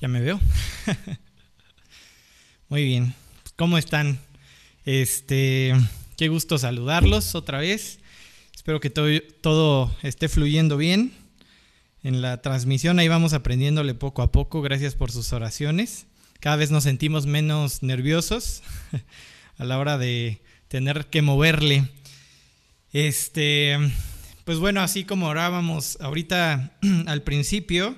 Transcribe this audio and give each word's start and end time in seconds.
Ya 0.00 0.06
me 0.06 0.20
veo. 0.20 0.40
Muy 2.68 2.84
bien. 2.84 3.14
¿Cómo 3.56 3.78
están? 3.78 4.20
Este, 4.84 5.74
qué 6.16 6.28
gusto 6.28 6.56
saludarlos 6.56 7.34
otra 7.34 7.58
vez. 7.58 7.98
Espero 8.54 8.78
que 8.78 8.90
todo, 8.90 9.96
esté 10.02 10.28
fluyendo 10.28 10.76
bien. 10.76 11.12
En 12.04 12.22
la 12.22 12.40
transmisión 12.42 13.00
ahí 13.00 13.08
vamos 13.08 13.32
aprendiéndole 13.32 13.92
poco 13.94 14.22
a 14.22 14.30
poco. 14.30 14.62
Gracias 14.62 14.94
por 14.94 15.10
sus 15.10 15.32
oraciones. 15.32 16.06
Cada 16.38 16.54
vez 16.54 16.70
nos 16.70 16.84
sentimos 16.84 17.26
menos 17.26 17.82
nerviosos 17.82 18.62
a 19.58 19.64
la 19.64 19.78
hora 19.78 19.98
de 19.98 20.40
tener 20.68 21.06
que 21.06 21.22
moverle. 21.22 21.88
Este, 22.92 23.76
pues 24.44 24.58
bueno, 24.58 24.80
así 24.80 25.02
como 25.02 25.26
orábamos 25.26 25.98
ahorita 26.00 26.70
al 27.06 27.22
principio, 27.22 27.96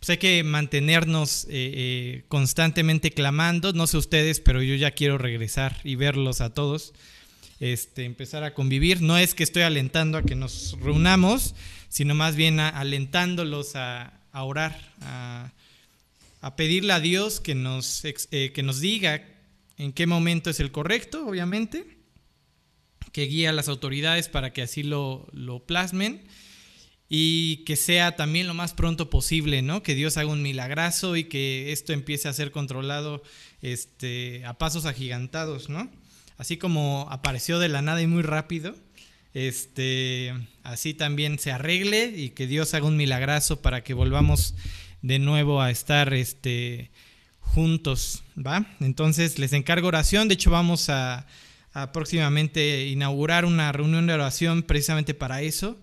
pues 0.00 0.10
hay 0.10 0.16
que 0.16 0.42
mantenernos 0.44 1.44
eh, 1.44 1.48
eh, 1.50 2.24
constantemente 2.28 3.10
clamando. 3.10 3.74
No 3.74 3.86
sé 3.86 3.98
ustedes, 3.98 4.40
pero 4.40 4.62
yo 4.62 4.74
ya 4.74 4.92
quiero 4.92 5.18
regresar 5.18 5.78
y 5.84 5.94
verlos 5.94 6.40
a 6.40 6.54
todos. 6.54 6.94
Este, 7.60 8.06
empezar 8.06 8.42
a 8.42 8.54
convivir. 8.54 9.02
No 9.02 9.18
es 9.18 9.34
que 9.34 9.42
estoy 9.42 9.60
alentando 9.62 10.16
a 10.16 10.22
que 10.22 10.36
nos 10.36 10.74
reunamos, 10.80 11.54
sino 11.90 12.14
más 12.14 12.34
bien 12.34 12.60
alentándolos 12.60 13.76
a, 13.76 14.18
orar, 14.32 14.80
a, 15.02 15.52
pedirle 16.56 16.94
a 16.94 17.00
Dios 17.00 17.38
que 17.38 17.54
nos, 17.54 18.02
eh, 18.06 18.52
que 18.54 18.62
nos 18.62 18.80
diga 18.80 19.22
en 19.76 19.92
qué 19.92 20.06
momento 20.06 20.48
es 20.48 20.60
el 20.60 20.72
correcto, 20.72 21.26
obviamente, 21.28 21.98
que 23.12 23.26
guíe 23.26 23.48
a 23.48 23.52
las 23.52 23.68
autoridades 23.68 24.30
para 24.30 24.54
que 24.54 24.62
así 24.62 24.82
lo, 24.82 25.28
lo 25.34 25.66
plasmen 25.66 26.22
y 27.12 27.64
que 27.64 27.74
sea 27.74 28.14
también 28.14 28.46
lo 28.46 28.54
más 28.54 28.72
pronto 28.72 29.10
posible, 29.10 29.62
¿no? 29.62 29.82
Que 29.82 29.96
Dios 29.96 30.16
haga 30.16 30.28
un 30.28 30.42
milagrazo 30.42 31.16
y 31.16 31.24
que 31.24 31.72
esto 31.72 31.92
empiece 31.92 32.28
a 32.28 32.32
ser 32.32 32.52
controlado 32.52 33.24
este, 33.62 34.46
a 34.46 34.54
pasos 34.54 34.86
agigantados, 34.86 35.68
¿no? 35.68 35.90
Así 36.38 36.56
como 36.56 37.08
apareció 37.10 37.58
de 37.58 37.68
la 37.68 37.82
nada 37.82 38.00
y 38.00 38.06
muy 38.06 38.22
rápido, 38.22 38.76
este, 39.34 40.32
así 40.62 40.94
también 40.94 41.40
se 41.40 41.50
arregle 41.50 42.12
y 42.16 42.30
que 42.30 42.46
Dios 42.46 42.74
haga 42.74 42.86
un 42.86 42.96
milagrazo 42.96 43.60
para 43.60 43.82
que 43.82 43.92
volvamos 43.92 44.54
de 45.02 45.18
nuevo 45.18 45.60
a 45.60 45.72
estar 45.72 46.14
este, 46.14 46.92
juntos, 47.40 48.22
¿va? 48.38 48.66
Entonces 48.78 49.40
les 49.40 49.52
encargo 49.52 49.88
oración, 49.88 50.28
de 50.28 50.34
hecho 50.34 50.52
vamos 50.52 50.88
a, 50.90 51.26
a 51.72 51.90
próximamente 51.90 52.86
inaugurar 52.86 53.44
una 53.46 53.72
reunión 53.72 54.06
de 54.06 54.12
oración 54.14 54.62
precisamente 54.62 55.12
para 55.12 55.42
eso 55.42 55.76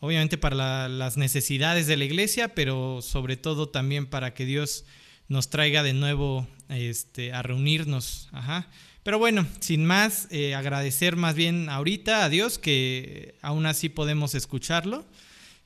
obviamente 0.00 0.38
para 0.38 0.88
las 0.88 1.16
necesidades 1.16 1.86
de 1.86 1.96
la 1.96 2.04
iglesia, 2.04 2.54
pero 2.54 3.00
sobre 3.02 3.36
todo 3.36 3.68
también 3.68 4.06
para 4.06 4.34
que 4.34 4.44
Dios 4.44 4.84
nos 5.28 5.48
traiga 5.48 5.82
de 5.82 5.92
nuevo 5.92 6.48
este, 6.68 7.32
a 7.32 7.42
reunirnos. 7.42 8.28
Ajá. 8.32 8.68
Pero 9.02 9.18
bueno, 9.18 9.46
sin 9.60 9.84
más, 9.84 10.26
eh, 10.30 10.54
agradecer 10.54 11.16
más 11.16 11.34
bien 11.34 11.68
ahorita 11.68 12.24
a 12.24 12.28
Dios 12.28 12.58
que 12.58 13.36
aún 13.40 13.64
así 13.66 13.88
podemos 13.88 14.34
escucharlo, 14.34 15.06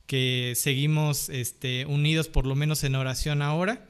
que 0.05 0.53
seguimos 0.55 1.29
este, 1.29 1.85
unidos 1.85 2.27
por 2.27 2.45
lo 2.45 2.55
menos 2.55 2.83
en 2.83 2.95
oración 2.95 3.41
ahora 3.41 3.81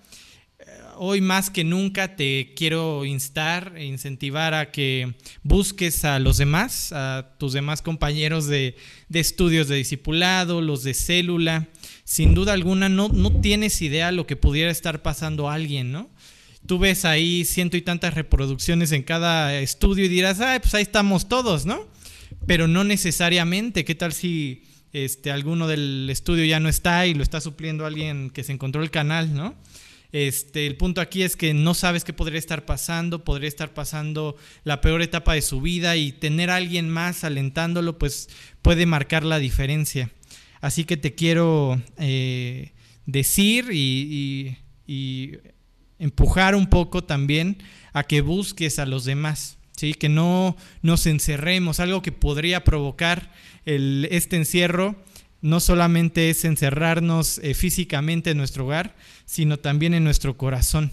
hoy 0.97 1.21
más 1.21 1.49
que 1.49 1.63
nunca 1.63 2.15
te 2.15 2.53
quiero 2.55 3.05
instar 3.05 3.73
e 3.75 3.85
incentivar 3.85 4.53
a 4.53 4.71
que 4.71 5.15
busques 5.43 6.05
a 6.05 6.19
los 6.19 6.37
demás, 6.37 6.91
a 6.91 7.35
tus 7.37 7.53
demás 7.53 7.81
compañeros 7.81 8.47
de, 8.47 8.75
estudios 9.11 9.67
de 9.67 9.75
discipulado, 9.75 10.61
los 10.61 10.83
de 10.83 10.93
célula. 10.93 11.67
Sin 12.03 12.33
duda 12.33 12.53
alguna, 12.53 12.89
no, 12.89 13.09
no 13.09 13.39
tienes 13.41 13.81
idea 13.81 14.11
lo 14.11 14.27
que 14.27 14.35
pudiera 14.35 14.71
estar 14.71 15.01
pasando 15.01 15.49
a 15.49 15.53
alguien, 15.53 15.91
¿no? 15.91 16.09
Tú 16.65 16.79
ves 16.79 17.05
ahí 17.05 17.45
ciento 17.45 17.77
y 17.77 17.81
tantas 17.81 18.13
reproducciones 18.13 18.91
en 18.91 19.03
cada 19.03 19.59
estudio 19.59 20.05
y 20.05 20.09
dirás, 20.09 20.39
ah, 20.41 20.57
pues 20.61 20.73
ahí 20.73 20.83
estamos 20.83 21.29
todos, 21.29 21.65
¿no? 21.65 21.87
Pero 22.47 22.67
no 22.67 22.83
necesariamente. 22.83 23.85
¿Qué 23.85 23.95
tal 23.95 24.13
si 24.13 24.63
este, 24.93 25.31
alguno 25.31 25.67
del 25.67 26.09
estudio 26.09 26.45
ya 26.45 26.59
no 26.59 26.69
está 26.69 27.05
y 27.05 27.13
lo 27.13 27.21
está 27.21 27.41
supliendo 27.41 27.85
alguien 27.85 28.29
que 28.29 28.43
se 28.43 28.53
encontró 28.53 28.81
el 28.81 28.91
canal, 28.91 29.33
¿no? 29.33 29.55
Este, 30.11 30.65
el 30.67 30.77
punto 30.77 31.01
aquí 31.01 31.23
es 31.23 31.35
que 31.35 31.53
no 31.53 31.73
sabes 31.73 32.03
qué 32.03 32.13
podría 32.13 32.39
estar 32.39 32.65
pasando, 32.65 33.23
podría 33.23 33.49
estar 33.49 33.73
pasando 33.73 34.37
la 34.63 34.81
peor 34.81 35.01
etapa 35.01 35.33
de 35.33 35.41
su 35.41 35.61
vida 35.61 35.95
y 35.97 36.11
tener 36.11 36.49
a 36.49 36.55
alguien 36.55 36.89
más 36.89 37.23
alentándolo, 37.23 37.97
pues 37.97 38.29
puede 38.61 38.85
marcar 38.85 39.23
la 39.23 39.39
diferencia. 39.39 40.11
Así 40.61 40.85
que 40.85 40.97
te 40.97 41.15
quiero 41.15 41.81
eh, 41.97 42.71
decir 43.05 43.69
y, 43.71 44.57
empujar 45.97 46.55
un 46.55 46.67
poco 46.67 47.03
también 47.03 47.57
a 47.93 48.03
que 48.03 48.21
busques 48.21 48.79
a 48.79 48.85
los 48.85 49.05
demás. 49.05 49.57
¿sí? 49.75 49.93
Que 49.93 50.09
no 50.09 50.55
nos 50.81 51.05
encerremos, 51.07 51.79
algo 51.79 52.01
que 52.01 52.11
podría 52.11 52.63
provocar 52.63 53.31
este 53.65 54.35
encierro 54.35 54.95
no 55.45 55.59
solamente 55.59 56.31
es 56.31 56.43
encerrarnos 56.43 57.37
eh, 57.37 57.53
físicamente 57.53 58.31
en 58.31 58.37
nuestro 58.37 58.65
hogar, 58.65 58.95
sino 59.25 59.57
también 59.57 59.93
en 59.93 60.03
nuestro 60.03 60.37
corazón. 60.37 60.91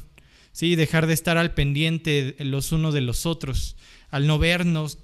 ¿sí? 0.53 0.77
Dejar 0.77 1.07
de 1.07 1.15
estar 1.15 1.39
al 1.39 1.55
pendiente 1.55 2.37
los 2.39 2.73
unos 2.73 2.95
de 2.95 3.01
los 3.01 3.27
otros, 3.27 3.77
al 4.11 4.27
no 4.27 4.39
vernos, 4.39 4.99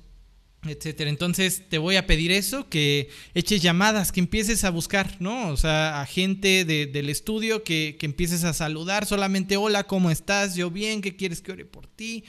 etcétera. 0.66 1.11
Entonces 1.11 1.69
te 1.69 1.78
voy 1.78 1.97
a 1.97 2.06
pedir 2.06 2.31
eso, 2.31 2.69
que 2.69 3.09
eches 3.34 3.62
llamadas, 3.62 4.12
que 4.12 4.21
empieces 4.21 4.65
a 4.65 4.71
buscar, 4.71 5.16
¿no? 5.21 5.49
O 5.49 5.56
sea, 5.56 6.00
a 6.00 6.06
gente 6.06 6.65
del 6.65 7.09
estudio, 7.09 7.62
que, 7.65 7.97
que, 7.99 8.06
empieces 8.06 8.44
a 8.44 8.53
saludar 8.53 9.06
solamente, 9.06 9.56
hola, 9.56 9.84
¿cómo 9.84 10.10
estás? 10.10 10.55
Yo 10.55 10.71
bien, 10.71 11.00
¿qué 11.00 11.16
quieres 11.16 11.41
que 11.41 11.53
ore 11.53 11.65
por 11.65 11.87
ti? 11.87 12.25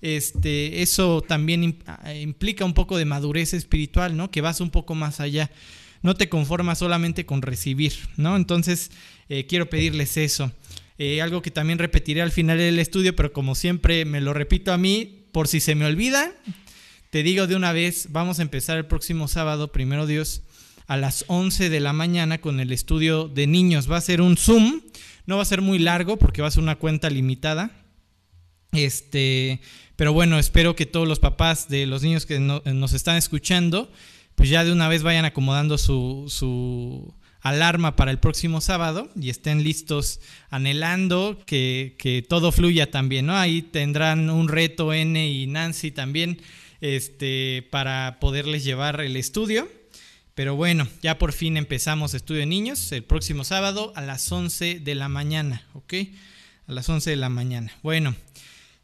Este, 0.00 0.82
eso 0.82 1.22
también 1.22 1.82
implica 2.20 2.64
un 2.64 2.74
poco 2.74 2.98
de 2.98 3.04
madurez 3.04 3.54
espiritual, 3.54 4.16
¿no? 4.16 4.30
Que 4.30 4.40
vas 4.40 4.60
un 4.60 4.70
poco 4.70 4.94
más 4.94 5.20
allá 5.20 5.50
no 6.04 6.14
te 6.14 6.28
conformas 6.28 6.80
solamente 6.80 7.24
con 7.24 7.40
recibir, 7.40 7.94
¿no? 8.18 8.36
Entonces, 8.36 8.90
eh, 9.28 9.46
quiero 9.46 9.68
pedirles 9.68 10.16
eso. 10.16 10.52
Eh, 10.98 11.20
algo 11.20 11.42
que 11.42 11.50
también 11.50 11.78
repetiré 11.78 12.22
al 12.22 12.30
final 12.30 12.58
del 12.58 12.78
estudio, 12.78 13.16
pero 13.16 13.32
como 13.32 13.54
siempre 13.54 14.04
me 14.04 14.20
lo 14.20 14.32
repito 14.32 14.72
a 14.72 14.78
mí, 14.78 15.26
por 15.32 15.48
si 15.48 15.60
se 15.60 15.74
me 15.74 15.86
olvida, 15.86 16.32
te 17.10 17.22
digo 17.22 17.46
de 17.46 17.56
una 17.56 17.72
vez, 17.72 18.08
vamos 18.10 18.38
a 18.38 18.42
empezar 18.42 18.78
el 18.78 18.86
próximo 18.86 19.26
sábado, 19.26 19.72
primero 19.72 20.06
Dios, 20.06 20.42
a 20.86 20.96
las 20.96 21.24
11 21.28 21.70
de 21.70 21.80
la 21.80 21.92
mañana 21.92 22.40
con 22.40 22.60
el 22.60 22.72
estudio 22.72 23.28
de 23.28 23.46
niños. 23.46 23.90
Va 23.90 23.96
a 23.96 24.00
ser 24.00 24.20
un 24.20 24.36
Zoom, 24.36 24.82
no 25.26 25.36
va 25.36 25.42
a 25.42 25.46
ser 25.46 25.62
muy 25.62 25.78
largo 25.78 26.18
porque 26.18 26.42
va 26.42 26.48
a 26.48 26.52
ser 26.52 26.62
una 26.62 26.76
cuenta 26.76 27.10
limitada. 27.10 27.70
Este, 28.72 29.60
pero 29.96 30.12
bueno, 30.12 30.38
espero 30.38 30.76
que 30.76 30.86
todos 30.86 31.08
los 31.08 31.20
papás 31.20 31.68
de 31.68 31.86
los 31.86 32.02
niños 32.02 32.26
que 32.26 32.38
nos 32.38 32.92
están 32.92 33.16
escuchando 33.16 33.90
pues 34.34 34.48
ya 34.48 34.64
de 34.64 34.72
una 34.72 34.88
vez 34.88 35.02
vayan 35.02 35.24
acomodando 35.24 35.78
su, 35.78 37.14
alarma 37.44 37.94
para 37.94 38.10
el 38.10 38.18
próximo 38.18 38.62
sábado 38.62 39.10
y 39.20 39.28
estén 39.28 39.62
listos 39.62 40.18
anhelando 40.48 41.38
que, 41.44 42.24
todo 42.26 42.50
fluya 42.50 42.90
también, 42.90 43.26
¿no? 43.26 43.36
Ahí 43.36 43.60
tendrán 43.60 44.30
un 44.30 44.48
reto 44.48 44.94
N 44.94 45.28
y 45.30 45.46
Nancy 45.46 45.90
también 45.90 46.40
este, 46.80 47.68
para 47.70 48.18
poderles 48.18 48.64
llevar 48.64 49.02
el 49.02 49.16
estudio. 49.16 49.70
Pero 50.34 50.56
bueno, 50.56 50.88
ya 51.02 51.18
por 51.18 51.32
fin 51.32 51.58
empezamos 51.58 52.14
Estudio 52.14 52.40
de 52.40 52.46
Niños 52.46 52.90
el 52.92 53.04
próximo 53.04 53.44
sábado 53.44 53.92
a 53.94 54.00
las 54.00 54.32
11 54.32 54.80
de 54.80 54.94
la 54.94 55.08
mañana, 55.08 55.68
¿ok? 55.74 55.94
A 56.66 56.72
las 56.72 56.88
11 56.88 57.10
de 57.10 57.16
la 57.16 57.28
mañana. 57.28 57.70
Bueno, 57.82 58.16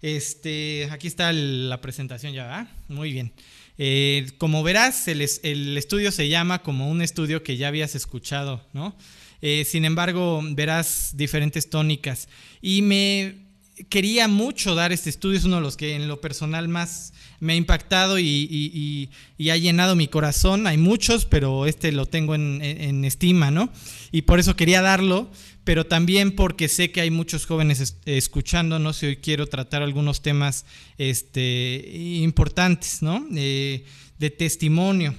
este, 0.03 0.87
aquí 0.93 1.09
está 1.09 1.33
la 1.33 1.81
presentación 1.81 2.35
ya, 2.35 2.45
¿verdad? 2.45 2.69
Muy 2.89 3.11
bien. 3.11 3.33
Eh, 3.83 4.33
como 4.37 4.63
verás, 4.63 5.09
el, 5.09 5.23
estudio 5.23 6.13
se 6.13 6.29
llama 6.29 6.63
como 6.63 6.91
un 6.91 7.01
estudio 7.01 7.43
que 7.43 7.57
ya 7.57 7.69
habías 7.69 7.95
escuchado, 7.95 8.63
¿no? 8.75 8.95
Eh, 9.41 9.65
sin 9.65 9.87
embargo, 9.87 10.43
verás 10.51 11.13
diferentes 11.15 11.71
tónicas. 11.71 12.29
Y 12.61 12.83
me 12.83 13.37
quería 13.89 14.29
mucho 14.29 14.75
dar 14.75 14.93
este 14.93 15.11
estudio, 15.11 15.39
es 15.39 15.45
uno 15.45 15.57
de 15.57 15.63
los 15.63 15.77
que 15.77 15.95
en 15.95 16.09
lo 16.09 16.21
personal 16.21 16.69
más 16.69 17.13
me 17.41 17.55
ha 17.55 17.57
impactado 17.57 18.19
y, 18.19 19.11
ha 19.51 19.57
llenado 19.57 19.97
mi 19.97 20.09
corazón. 20.09 20.67
Hay 20.67 20.77
muchos, 20.77 21.25
pero 21.25 21.67
este 21.67 21.93
lo 21.93 22.07
tengo 22.07 22.35
en, 22.35 23.05
estima, 23.05 23.51
¿no? 23.51 23.73
Y 24.13 24.23
por 24.23 24.39
eso 24.39 24.57
quería 24.57 24.83
darlo 24.83 25.31
pero 25.63 25.87
también 25.87 26.33
porque 26.33 26.69
sé 26.69 26.91
que 26.91 27.01
hay 27.01 27.11
muchos 27.11 27.47
jóvenes 27.47 27.97
escuchándonos 28.07 29.03
y 29.03 29.07
hoy 29.07 29.17
quiero 29.17 29.47
tratar 29.47 29.83
algunos 29.83 30.23
temas 30.23 30.65
este, 30.99 31.87
importantes, 31.95 33.03
¿no? 33.03 33.25
Eh, 33.37 33.85
de 34.19 34.31
testimonio. 34.31 35.15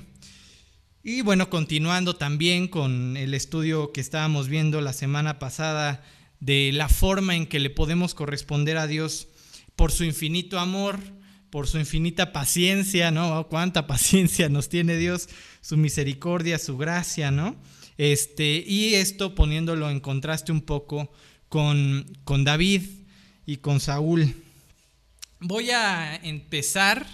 Y 1.03 1.21
bueno, 1.21 1.49
continuando 1.49 2.15
también 2.15 2.67
con 2.67 3.17
el 3.17 3.33
estudio 3.33 3.91
que 3.91 4.01
estábamos 4.01 4.49
viendo 4.49 4.81
la 4.81 4.93
semana 4.93 5.39
pasada 5.39 6.03
de 6.41 6.71
la 6.73 6.89
forma 6.89 7.35
en 7.35 7.45
que 7.45 7.59
le 7.59 7.69
podemos 7.69 8.13
corresponder 8.13 8.77
a 8.77 8.88
Dios 8.88 9.29
por 9.77 9.91
su 9.91 10.03
infinito 10.03 10.59
amor, 10.59 10.99
por 11.49 11.67
su 11.67 11.77
infinita 11.77 12.33
paciencia, 12.33 13.11
¿no? 13.11 13.47
Cuánta 13.47 13.88
paciencia 13.88 14.49
nos 14.49 14.67
tiene 14.67 14.97
Dios, 14.97 15.29
su 15.61 15.77
misericordia, 15.77 16.59
su 16.59 16.77
gracia, 16.77 17.31
¿no? 17.31 17.55
Este, 17.97 18.63
y 18.67 18.95
esto 18.95 19.35
poniéndolo 19.35 19.89
en 19.89 19.99
contraste 19.99 20.51
un 20.51 20.61
poco 20.61 21.11
con, 21.47 22.05
con 22.23 22.44
David 22.44 22.81
y 23.45 23.57
con 23.57 23.79
Saúl. 23.79 24.33
Voy 25.39 25.69
a 25.71 26.15
empezar 26.15 27.05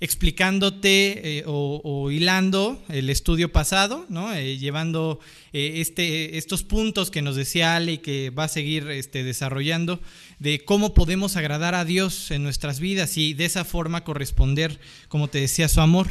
explicándote 0.00 1.38
eh, 1.38 1.44
o, 1.46 2.10
hilando 2.10 2.82
el 2.88 3.10
estudio 3.10 3.52
pasado. 3.52 4.06
Eh, 4.34 4.56
llevando 4.58 5.20
eh, 5.52 5.74
este, 5.76 6.38
estos 6.38 6.62
puntos 6.62 7.10
que 7.10 7.22
nos 7.22 7.36
decía 7.36 7.76
Ale 7.76 7.92
y 7.92 7.98
que 7.98 8.30
va 8.30 8.44
a 8.44 8.48
seguir 8.48 8.88
este, 8.90 9.22
desarrollando, 9.24 10.00
de 10.38 10.64
cómo 10.64 10.94
podemos 10.94 11.36
agradar 11.36 11.74
a 11.74 11.84
Dios 11.84 12.30
en 12.30 12.42
nuestras 12.42 12.80
vidas 12.80 13.16
y 13.18 13.34
de 13.34 13.44
esa 13.44 13.64
forma 13.64 14.04
corresponder, 14.04 14.80
como 15.08 15.28
te 15.28 15.40
decía, 15.40 15.68
su 15.68 15.80
amor. 15.80 16.08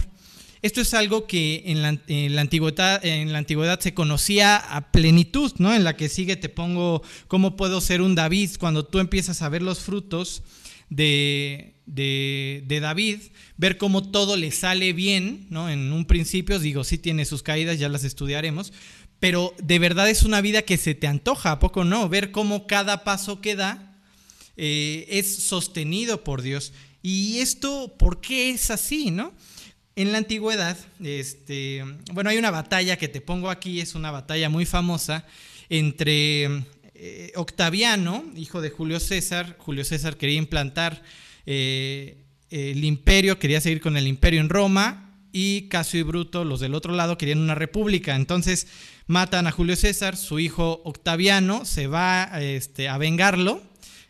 Esto 0.62 0.82
es 0.82 0.94
algo 0.94 1.26
que 1.26 1.64
en 1.68 1.82
la, 1.82 1.98
en 2.08 2.36
la, 2.36 2.42
antigüedad, 2.42 3.04
en 3.04 3.32
la 3.32 3.38
antigüedad 3.40 3.80
se 3.80 3.94
conocía 3.94 4.58
a 4.58 4.92
plenitud, 4.92 5.54
¿no? 5.58 5.74
En 5.74 5.86
la 5.86 5.96
que 5.96 6.10
sigue 6.10 6.36
te 6.36 6.50
pongo 6.50 7.02
cómo 7.28 7.56
puedo 7.56 7.80
ser 7.80 8.02
un 8.02 8.14
David 8.14 8.52
cuando 8.60 8.86
tú 8.86 9.00
empiezas 9.00 9.42
a 9.42 9.48
ver 9.48 9.62
los 9.62 9.80
frutos 9.80 10.44
de, 10.90 11.79
de, 11.90 12.80
David, 12.82 13.20
ver 13.58 13.78
cómo 13.78 14.10
todo 14.10 14.38
le 14.38 14.52
sale 14.52 14.94
bien, 14.94 15.48
¿no? 15.50 15.70
En 15.70 15.92
un 15.92 16.06
principio, 16.06 16.60
digo, 16.60 16.84
sí 16.84 16.98
tiene 16.98 17.26
sus 17.26 17.44
caídas, 17.44 17.80
ya 17.80 17.90
las 17.90 18.04
estudiaremos, 18.04 18.72
pero 19.20 19.54
de 19.62 19.80
verdad 19.80 20.10
es 20.10 20.24
una 20.24 20.42
vida 20.42 20.62
que 20.62 20.78
se 20.78 20.96
te 20.96 21.08
antoja, 21.08 21.54
¿a 21.54 21.60
poco 21.60 21.84
no? 21.84 22.08
Ver 22.08 22.32
cómo 22.32 22.68
cada 22.68 23.04
paso 23.04 23.42
que 23.42 23.56
da 23.56 23.98
eh, 24.56 25.06
es 25.10 25.44
sostenido 25.44 26.24
por 26.24 26.42
Dios. 26.42 26.74
Y 27.02 27.40
esto, 27.40 27.96
¿por 27.98 28.22
qué 28.22 28.52
es 28.52 28.70
así, 28.70 29.10
no? 29.10 29.34
En 29.96 30.12
la 30.12 30.20
antigüedad, 30.20 30.78
este, 31.04 31.84
bueno, 32.14 32.30
hay 32.30 32.38
una 32.38 32.52
batalla 32.52 32.98
que 32.98 33.08
te 33.08 33.20
pongo 33.20 33.50
aquí, 33.50 33.82
es 33.82 33.96
una 33.96 34.12
batalla 34.12 34.48
muy 34.48 34.66
famosa 34.66 35.26
entre 35.70 36.64
eh, 36.94 37.32
Octaviano, 37.36 38.24
hijo 38.36 38.62
de 38.62 38.70
Julio 38.70 39.00
César. 39.00 39.56
Julio 39.58 39.84
César 39.84 40.18
quería 40.18 40.38
implantar 40.38 41.02
eh, 41.52 42.26
el 42.52 42.84
imperio, 42.84 43.40
quería 43.40 43.60
seguir 43.60 43.82
con 43.82 43.98
el 43.98 44.08
imperio 44.08 44.40
en 44.40 44.50
Roma 44.50 45.16
y 45.32 45.64
Casio 45.64 46.00
y 46.00 46.04
Bruto, 46.04 46.46
los 46.46 46.60
del 46.60 46.76
otro 46.76 46.94
lado, 46.94 47.18
querían 47.18 47.40
una 47.40 47.56
república. 47.56 48.16
Entonces 48.16 48.68
matan 49.08 49.48
a 49.48 49.52
Julio 49.52 49.76
César, 49.76 50.16
su 50.16 50.40
hijo 50.40 50.84
Octaviano 50.86 51.66
se 51.66 51.88
va 51.88 52.30
este, 52.40 52.88
a 52.88 53.00
vengarlo. 53.00 53.64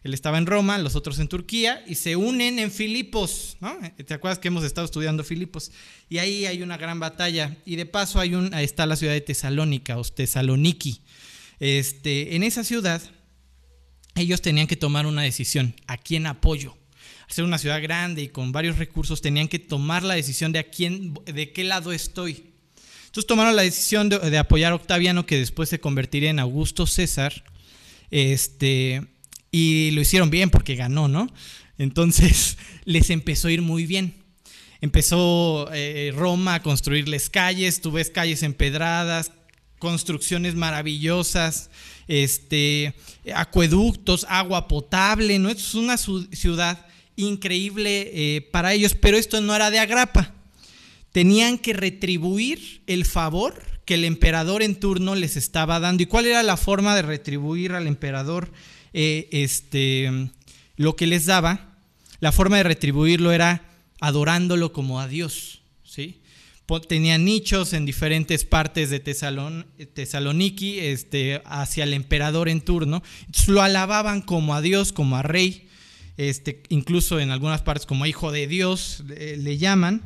Él 0.03 0.13
estaba 0.13 0.37
en 0.37 0.47
Roma, 0.47 0.77
los 0.79 0.97
otros 0.97 1.17
en 1.19 1.29
Turquía, 1.29 1.81
y 1.87 1.95
se 1.95 2.17
unen 2.17 2.59
en 2.59 2.71
Filipos. 2.71 3.57
¿Te 4.05 4.13
acuerdas 4.13 4.39
que 4.39 4.49
hemos 4.49 4.65
estado 4.65 4.83
estudiando 4.83 5.23
Filipos? 5.23 5.71
Y 6.09 6.17
ahí 6.17 6.45
hay 6.45 6.61
una 6.61 6.75
gran 6.75 6.99
batalla. 6.99 7.55
Y 7.65 7.77
de 7.77 7.85
paso 7.85 8.19
hay 8.19 8.35
un, 8.35 8.53
está 8.53 8.85
la 8.85 8.97
ciudad 8.97 9.13
de 9.13 9.21
Tesalónica, 9.21 9.97
o 9.97 10.03
Tesaloniki. 10.03 11.01
Este, 11.61 12.35
en 12.35 12.43
esa 12.43 12.65
ciudad, 12.65 13.01
ellos 14.15 14.41
tenían 14.41 14.67
que 14.67 14.75
tomar 14.75 15.05
una 15.05 15.21
decisión. 15.21 15.73
¿A 15.87 15.97
quién 15.97 16.25
apoyo? 16.27 16.75
Ser 17.29 17.43
una 17.43 17.59
ciudad 17.59 17.81
grande 17.81 18.23
y 18.23 18.27
con 18.27 18.51
varios 18.51 18.77
recursos, 18.77 19.21
tenían 19.21 19.47
que 19.47 19.59
tomar 19.59 20.03
la 20.03 20.15
decisión 20.15 20.51
de 20.51 20.59
a 20.59 20.63
quién, 20.63 21.13
de 21.25 21.51
qué 21.53 21.63
lado 21.63 21.91
estoy. 21.91 22.43
Entonces 23.05 23.27
tomaron 23.27 23.55
la 23.55 23.61
decisión 23.61 24.09
de, 24.09 24.37
apoyar 24.37 24.71
a 24.71 24.75
Octaviano, 24.75 25.25
que 25.25 25.37
después 25.37 25.69
se 25.69 25.79
convertiría 25.79 26.31
en 26.31 26.39
Augusto 26.39 26.87
César, 26.87 27.43
este, 28.11 29.07
y 29.51 29.91
lo 29.91 30.01
hicieron 30.01 30.29
bien 30.29 30.49
porque 30.49 30.75
ganó, 30.75 31.07
¿no? 31.07 31.31
Entonces 31.77 32.57
les 32.85 33.09
empezó 33.09 33.47
a 33.47 33.51
ir 33.51 33.61
muy 33.61 33.85
bien. 33.85 34.15
Empezó 34.81 35.69
eh, 35.73 36.11
Roma 36.15 36.55
a 36.55 36.63
construirles 36.63 37.29
calles, 37.29 37.81
tú 37.81 37.91
ves 37.91 38.09
calles 38.09 38.43
empedradas, 38.43 39.31
construcciones 39.77 40.55
maravillosas, 40.55 41.69
este, 42.07 42.95
acueductos, 43.35 44.25
agua 44.29 44.67
potable, 44.67 45.37
¿no? 45.37 45.49
Es 45.49 45.75
una 45.75 45.97
ciudad 45.97 46.88
increíble 47.19 48.11
eh, 48.13 48.41
para 48.41 48.73
ellos, 48.73 48.95
pero 48.95 49.17
esto 49.17 49.41
no 49.41 49.55
era 49.55 49.69
de 49.69 49.79
agrapa. 49.79 50.33
Tenían 51.11 51.57
que 51.57 51.73
retribuir 51.73 52.81
el 52.87 53.05
favor 53.05 53.61
que 53.85 53.95
el 53.95 54.05
emperador 54.05 54.61
en 54.61 54.79
turno 54.79 55.15
les 55.15 55.35
estaba 55.35 55.79
dando. 55.79 56.03
¿Y 56.03 56.05
cuál 56.05 56.27
era 56.27 56.43
la 56.43 56.57
forma 56.57 56.95
de 56.95 57.01
retribuir 57.01 57.73
al 57.73 57.87
emperador 57.87 58.51
eh, 58.93 59.27
este, 59.31 60.29
lo 60.75 60.95
que 60.95 61.07
les 61.07 61.25
daba? 61.25 61.77
La 62.19 62.31
forma 62.31 62.57
de 62.57 62.63
retribuirlo 62.63 63.31
era 63.31 63.63
adorándolo 63.99 64.71
como 64.71 64.99
a 64.99 65.07
Dios. 65.07 65.61
¿sí? 65.83 66.21
Tenían 66.87 67.25
nichos 67.25 67.73
en 67.73 67.85
diferentes 67.85 68.45
partes 68.45 68.91
de 68.91 68.99
Tesalón, 68.99 69.65
Tesaloniki 69.93 70.79
este, 70.79 71.41
hacia 71.45 71.83
el 71.83 71.93
emperador 71.93 72.47
en 72.47 72.61
turno. 72.61 73.01
lo 73.47 73.63
alababan 73.63 74.21
como 74.21 74.53
a 74.53 74.61
Dios, 74.61 74.93
como 74.93 75.17
a 75.17 75.23
rey 75.23 75.68
este, 76.19 76.63
incluso 76.67 77.17
en 77.21 77.31
algunas 77.31 77.61
partes 77.61 77.85
como 77.85 78.05
hijo 78.05 78.33
de 78.33 78.45
Dios 78.45 79.05
le, 79.07 79.57
llaman. 79.57 80.01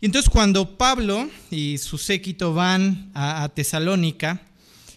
Y 0.00 0.06
entonces 0.06 0.28
cuando 0.28 0.76
Pablo 0.76 1.30
y 1.48 1.78
su 1.78 1.96
séquito 1.96 2.54
van 2.54 3.12
a, 3.14 3.48
Tesalónica, 3.54 4.42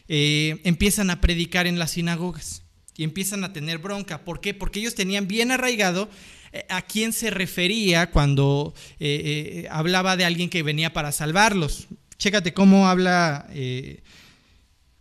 eh, 0.07 0.61
empiezan 0.63 1.11
a 1.11 1.21
predicar 1.21 1.67
en 1.67 1.77
las 1.77 1.91
sinagogas 1.91 2.63
y 2.97 3.03
empiezan 3.03 3.43
a 3.43 3.53
tener 3.53 3.77
bronca. 3.77 4.25
¿Por 4.25 4.41
qué? 4.41 4.55
Porque 4.55 4.79
ellos 4.79 4.95
tenían 4.95 5.27
bien 5.27 5.51
arraigado 5.51 6.09
eh, 6.53 6.65
a 6.69 6.81
quién 6.81 7.13
se 7.13 7.29
refería 7.29 8.09
cuando 8.09 8.73
eh, 8.99 9.67
hablaba 9.69 10.17
de 10.17 10.25
alguien 10.25 10.49
que 10.49 10.63
venía 10.63 10.91
para 10.91 11.11
salvarlos. 11.11 11.85
Chécate 12.17 12.51
cómo 12.51 12.87
habla 12.87 13.47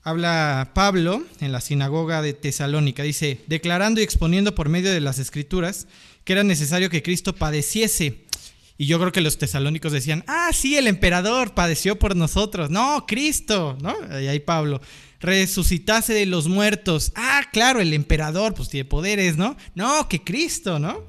habla 0.04 0.72
Pablo 0.74 1.24
en 1.40 1.50
la 1.50 1.62
sinagoga 1.62 2.22
de 2.22 2.34
Tesalónica. 2.34 3.02
Dice, 3.02 3.40
declarando 3.46 4.00
y 4.00 4.04
exponiendo 4.04 4.54
por 4.54 4.68
medio 4.68 4.92
de 4.92 5.00
las 5.00 5.18
escrituras 5.18 5.88
que 6.24 6.34
era 6.34 6.44
necesario 6.44 6.90
que 6.90 7.02
Cristo 7.02 7.34
padeciese. 7.34 8.24
Y 8.76 8.86
yo 8.86 8.98
creo 8.98 9.12
que 9.12 9.20
los 9.20 9.38
tesalónicos 9.38 9.92
decían, 9.92 10.24
ah, 10.26 10.50
sí, 10.52 10.76
el 10.76 10.88
emperador 10.88 11.54
padeció 11.54 11.98
por 11.98 12.16
nosotros. 12.16 12.70
No, 12.70 13.06
Cristo, 13.06 13.78
¿no? 13.80 13.94
Y 14.20 14.26
ahí 14.26 14.40
Pablo, 14.40 14.80
resucitase 15.20 16.12
de 16.12 16.26
los 16.26 16.48
muertos. 16.48 17.12
Ah, 17.14 17.42
claro, 17.52 17.80
el 17.80 17.92
emperador, 17.92 18.54
pues 18.54 18.68
tiene 18.68 18.84
poderes, 18.84 19.36
¿no? 19.36 19.56
No, 19.74 20.08
que 20.08 20.24
Cristo, 20.24 20.78
¿no? 20.78 21.06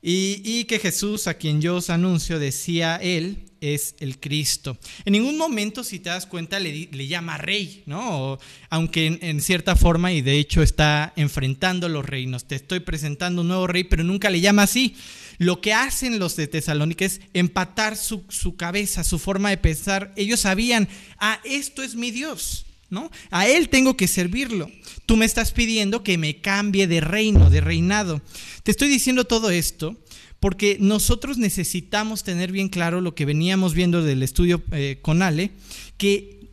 Y, 0.00 0.40
y 0.44 0.64
que 0.64 0.78
Jesús, 0.78 1.26
a 1.26 1.34
quien 1.34 1.60
yo 1.60 1.76
os 1.76 1.90
anuncio, 1.90 2.38
decía 2.38 2.96
él, 2.96 3.46
es 3.72 3.94
el 4.00 4.18
Cristo. 4.18 4.76
En 5.04 5.12
ningún 5.14 5.38
momento, 5.38 5.84
si 5.84 5.98
te 5.98 6.10
das 6.10 6.26
cuenta, 6.26 6.58
le, 6.58 6.88
llama 7.06 7.38
rey, 7.38 7.82
¿no? 7.86 8.38
aunque 8.68 9.18
en, 9.20 9.40
cierta 9.40 9.76
forma, 9.76 10.12
y 10.12 10.20
de 10.20 10.38
hecho 10.38 10.62
está 10.62 11.12
enfrentando 11.16 11.88
los 11.88 12.04
reinos, 12.04 12.44
te 12.44 12.56
estoy 12.56 12.80
presentando 12.80 13.42
un 13.42 13.48
nuevo 13.48 13.66
rey, 13.66 13.84
pero 13.84 14.04
nunca 14.04 14.30
le 14.30 14.40
llama 14.40 14.64
así. 14.64 14.96
Lo 15.38 15.60
que 15.60 15.72
hacen 15.72 16.18
los 16.18 16.36
de 16.36 16.46
Tesalónica 16.46 17.04
es 17.04 17.20
empatar 17.32 17.96
su, 17.96 18.24
su 18.28 18.56
cabeza, 18.56 19.02
su 19.02 19.18
forma 19.18 19.50
de 19.50 19.56
pensar. 19.56 20.12
Ellos 20.16 20.40
sabían, 20.40 20.88
ah, 21.18 21.40
esto 21.44 21.82
es 21.82 21.96
mi 21.96 22.10
Dios, 22.10 22.66
¿no? 22.90 23.10
A 23.30 23.48
Él 23.48 23.68
tengo 23.68 23.96
que 23.96 24.06
servirlo. 24.06 24.70
Tú 25.06 25.16
me 25.16 25.24
estás 25.24 25.52
pidiendo 25.52 26.02
que 26.02 26.18
me 26.18 26.40
cambie 26.40 26.86
de 26.86 27.00
reino, 27.00 27.50
de 27.50 27.60
reinado. 27.60 28.22
Te 28.62 28.70
estoy 28.70 28.88
diciendo 28.88 29.24
todo 29.24 29.50
esto 29.50 30.03
porque 30.44 30.76
nosotros 30.78 31.38
necesitamos 31.38 32.22
tener 32.22 32.52
bien 32.52 32.68
claro 32.68 33.00
lo 33.00 33.14
que 33.14 33.24
veníamos 33.24 33.72
viendo 33.72 34.02
del 34.02 34.22
estudio 34.22 34.62
eh, 34.72 34.98
con 35.00 35.22
Ale, 35.22 35.52
que 35.96 36.50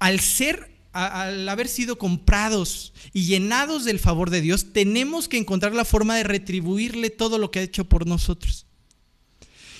al 0.00 0.18
ser, 0.18 0.72
al 0.90 1.48
haber 1.48 1.68
sido 1.68 1.98
comprados 1.98 2.92
y 3.12 3.26
llenados 3.26 3.84
del 3.84 4.00
favor 4.00 4.30
de 4.30 4.40
Dios, 4.40 4.72
tenemos 4.72 5.28
que 5.28 5.38
encontrar 5.38 5.72
la 5.72 5.84
forma 5.84 6.16
de 6.16 6.24
retribuirle 6.24 7.10
todo 7.10 7.38
lo 7.38 7.52
que 7.52 7.60
ha 7.60 7.62
hecho 7.62 7.84
por 7.84 8.08
nosotros. 8.08 8.66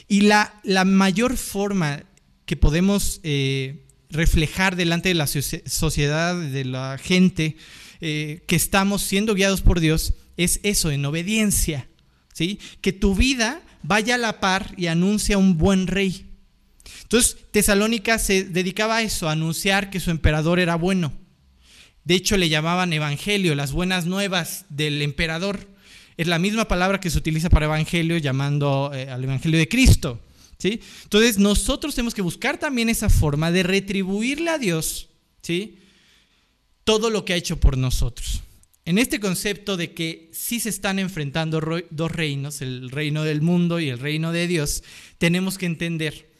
Y 0.06 0.20
la, 0.20 0.60
la 0.62 0.84
mayor 0.84 1.36
forma 1.36 2.04
que 2.46 2.56
podemos 2.56 3.18
eh, 3.24 3.88
reflejar 4.08 4.76
delante 4.76 5.08
de 5.08 5.16
la 5.16 5.26
sociedad, 5.26 6.40
de 6.40 6.64
la 6.64 6.96
gente, 6.96 7.56
eh, 8.00 8.44
que 8.46 8.54
estamos 8.54 9.02
siendo 9.02 9.34
guiados 9.34 9.62
por 9.62 9.80
Dios, 9.80 10.14
es 10.36 10.60
eso, 10.62 10.92
en 10.92 11.04
obediencia. 11.04 11.88
Que 12.80 12.92
tu 12.92 13.14
vida 13.14 13.62
vaya 13.82 14.14
a 14.14 14.18
la 14.18 14.40
par 14.40 14.74
y 14.76 14.86
anuncia 14.86 15.38
un 15.38 15.58
buen 15.58 15.86
rey. 15.86 16.26
Entonces, 17.02 17.36
Tesalónica 17.50 18.18
se 18.18 18.44
dedicaba 18.44 18.98
a 18.98 19.02
eso, 19.02 19.28
a 19.28 19.32
anunciar 19.32 19.90
que 19.90 20.00
su 20.00 20.10
emperador 20.10 20.58
era 20.60 20.76
bueno. 20.76 21.12
De 22.04 22.14
hecho, 22.14 22.36
le 22.36 22.48
llamaban 22.48 22.92
evangelio, 22.92 23.54
las 23.54 23.72
buenas 23.72 24.06
nuevas 24.06 24.64
del 24.68 25.02
emperador. 25.02 25.68
Es 26.16 26.26
la 26.26 26.38
misma 26.38 26.66
palabra 26.66 27.00
que 27.00 27.10
se 27.10 27.18
utiliza 27.18 27.50
para 27.50 27.66
evangelio 27.66 28.16
llamando 28.18 28.90
eh, 28.94 29.08
al 29.10 29.22
evangelio 29.24 29.58
de 29.58 29.68
Cristo. 29.68 30.20
¿sí? 30.58 30.80
Entonces, 31.04 31.38
nosotros 31.38 31.94
tenemos 31.94 32.14
que 32.14 32.22
buscar 32.22 32.58
también 32.58 32.88
esa 32.88 33.08
forma 33.08 33.50
de 33.52 33.62
retribuirle 33.62 34.50
a 34.50 34.58
Dios 34.58 35.08
¿sí? 35.42 35.78
todo 36.84 37.10
lo 37.10 37.24
que 37.24 37.34
ha 37.34 37.36
hecho 37.36 37.58
por 37.58 37.76
nosotros. 37.76 38.42
En 38.88 38.96
este 38.96 39.20
concepto 39.20 39.76
de 39.76 39.92
que 39.92 40.30
sí 40.32 40.60
se 40.60 40.70
están 40.70 40.98
enfrentando 40.98 41.60
dos 41.90 42.10
reinos, 42.10 42.62
el 42.62 42.88
reino 42.88 43.22
del 43.22 43.42
mundo 43.42 43.80
y 43.80 43.90
el 43.90 43.98
reino 43.98 44.32
de 44.32 44.46
Dios, 44.46 44.82
tenemos 45.18 45.58
que 45.58 45.66
entender 45.66 46.32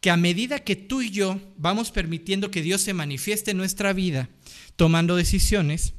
que 0.00 0.10
a 0.10 0.16
medida 0.16 0.58
que 0.58 0.74
tú 0.74 1.00
y 1.00 1.10
yo 1.10 1.38
vamos 1.56 1.92
permitiendo 1.92 2.50
que 2.50 2.60
Dios 2.60 2.80
se 2.80 2.92
manifieste 2.92 3.52
en 3.52 3.58
nuestra 3.58 3.92
vida, 3.92 4.28
tomando 4.74 5.14
decisiones, 5.14 5.94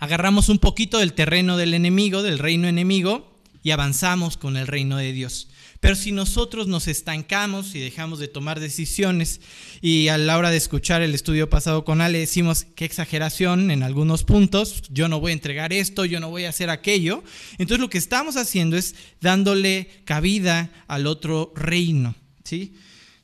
Agarramos 0.00 0.48
un 0.48 0.58
poquito 0.58 0.98
del 0.98 1.12
terreno 1.12 1.56
del 1.56 1.74
enemigo, 1.74 2.24
del 2.24 2.40
reino 2.40 2.66
enemigo, 2.66 3.38
y 3.62 3.70
avanzamos 3.70 4.38
con 4.38 4.56
el 4.56 4.66
reino 4.66 4.96
de 4.96 5.12
Dios. 5.12 5.49
Pero 5.80 5.96
si 5.96 6.12
nosotros 6.12 6.66
nos 6.68 6.88
estancamos 6.88 7.74
y 7.74 7.80
dejamos 7.80 8.18
de 8.18 8.28
tomar 8.28 8.60
decisiones 8.60 9.40
y 9.80 10.08
a 10.08 10.18
la 10.18 10.36
hora 10.36 10.50
de 10.50 10.58
escuchar 10.58 11.00
el 11.00 11.14
estudio 11.14 11.48
pasado 11.48 11.84
con 11.84 12.02
Ale 12.02 12.18
decimos 12.18 12.66
qué 12.74 12.84
exageración 12.84 13.70
en 13.70 13.82
algunos 13.82 14.24
puntos, 14.24 14.82
yo 14.90 15.08
no 15.08 15.20
voy 15.20 15.30
a 15.30 15.34
entregar 15.34 15.72
esto, 15.72 16.04
yo 16.04 16.20
no 16.20 16.28
voy 16.28 16.44
a 16.44 16.50
hacer 16.50 16.68
aquello, 16.68 17.24
entonces 17.52 17.80
lo 17.80 17.88
que 17.88 17.96
estamos 17.96 18.36
haciendo 18.36 18.76
es 18.76 18.94
dándole 19.22 19.88
cabida 20.04 20.70
al 20.86 21.06
otro 21.06 21.50
reino, 21.56 22.14
¿sí? 22.44 22.74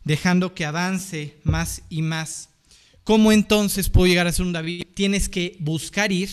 Dejando 0.05 0.55
que 0.55 0.65
avance 0.65 1.37
más 1.43 1.83
y 1.91 2.01
más. 2.01 2.49
¿Cómo 3.05 3.33
entonces 3.33 3.91
puedo 3.91 4.07
llegar 4.07 4.27
a 4.27 4.33
ser 4.33 4.47
un 4.47 4.53
David? 4.53 4.85
Tienes 4.95 5.29
que 5.29 5.57
buscar 5.61 6.11
ir 6.11 6.31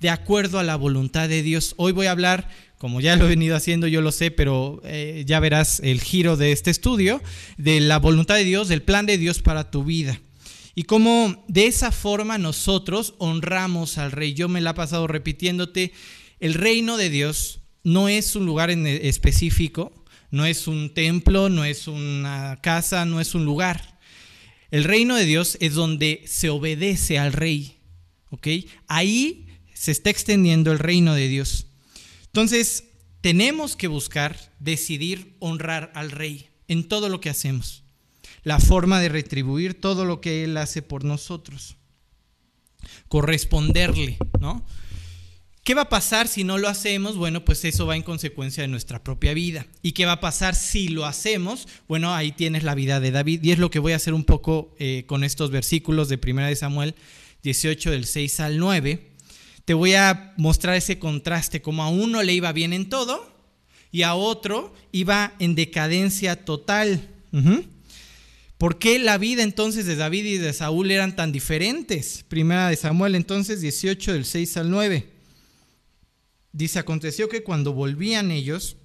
de 0.00 0.10
acuerdo 0.10 0.58
a 0.58 0.64
la 0.64 0.76
voluntad 0.76 1.28
de 1.28 1.42
Dios. 1.42 1.74
Hoy 1.78 1.92
voy 1.92 2.06
a 2.06 2.10
hablar 2.10 2.50
como 2.84 3.00
ya 3.00 3.16
lo 3.16 3.24
he 3.24 3.30
venido 3.30 3.56
haciendo, 3.56 3.86
yo 3.86 4.02
lo 4.02 4.12
sé, 4.12 4.30
pero 4.30 4.82
eh, 4.84 5.24
ya 5.26 5.40
verás 5.40 5.80
el 5.82 6.02
giro 6.02 6.36
de 6.36 6.52
este 6.52 6.70
estudio, 6.70 7.22
de 7.56 7.80
la 7.80 7.98
voluntad 7.98 8.34
de 8.34 8.44
Dios, 8.44 8.68
del 8.68 8.82
plan 8.82 9.06
de 9.06 9.16
Dios 9.16 9.40
para 9.40 9.70
tu 9.70 9.84
vida. 9.84 10.20
Y 10.74 10.82
cómo 10.82 11.46
de 11.48 11.64
esa 11.64 11.92
forma 11.92 12.36
nosotros 12.36 13.14
honramos 13.16 13.96
al 13.96 14.12
rey. 14.12 14.34
Yo 14.34 14.50
me 14.50 14.60
la 14.60 14.72
he 14.72 14.74
pasado 14.74 15.06
repitiéndote, 15.06 15.92
el 16.40 16.52
reino 16.52 16.98
de 16.98 17.08
Dios 17.08 17.60
no 17.84 18.10
es 18.10 18.36
un 18.36 18.44
lugar 18.44 18.70
en 18.70 18.86
específico, 18.86 20.04
no 20.30 20.44
es 20.44 20.68
un 20.68 20.92
templo, 20.92 21.48
no 21.48 21.64
es 21.64 21.88
una 21.88 22.58
casa, 22.62 23.06
no 23.06 23.18
es 23.18 23.34
un 23.34 23.46
lugar. 23.46 23.98
El 24.70 24.84
reino 24.84 25.16
de 25.16 25.24
Dios 25.24 25.56
es 25.62 25.72
donde 25.72 26.22
se 26.26 26.50
obedece 26.50 27.18
al 27.18 27.32
rey. 27.32 27.78
¿ok? 28.28 28.46
Ahí 28.88 29.46
se 29.72 29.90
está 29.90 30.10
extendiendo 30.10 30.70
el 30.70 30.78
reino 30.78 31.14
de 31.14 31.28
Dios. 31.28 31.68
Entonces, 32.34 32.88
tenemos 33.20 33.76
que 33.76 33.86
buscar 33.86 34.36
decidir 34.58 35.36
honrar 35.38 35.92
al 35.94 36.10
rey 36.10 36.48
en 36.66 36.88
todo 36.88 37.08
lo 37.08 37.20
que 37.20 37.30
hacemos. 37.30 37.84
La 38.42 38.58
forma 38.58 38.98
de 38.98 39.08
retribuir 39.08 39.80
todo 39.80 40.04
lo 40.04 40.20
que 40.20 40.42
él 40.42 40.56
hace 40.56 40.82
por 40.82 41.04
nosotros. 41.04 41.76
Corresponderle, 43.06 44.18
¿no? 44.40 44.66
¿Qué 45.62 45.74
va 45.74 45.82
a 45.82 45.88
pasar 45.88 46.26
si 46.26 46.42
no 46.42 46.58
lo 46.58 46.68
hacemos? 46.68 47.16
Bueno, 47.16 47.44
pues 47.44 47.64
eso 47.64 47.86
va 47.86 47.94
en 47.94 48.02
consecuencia 48.02 48.62
de 48.62 48.68
nuestra 48.68 49.04
propia 49.04 49.32
vida. 49.32 49.68
¿Y 49.80 49.92
qué 49.92 50.04
va 50.04 50.14
a 50.14 50.20
pasar 50.20 50.56
si 50.56 50.88
lo 50.88 51.06
hacemos? 51.06 51.68
Bueno, 51.86 52.12
ahí 52.12 52.32
tienes 52.32 52.64
la 52.64 52.74
vida 52.74 52.98
de 52.98 53.12
David 53.12 53.44
y 53.44 53.52
es 53.52 53.60
lo 53.60 53.70
que 53.70 53.78
voy 53.78 53.92
a 53.92 53.96
hacer 53.96 54.12
un 54.12 54.24
poco 54.24 54.74
eh, 54.80 55.04
con 55.06 55.22
estos 55.22 55.52
versículos 55.52 56.08
de 56.08 56.18
1 56.20 56.46
de 56.46 56.56
Samuel 56.56 56.96
18 57.44 57.92
del 57.92 58.06
6 58.06 58.40
al 58.40 58.58
9 58.58 59.13
te 59.64 59.74
voy 59.74 59.94
a 59.94 60.34
mostrar 60.36 60.76
ese 60.76 60.98
contraste, 60.98 61.62
como 61.62 61.82
a 61.82 61.88
uno 61.88 62.22
le 62.22 62.34
iba 62.34 62.52
bien 62.52 62.72
en 62.72 62.88
todo 62.88 63.32
y 63.90 64.02
a 64.02 64.14
otro 64.14 64.74
iba 64.92 65.34
en 65.38 65.54
decadencia 65.54 66.44
total. 66.44 67.08
¿Por 68.58 68.78
qué 68.78 68.98
la 68.98 69.18
vida 69.18 69.42
entonces 69.42 69.86
de 69.86 69.96
David 69.96 70.24
y 70.24 70.38
de 70.38 70.52
Saúl 70.52 70.90
eran 70.90 71.16
tan 71.16 71.32
diferentes? 71.32 72.24
Primera 72.28 72.68
de 72.68 72.76
Samuel 72.76 73.14
entonces 73.14 73.60
18 73.60 74.12
del 74.12 74.24
6 74.24 74.56
al 74.58 74.70
9. 74.70 75.10
Dice, 76.52 76.78
aconteció 76.78 77.28
que 77.28 77.42
cuando 77.42 77.72
volvían 77.72 78.30
ellos, 78.30 78.76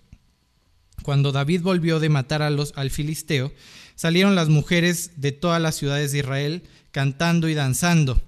cuando 1.04 1.32
David 1.32 1.62
volvió 1.62 2.00
de 2.00 2.10
matar 2.10 2.42
a 2.42 2.50
los, 2.50 2.74
al 2.76 2.90
filisteo, 2.90 3.54
salieron 3.96 4.36
las 4.36 4.50
mujeres 4.50 5.12
de 5.18 5.32
todas 5.32 5.62
las 5.62 5.76
ciudades 5.76 6.12
de 6.12 6.20
Israel 6.20 6.64
cantando 6.92 7.48
y 7.48 7.54
danzando 7.54 8.22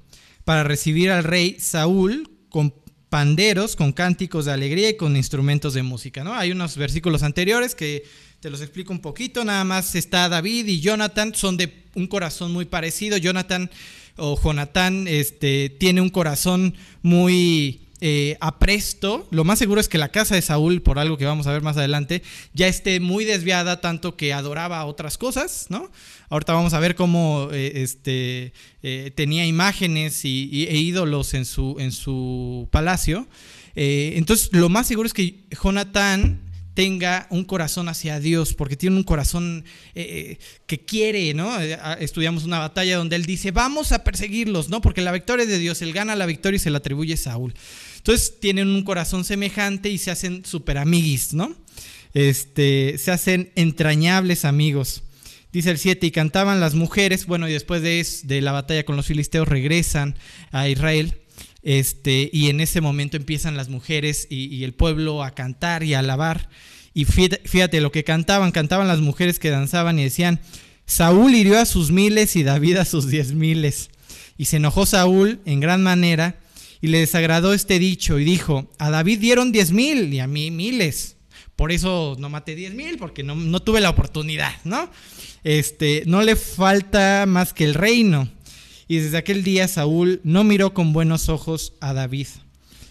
para 0.45 0.63
recibir 0.63 1.11
al 1.11 1.23
rey 1.23 1.57
Saúl 1.59 2.30
con 2.51 2.75
panderos, 3.09 3.75
con 3.75 3.91
cánticos 3.91 4.45
de 4.45 4.51
alegría 4.51 4.89
y 4.89 4.97
con 4.97 5.17
instrumentos 5.17 5.73
de 5.73 5.81
música. 5.81 6.23
¿no? 6.23 6.33
Hay 6.33 6.51
unos 6.51 6.77
versículos 6.77 7.23
anteriores 7.23 7.73
que 7.73 8.03
te 8.39 8.49
los 8.49 8.61
explico 8.61 8.93
un 8.93 8.99
poquito. 8.99 9.43
Nada 9.43 9.63
más 9.63 9.95
está 9.95 10.29
David 10.29 10.67
y 10.67 10.79
Jonathan, 10.81 11.33
son 11.33 11.57
de 11.57 11.73
un 11.95 12.07
corazón 12.07 12.53
muy 12.53 12.65
parecido. 12.65 13.17
Jonathan 13.17 13.71
o 14.17 14.39
Jonathan 14.41 15.07
este, 15.07 15.69
tiene 15.69 16.01
un 16.01 16.09
corazón 16.09 16.75
muy 17.01 17.81
eh, 18.01 18.37
apresto. 18.39 19.27
Lo 19.29 19.43
más 19.43 19.59
seguro 19.59 19.79
es 19.81 19.89
que 19.89 19.97
la 19.97 20.09
casa 20.09 20.35
de 20.35 20.41
Saúl, 20.41 20.81
por 20.81 20.97
algo 20.97 21.17
que 21.17 21.25
vamos 21.25 21.47
a 21.47 21.51
ver 21.51 21.61
más 21.61 21.77
adelante, 21.77 22.23
ya 22.53 22.67
esté 22.67 22.99
muy 22.99 23.25
desviada, 23.25 23.81
tanto 23.81 24.15
que 24.15 24.33
adoraba 24.33 24.85
otras 24.85 25.17
cosas, 25.17 25.67
¿no? 25.69 25.91
Ahorita 26.31 26.53
vamos 26.53 26.73
a 26.73 26.79
ver 26.79 26.95
cómo 26.95 27.49
eh, 27.51 27.83
este, 27.83 28.53
eh, 28.81 29.11
tenía 29.13 29.45
imágenes 29.45 30.23
y, 30.23 30.65
e 30.65 30.77
ídolos 30.77 31.33
en 31.33 31.43
su, 31.43 31.75
en 31.77 31.91
su 31.91 32.69
palacio. 32.71 33.27
entonces, 33.75 34.49
lo 34.53 34.69
más 34.69 34.87
seguro 34.87 35.07
es 35.07 35.13
que 35.13 35.43
Jonathan 35.61 36.39
tenga 36.73 37.27
un 37.31 37.43
corazón 37.43 37.89
hacia 37.89 38.21
Dios, 38.21 38.53
porque 38.53 38.77
tiene 38.77 38.95
un 38.95 39.03
corazón 39.03 39.65
que 39.93 40.85
quiere, 40.87 41.33
¿no? 41.33 41.59
Estudiamos 41.99 42.45
una 42.45 42.59
batalla 42.59 42.95
donde 42.95 43.17
él 43.17 43.25
dice, 43.25 43.51
vamos 43.51 43.91
a 43.91 44.05
perseguirlos, 44.05 44.69
¿no? 44.69 44.79
Porque 44.79 45.01
la 45.01 45.11
victoria 45.11 45.43
es 45.43 45.49
de 45.49 45.59
Dios, 45.59 45.81
él 45.81 45.91
gana 45.91 46.15
la 46.15 46.25
victoria 46.25 46.55
y 46.55 46.59
se 46.59 46.69
la 46.69 46.77
atribuye 46.77 47.15
a 47.15 47.17
Saúl. 47.17 47.53
Entonces 47.97 48.39
tienen 48.39 48.69
un 48.69 48.83
corazón 48.83 49.25
semejante 49.25 49.89
y 49.89 49.97
se 49.97 50.11
hacen 50.11 50.45
super 50.45 50.77
amiguis, 50.77 51.33
¿no? 51.33 51.53
Este, 52.13 52.97
se 52.97 53.11
hacen 53.11 53.51
entrañables 53.55 54.45
amigos. 54.45 55.03
Dice 55.51 55.71
el 55.71 55.77
7, 55.77 56.07
y 56.07 56.11
cantaban 56.11 56.59
las 56.59 56.75
mujeres, 56.75 57.25
bueno, 57.25 57.47
y 57.49 57.53
después 57.53 57.81
de, 57.81 58.05
de 58.23 58.41
la 58.41 58.51
batalla 58.51 58.85
con 58.85 58.95
los 58.95 59.07
filisteos 59.07 59.47
regresan 59.47 60.15
a 60.51 60.69
Israel, 60.69 61.21
este, 61.63 62.29
y 62.33 62.49
en 62.49 62.59
ese 62.59 62.81
momento 62.81 63.17
empiezan 63.17 63.55
las 63.57 63.69
mujeres 63.69 64.27
y, 64.29 64.63
el 64.63 64.73
pueblo 64.73 65.23
a 65.23 65.31
cantar 65.31 65.83
y 65.83 65.93
a 65.93 65.99
alabar. 65.99 66.49
Y 66.93 67.05
fíjate, 67.05 67.81
lo 67.81 67.91
que 67.91 68.03
cantaban, 68.03 68.51
cantaban 68.51 68.87
las 68.87 68.99
mujeres 68.99 69.39
que 69.39 69.49
danzaban 69.49 69.99
y 69.99 70.03
decían, 70.03 70.41
Saúl 70.85 71.35
hirió 71.35 71.59
a 71.59 71.65
sus 71.65 71.91
miles 71.91 72.35
y 72.35 72.43
David 72.43 72.77
a 72.77 72.85
sus 72.85 73.09
diez 73.09 73.33
miles. 73.33 73.89
Y 74.37 74.45
se 74.45 74.57
enojó 74.57 74.85
Saúl 74.85 75.39
en 75.45 75.59
gran 75.59 75.83
manera 75.83 76.39
y 76.81 76.87
le 76.87 76.99
desagradó 76.99 77.53
este 77.53 77.79
dicho 77.79 78.19
y 78.19 78.25
dijo, 78.25 78.69
a 78.79 78.89
David 78.89 79.19
dieron 79.19 79.51
diez 79.51 79.71
mil 79.71 80.13
y 80.13 80.19
a 80.19 80.27
mí 80.27 80.51
miles. 80.51 81.15
Por 81.55 81.71
eso 81.71 82.15
no 82.19 82.29
maté 82.29 82.55
diez 82.55 82.73
mil, 82.73 82.97
porque 82.97 83.23
no, 83.23 83.59
tuve 83.61 83.81
la 83.81 83.89
oportunidad, 83.89 84.53
¿no? 84.63 84.89
Este, 85.43 86.03
no 86.07 86.21
le 86.23 86.35
falta 86.35 87.25
más 87.27 87.53
que 87.53 87.65
el 87.65 87.73
reino. 87.73 88.29
Y 88.87 88.97
desde 88.97 89.17
aquel 89.17 89.43
día 89.43 89.67
Saúl 89.67 90.21
no 90.23 90.43
miró 90.43 90.73
con 90.73 90.91
buenos 90.91 91.29
ojos 91.29 91.73
a 91.79 91.93
David. 91.93 92.27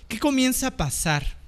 ¿Qué 0.09 0.19
comienza 0.19 0.69
a 0.69 0.77
pasar 0.77 1.39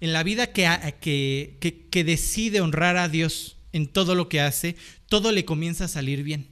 en 0.00 0.12
la 0.12 0.22
vida 0.22 0.52
que, 0.52 0.66
que, 1.00 1.86
que 1.90 2.04
decide 2.04 2.60
honrar 2.60 2.96
a 2.96 3.08
Dios 3.08 3.56
en 3.72 3.86
todo 3.86 4.14
lo 4.14 4.28
que 4.28 4.40
hace? 4.40 4.76
Todo 5.08 5.32
le 5.32 5.44
comienza 5.44 5.84
a 5.84 5.88
salir 5.88 6.22
bien. 6.22 6.48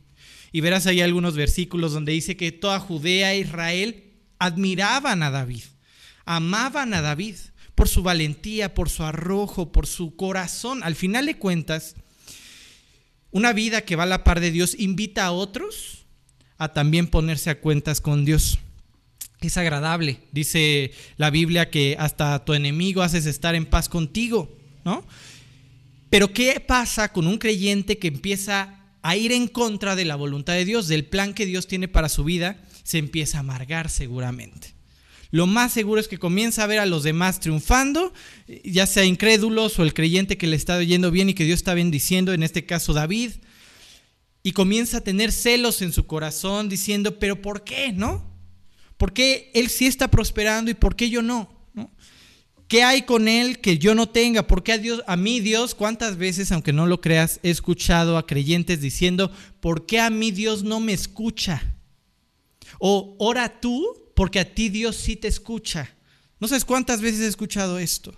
Y 0.52 0.60
verás 0.60 0.86
ahí 0.86 1.00
algunos 1.00 1.34
versículos 1.34 1.92
donde 1.92 2.12
dice 2.12 2.36
que 2.36 2.52
toda 2.52 2.78
Judea 2.78 3.32
e 3.32 3.40
Israel 3.40 4.04
admiraban 4.38 5.22
a 5.22 5.30
David, 5.30 5.62
amaban 6.26 6.92
a 6.94 7.00
David 7.00 7.36
por 7.74 7.88
su 7.88 8.02
valentía, 8.02 8.74
por 8.74 8.88
su 8.90 9.02
arrojo, 9.02 9.72
por 9.72 9.86
su 9.86 10.16
corazón. 10.16 10.82
Al 10.82 10.94
final 10.94 11.26
de 11.26 11.38
cuentas, 11.38 11.94
una 13.30 13.52
vida 13.52 13.82
que 13.82 13.96
va 13.96 14.04
a 14.04 14.06
la 14.06 14.24
par 14.24 14.40
de 14.40 14.50
Dios 14.50 14.76
invita 14.78 15.24
a 15.24 15.32
otros 15.32 16.06
a 16.58 16.72
también 16.72 17.06
ponerse 17.06 17.50
a 17.50 17.60
cuentas 17.60 18.00
con 18.00 18.24
Dios. 18.24 18.58
Es 19.40 19.56
agradable, 19.56 20.20
dice 20.30 20.92
la 21.16 21.30
Biblia, 21.30 21.70
que 21.70 21.96
hasta 21.98 22.44
tu 22.44 22.54
enemigo 22.54 23.02
haces 23.02 23.26
estar 23.26 23.54
en 23.54 23.66
paz 23.66 23.88
contigo, 23.88 24.56
¿no? 24.84 25.04
Pero 26.10 26.32
¿qué 26.32 26.60
pasa 26.60 27.12
con 27.12 27.26
un 27.26 27.38
creyente 27.38 27.98
que 27.98 28.08
empieza 28.08 28.78
a 29.02 29.16
ir 29.16 29.32
en 29.32 29.48
contra 29.48 29.96
de 29.96 30.04
la 30.04 30.14
voluntad 30.14 30.52
de 30.52 30.64
Dios, 30.64 30.86
del 30.86 31.04
plan 31.04 31.34
que 31.34 31.46
Dios 31.46 31.66
tiene 31.66 31.88
para 31.88 32.08
su 32.08 32.22
vida? 32.22 32.58
se 32.82 32.98
empieza 32.98 33.38
a 33.38 33.40
amargar 33.40 33.88
seguramente. 33.88 34.74
Lo 35.32 35.46
más 35.46 35.72
seguro 35.72 35.98
es 35.98 36.08
que 36.08 36.18
comienza 36.18 36.62
a 36.62 36.66
ver 36.66 36.78
a 36.78 36.84
los 36.84 37.04
demás 37.04 37.40
triunfando, 37.40 38.12
ya 38.64 38.86
sea 38.86 39.06
incrédulos 39.06 39.78
o 39.78 39.82
el 39.82 39.94
creyente 39.94 40.36
que 40.36 40.46
le 40.46 40.56
está 40.56 40.80
yendo 40.82 41.10
bien 41.10 41.30
y 41.30 41.34
que 41.34 41.44
Dios 41.44 41.56
está 41.56 41.72
bendiciendo, 41.72 42.34
en 42.34 42.42
este 42.42 42.66
caso 42.66 42.92
David, 42.92 43.32
y 44.42 44.52
comienza 44.52 44.98
a 44.98 45.00
tener 45.00 45.32
celos 45.32 45.80
en 45.80 45.90
su 45.90 46.06
corazón 46.06 46.68
diciendo, 46.68 47.18
pero 47.18 47.40
¿por 47.40 47.64
qué? 47.64 47.94
¿No? 47.94 48.30
¿Por 48.98 49.14
qué 49.14 49.50
él 49.54 49.70
sí 49.70 49.86
está 49.86 50.08
prosperando 50.08 50.70
y 50.70 50.74
por 50.74 50.96
qué 50.96 51.08
yo 51.08 51.22
no? 51.22 51.50
¿Qué 52.68 52.82
hay 52.82 53.02
con 53.02 53.26
él 53.26 53.60
que 53.60 53.78
yo 53.78 53.94
no 53.94 54.10
tenga? 54.10 54.46
¿Por 54.46 54.62
qué 54.62 54.72
a, 54.72 54.78
Dios, 54.78 55.02
a 55.06 55.16
mí 55.16 55.40
Dios, 55.40 55.74
cuántas 55.74 56.18
veces, 56.18 56.52
aunque 56.52 56.74
no 56.74 56.86
lo 56.86 57.00
creas, 57.00 57.40
he 57.42 57.48
escuchado 57.48 58.18
a 58.18 58.26
creyentes 58.26 58.82
diciendo, 58.82 59.32
¿por 59.60 59.86
qué 59.86 59.98
a 59.98 60.10
mí 60.10 60.30
Dios 60.30 60.62
no 60.62 60.78
me 60.78 60.92
escucha? 60.92 61.74
O 62.78 63.16
ora 63.18 63.60
tú 63.60 64.01
porque 64.14 64.40
a 64.40 64.54
ti 64.54 64.68
Dios 64.68 64.96
sí 64.96 65.16
te 65.16 65.28
escucha. 65.28 65.90
No 66.40 66.48
sabes 66.48 66.64
cuántas 66.64 67.00
veces 67.00 67.20
he 67.20 67.28
escuchado 67.28 67.78
esto. 67.78 68.14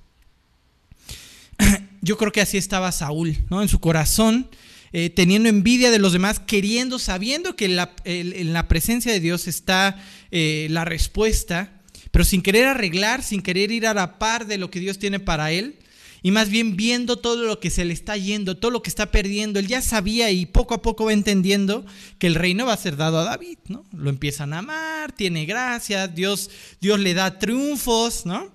Yo 2.00 2.16
creo 2.16 2.32
que 2.32 2.40
así 2.40 2.56
estaba 2.56 2.92
Saúl, 2.92 3.36
¿no? 3.50 3.62
En 3.62 3.68
su 3.68 3.80
corazón, 3.80 4.48
eh, 4.92 5.10
teniendo 5.10 5.48
envidia 5.48 5.90
de 5.90 5.98
los 5.98 6.12
demás, 6.12 6.38
queriendo, 6.40 6.98
sabiendo 6.98 7.56
que 7.56 7.66
en 8.04 8.52
la 8.52 8.68
presencia 8.68 9.12
de 9.12 9.20
Dios 9.20 9.48
está 9.48 10.02
eh, 10.30 10.68
la 10.70 10.84
respuesta, 10.84 11.80
pero 12.10 12.24
sin 12.24 12.42
querer 12.42 12.66
arreglar, 12.66 13.22
sin 13.22 13.42
querer 13.42 13.72
ir 13.72 13.86
a 13.86 13.94
la 13.94 14.18
par 14.18 14.46
de 14.46 14.58
lo 14.58 14.70
que 14.70 14.80
Dios 14.80 14.98
tiene 14.98 15.20
para 15.20 15.50
él, 15.50 15.78
y 16.24 16.30
más 16.30 16.48
bien 16.48 16.74
viendo 16.74 17.18
todo 17.18 17.44
lo 17.44 17.60
que 17.60 17.68
se 17.68 17.84
le 17.84 17.92
está 17.92 18.16
yendo, 18.16 18.56
todo 18.56 18.70
lo 18.70 18.80
que 18.80 18.88
está 18.88 19.10
perdiendo. 19.10 19.58
Él 19.58 19.66
ya 19.66 19.82
sabía 19.82 20.30
y 20.30 20.46
poco 20.46 20.72
a 20.72 20.80
poco 20.80 21.04
va 21.04 21.12
entendiendo 21.12 21.84
que 22.18 22.26
el 22.26 22.34
reino 22.34 22.64
va 22.64 22.72
a 22.72 22.78
ser 22.78 22.96
dado 22.96 23.18
a 23.18 23.24
David, 23.24 23.58
¿no? 23.68 23.84
Lo 23.92 24.08
empiezan 24.08 24.54
a 24.54 24.60
amar, 24.60 25.12
tiene 25.12 25.44
gracia, 25.44 26.08
Dios, 26.08 26.48
Dios 26.80 26.98
le 26.98 27.12
da 27.12 27.38
triunfos, 27.38 28.24
¿no? 28.24 28.50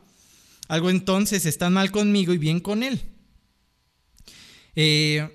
Algo 0.67 0.89
entonces 0.89 1.45
está 1.45 1.69
mal 1.69 1.91
conmigo 1.91 2.33
y 2.33 2.39
bien 2.39 2.59
con 2.59 2.81
él. 2.81 3.03
Eh, 4.75 5.29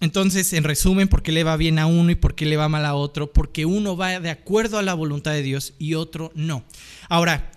entonces, 0.00 0.54
en 0.54 0.64
resumen, 0.64 1.08
¿por 1.08 1.22
qué 1.22 1.30
le 1.30 1.44
va 1.44 1.58
bien 1.58 1.78
a 1.78 1.84
uno 1.84 2.10
y 2.10 2.14
por 2.14 2.34
qué 2.34 2.46
le 2.46 2.56
va 2.56 2.70
mal 2.70 2.86
a 2.86 2.94
otro? 2.94 3.34
Porque 3.34 3.66
uno 3.66 3.98
va 3.98 4.18
de 4.18 4.30
acuerdo 4.30 4.78
a 4.78 4.82
la 4.82 4.94
voluntad 4.94 5.32
de 5.32 5.42
Dios 5.42 5.74
y 5.78 5.92
otro 5.92 6.32
no. 6.34 6.64
Ahora, 7.10 7.52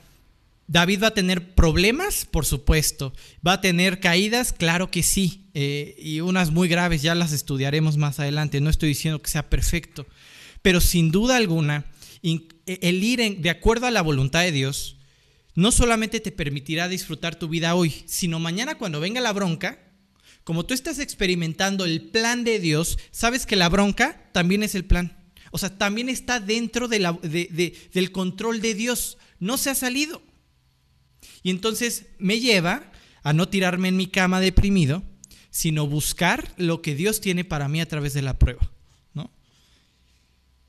David 0.69 1.01
va 1.01 1.07
a 1.07 1.13
tener 1.15 1.55
problemas, 1.55 2.27
por 2.29 2.45
supuesto. 2.45 3.11
Va 3.45 3.53
a 3.53 3.61
tener 3.61 3.99
caídas, 3.99 4.53
claro 4.53 4.91
que 4.91 5.01
sí. 5.01 5.49
Eh, 5.55 5.95
y 5.97 6.21
unas 6.21 6.51
muy 6.51 6.67
graves, 6.67 7.01
ya 7.01 7.15
las 7.15 7.31
estudiaremos 7.31 7.97
más 7.97 8.19
adelante. 8.19 8.61
No 8.61 8.69
estoy 8.69 8.89
diciendo 8.89 9.19
que 9.19 9.31
sea 9.31 9.49
perfecto. 9.49 10.05
Pero 10.61 10.79
sin 10.79 11.09
duda 11.09 11.37
alguna, 11.37 11.85
e, 12.21 12.47
el 12.67 13.03
ir 13.03 13.39
de 13.39 13.49
acuerdo 13.49 13.87
a 13.87 13.91
la 13.91 14.03
voluntad 14.03 14.41
de 14.41 14.51
Dios, 14.51 14.97
no 15.55 15.71
solamente 15.71 16.19
te 16.19 16.31
permitirá 16.31 16.87
disfrutar 16.87 17.35
tu 17.35 17.49
vida 17.49 17.73
hoy, 17.73 18.03
sino 18.05 18.37
mañana 18.37 18.77
cuando 18.77 18.99
venga 18.99 19.21
la 19.21 19.33
bronca, 19.33 19.79
como 20.43 20.67
tú 20.67 20.75
estás 20.75 20.99
experimentando 20.99 21.83
el 21.83 22.11
plan 22.11 22.43
de 22.43 22.59
Dios, 22.59 22.99
sabes 23.09 23.47
que 23.47 23.55
la 23.55 23.69
bronca 23.69 24.29
también 24.33 24.61
es 24.61 24.75
el 24.75 24.85
plan. 24.85 25.17
O 25.49 25.57
sea, 25.57 25.75
también 25.79 26.09
está 26.09 26.39
dentro 26.39 26.87
del 26.87 28.11
control 28.11 28.61
de 28.61 28.75
Dios. 28.75 29.17
No 29.39 29.57
se 29.57 29.71
ha 29.71 29.75
salido. 29.75 30.21
Y 31.49 31.51
entonces 31.51 32.05
me 32.19 32.39
lleva 32.39 32.91
a 33.23 33.33
no 33.33 33.49
tirarme 33.49 33.87
en 33.87 33.97
mi 33.97 34.05
cama 34.05 34.39
deprimido, 34.39 35.01
sino 35.49 35.87
buscar 35.87 36.53
lo 36.57 36.83
que 36.83 36.93
Dios 36.93 37.21
tiene 37.21 37.43
para 37.43 37.67
mí 37.67 37.81
a 37.81 37.87
través 37.87 38.13
de 38.13 38.21
la 38.21 38.37
prueba. 38.37 38.69
¿no? 39.15 39.31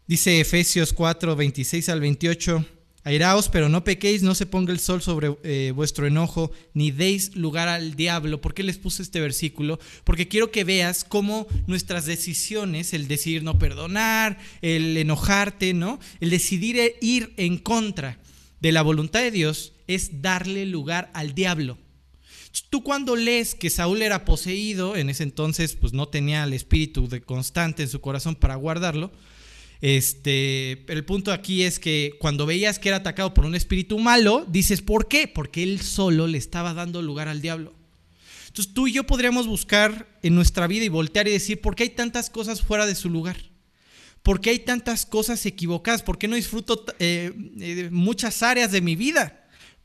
Dice 0.07 0.41
Efesios 0.41 0.95
4, 0.95 1.37
26 1.37 1.87
al 1.91 2.01
28. 2.01 2.65
Airaos, 3.05 3.51
pero 3.51 3.69
no 3.69 3.85
pequéis, 3.85 4.23
no 4.23 4.35
se 4.35 4.47
ponga 4.47 4.73
el 4.73 4.81
sol 4.81 5.03
sobre 5.03 5.37
eh, 5.43 5.75
vuestro 5.77 6.07
enojo, 6.07 6.51
ni 6.73 6.91
deis 6.91 7.37
lugar 7.37 7.69
al 7.69 7.95
diablo. 7.95 8.41
¿Por 8.41 8.55
qué 8.55 8.63
les 8.63 8.79
puse 8.79 9.03
este 9.03 9.21
versículo? 9.21 9.79
Porque 10.05 10.29
quiero 10.29 10.51
que 10.51 10.65
veas 10.65 11.05
cómo 11.05 11.47
nuestras 11.67 12.07
decisiones, 12.07 12.95
el 12.95 13.07
decidir 13.07 13.43
no 13.43 13.59
perdonar, 13.59 14.39
el 14.63 14.97
enojarte, 14.97 15.75
¿no? 15.75 16.01
El 16.21 16.31
decidir 16.31 16.95
ir 17.03 17.35
en 17.37 17.59
contra 17.59 18.19
de 18.61 18.73
la 18.73 18.81
voluntad 18.81 19.21
de 19.21 19.31
Dios, 19.31 19.75
es 19.95 20.23
darle 20.23 20.67
lugar 20.67 21.11
al 21.15 21.35
diablo. 21.35 21.79
Tú 22.69 22.83
cuando 22.83 23.17
lees 23.17 23.55
que 23.55 23.71
Saúl 23.71 24.03
era 24.03 24.25
poseído, 24.25 24.97
en 24.97 25.09
ese 25.11 25.23
entonces 25.23 25.75
pues 25.75 25.93
no 25.93 26.09
tenía 26.09 26.45
el 26.45 26.53
espíritu 26.53 27.09
de 27.09 27.21
constante 27.21 27.83
en 27.83 27.89
su 27.89 28.01
corazón 28.01 28.35
para 28.35 28.55
guardarlo, 28.57 29.13
este, 29.81 30.85
el 30.93 31.05
punto 31.05 31.33
aquí 31.33 31.63
es 31.63 31.79
que 31.79 32.17
cuando 32.21 32.47
veías 32.47 32.79
que 32.79 32.91
era 32.91 32.99
atacado 32.99 33.33
por 33.33 33.47
un 33.47 33.55
espíritu 33.55 33.99
malo, 33.99 34.45
dices, 34.49 34.83
¿por 34.83 35.09
qué? 35.09 35.27
Porque 35.27 35.63
él 35.63 35.81
solo 35.81 36.27
le 36.27 36.39
estaba 36.39 36.75
dando 36.75 37.03
lugar 37.03 37.29
al 37.29 37.41
diablo. 37.41 37.73
Entonces 38.49 38.75
tú 38.75 38.89
y 38.89 38.93
yo 38.93 39.07
podríamos 39.07 39.47
buscar 39.47 40.09
en 40.23 40.35
nuestra 40.35 40.67
vida 40.67 40.85
y 40.85 40.89
voltear 40.89 41.29
y 41.29 41.33
decir, 41.33 41.61
¿por 41.61 41.77
qué 41.77 41.85
hay 41.85 41.91
tantas 41.91 42.31
cosas 42.31 42.61
fuera 42.61 42.85
de 42.85 42.95
su 42.95 43.09
lugar? 43.09 43.39
¿Por 44.23 44.41
qué 44.41 44.51
hay 44.51 44.59
tantas 44.59 45.07
cosas 45.07 45.47
equivocadas? 45.47 46.03
¿Por 46.03 46.19
qué 46.19 46.29
no 46.29 46.37
disfruto 46.37 46.85
eh, 46.99 47.33
eh, 47.61 47.89
muchas 47.91 48.43
áreas 48.43 48.71
de 48.71 48.83
mi 48.83 48.97
vida? 48.97 49.40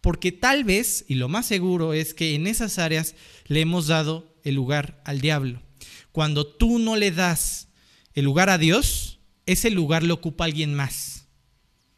Porque 0.05 0.31
tal 0.31 0.63
vez, 0.63 1.03
y 1.07 1.15
lo 1.15 1.29
más 1.29 1.47
seguro 1.47 1.93
es 1.93 2.13
que 2.13 2.35
en 2.35 2.45
esas 2.45 2.77
áreas 2.77 3.15
le 3.47 3.61
hemos 3.61 3.87
dado 3.87 4.37
el 4.43 4.53
lugar 4.53 5.01
al 5.03 5.19
diablo. 5.19 5.63
Cuando 6.11 6.45
tú 6.45 6.77
no 6.77 6.95
le 6.95 7.09
das 7.09 7.69
el 8.13 8.25
lugar 8.25 8.51
a 8.51 8.59
Dios, 8.59 9.17
ese 9.47 9.71
lugar 9.71 10.03
lo 10.03 10.13
ocupa 10.13 10.45
alguien 10.45 10.75
más. 10.75 11.25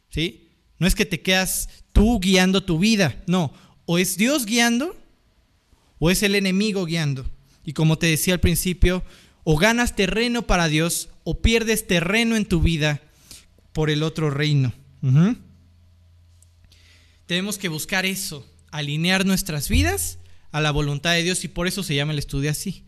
¿Sí? 0.08 0.48
No 0.78 0.86
es 0.86 0.94
que 0.94 1.04
te 1.04 1.20
quedas 1.20 1.68
tú 1.92 2.18
guiando 2.18 2.64
tu 2.64 2.78
vida, 2.78 3.22
no, 3.26 3.52
o 3.84 3.98
es 3.98 4.16
Dios 4.16 4.46
guiando 4.46 4.96
o 5.98 6.10
es 6.10 6.22
el 6.22 6.34
enemigo 6.34 6.86
guiando. 6.86 7.30
Y 7.62 7.74
como 7.74 7.98
te 7.98 8.06
decía 8.06 8.32
al 8.32 8.40
principio, 8.40 9.04
o 9.44 9.58
ganas 9.58 9.94
terreno 9.94 10.46
para 10.46 10.68
Dios 10.68 11.10
o 11.24 11.42
pierdes 11.42 11.86
terreno 11.86 12.36
en 12.36 12.46
tu 12.46 12.62
vida 12.62 13.02
por 13.74 13.90
el 13.90 14.02
otro 14.02 14.30
reino. 14.30 14.72
Tenemos 17.28 17.58
que 17.58 17.68
buscar 17.68 18.06
eso, 18.06 18.42
alinear 18.70 19.26
nuestras 19.26 19.68
vidas 19.68 20.18
a 20.50 20.62
la 20.62 20.70
voluntad 20.70 21.12
de 21.12 21.22
Dios 21.22 21.44
y 21.44 21.48
por 21.48 21.66
eso 21.66 21.82
se 21.82 21.94
llama 21.94 22.14
el 22.14 22.18
estudio 22.18 22.50
así. 22.50 22.84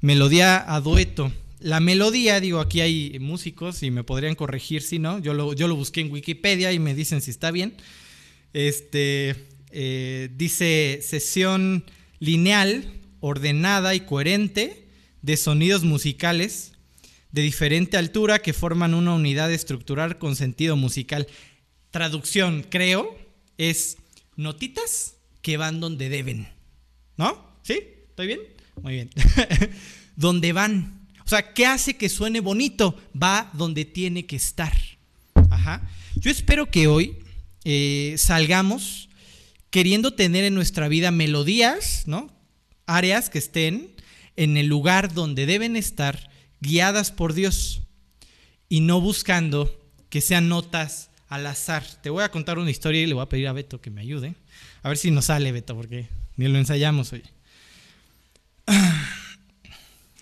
Melodía 0.00 0.64
a 0.66 0.80
dueto. 0.80 1.32
La 1.60 1.78
melodía, 1.78 2.40
digo, 2.40 2.58
aquí 2.58 2.80
hay 2.80 3.16
músicos 3.20 3.84
y 3.84 3.92
me 3.92 4.02
podrían 4.02 4.34
corregir 4.34 4.82
si 4.82 4.98
no. 4.98 5.20
Yo 5.20 5.32
lo, 5.32 5.52
yo 5.52 5.68
lo 5.68 5.76
busqué 5.76 6.00
en 6.00 6.10
Wikipedia 6.10 6.72
y 6.72 6.80
me 6.80 6.92
dicen 6.92 7.20
si 7.20 7.30
está 7.30 7.52
bien. 7.52 7.76
Este 8.52 9.36
eh, 9.70 10.28
dice 10.34 10.98
sesión 11.00 11.84
lineal, 12.18 12.94
ordenada 13.20 13.94
y 13.94 14.00
coherente 14.00 14.88
de 15.22 15.36
sonidos 15.36 15.84
musicales 15.84 16.72
de 17.30 17.42
diferente 17.42 17.96
altura 17.96 18.40
que 18.40 18.54
forman 18.54 18.92
una 18.92 19.14
unidad 19.14 19.52
estructural 19.52 20.18
con 20.18 20.34
sentido 20.34 20.74
musical. 20.74 21.28
Traducción, 21.92 22.66
creo, 22.68 23.23
es 23.58 23.98
notitas 24.36 25.16
que 25.42 25.56
van 25.56 25.80
donde 25.80 26.08
deben. 26.08 26.48
¿No? 27.16 27.58
¿Sí? 27.62 27.80
¿Estoy 28.08 28.26
bien? 28.26 28.40
Muy 28.82 28.94
bien. 28.94 29.10
donde 30.16 30.52
van. 30.52 31.08
O 31.24 31.28
sea, 31.28 31.54
¿qué 31.54 31.66
hace 31.66 31.96
que 31.96 32.08
suene 32.08 32.40
bonito? 32.40 33.00
Va 33.20 33.50
donde 33.54 33.84
tiene 33.84 34.26
que 34.26 34.36
estar. 34.36 34.76
Ajá. 35.50 35.88
Yo 36.16 36.30
espero 36.30 36.70
que 36.70 36.86
hoy 36.86 37.18
eh, 37.64 38.14
salgamos 38.18 39.08
queriendo 39.70 40.14
tener 40.14 40.44
en 40.44 40.54
nuestra 40.54 40.88
vida 40.88 41.10
melodías, 41.10 42.04
¿no? 42.06 42.30
Áreas 42.86 43.30
que 43.30 43.38
estén 43.38 43.94
en 44.36 44.56
el 44.56 44.66
lugar 44.66 45.14
donde 45.14 45.46
deben 45.46 45.76
estar, 45.76 46.30
guiadas 46.60 47.10
por 47.10 47.34
Dios, 47.34 47.82
y 48.68 48.80
no 48.80 49.00
buscando 49.00 49.74
que 50.10 50.20
sean 50.20 50.48
notas 50.48 51.10
al 51.28 51.46
azar. 51.46 51.84
Te 52.02 52.10
voy 52.10 52.22
a 52.22 52.30
contar 52.30 52.58
una 52.58 52.70
historia 52.70 53.02
y 53.02 53.06
le 53.06 53.14
voy 53.14 53.22
a 53.22 53.28
pedir 53.28 53.48
a 53.48 53.52
Beto 53.52 53.80
que 53.80 53.90
me 53.90 54.00
ayude. 54.00 54.34
A 54.82 54.88
ver 54.88 54.98
si 54.98 55.10
nos 55.10 55.26
sale, 55.26 55.52
Beto, 55.52 55.74
porque 55.74 56.08
ni 56.36 56.48
lo 56.48 56.58
ensayamos 56.58 57.12
hoy. 57.12 57.22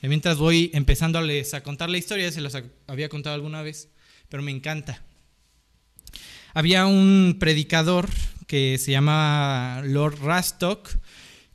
Mientras 0.02 0.36
voy 0.38 0.70
empezando 0.74 1.18
a 1.18 1.60
contar 1.60 1.88
la 1.88 1.98
historia, 1.98 2.30
se 2.32 2.40
las 2.40 2.56
había 2.86 3.08
contado 3.08 3.34
alguna 3.34 3.62
vez, 3.62 3.88
pero 4.28 4.42
me 4.42 4.50
encanta. 4.50 5.00
Había 6.54 6.86
un 6.86 7.36
predicador 7.38 8.08
que 8.46 8.78
se 8.78 8.90
llamaba 8.90 9.82
Lord 9.82 10.20
Rastock, 10.20 10.90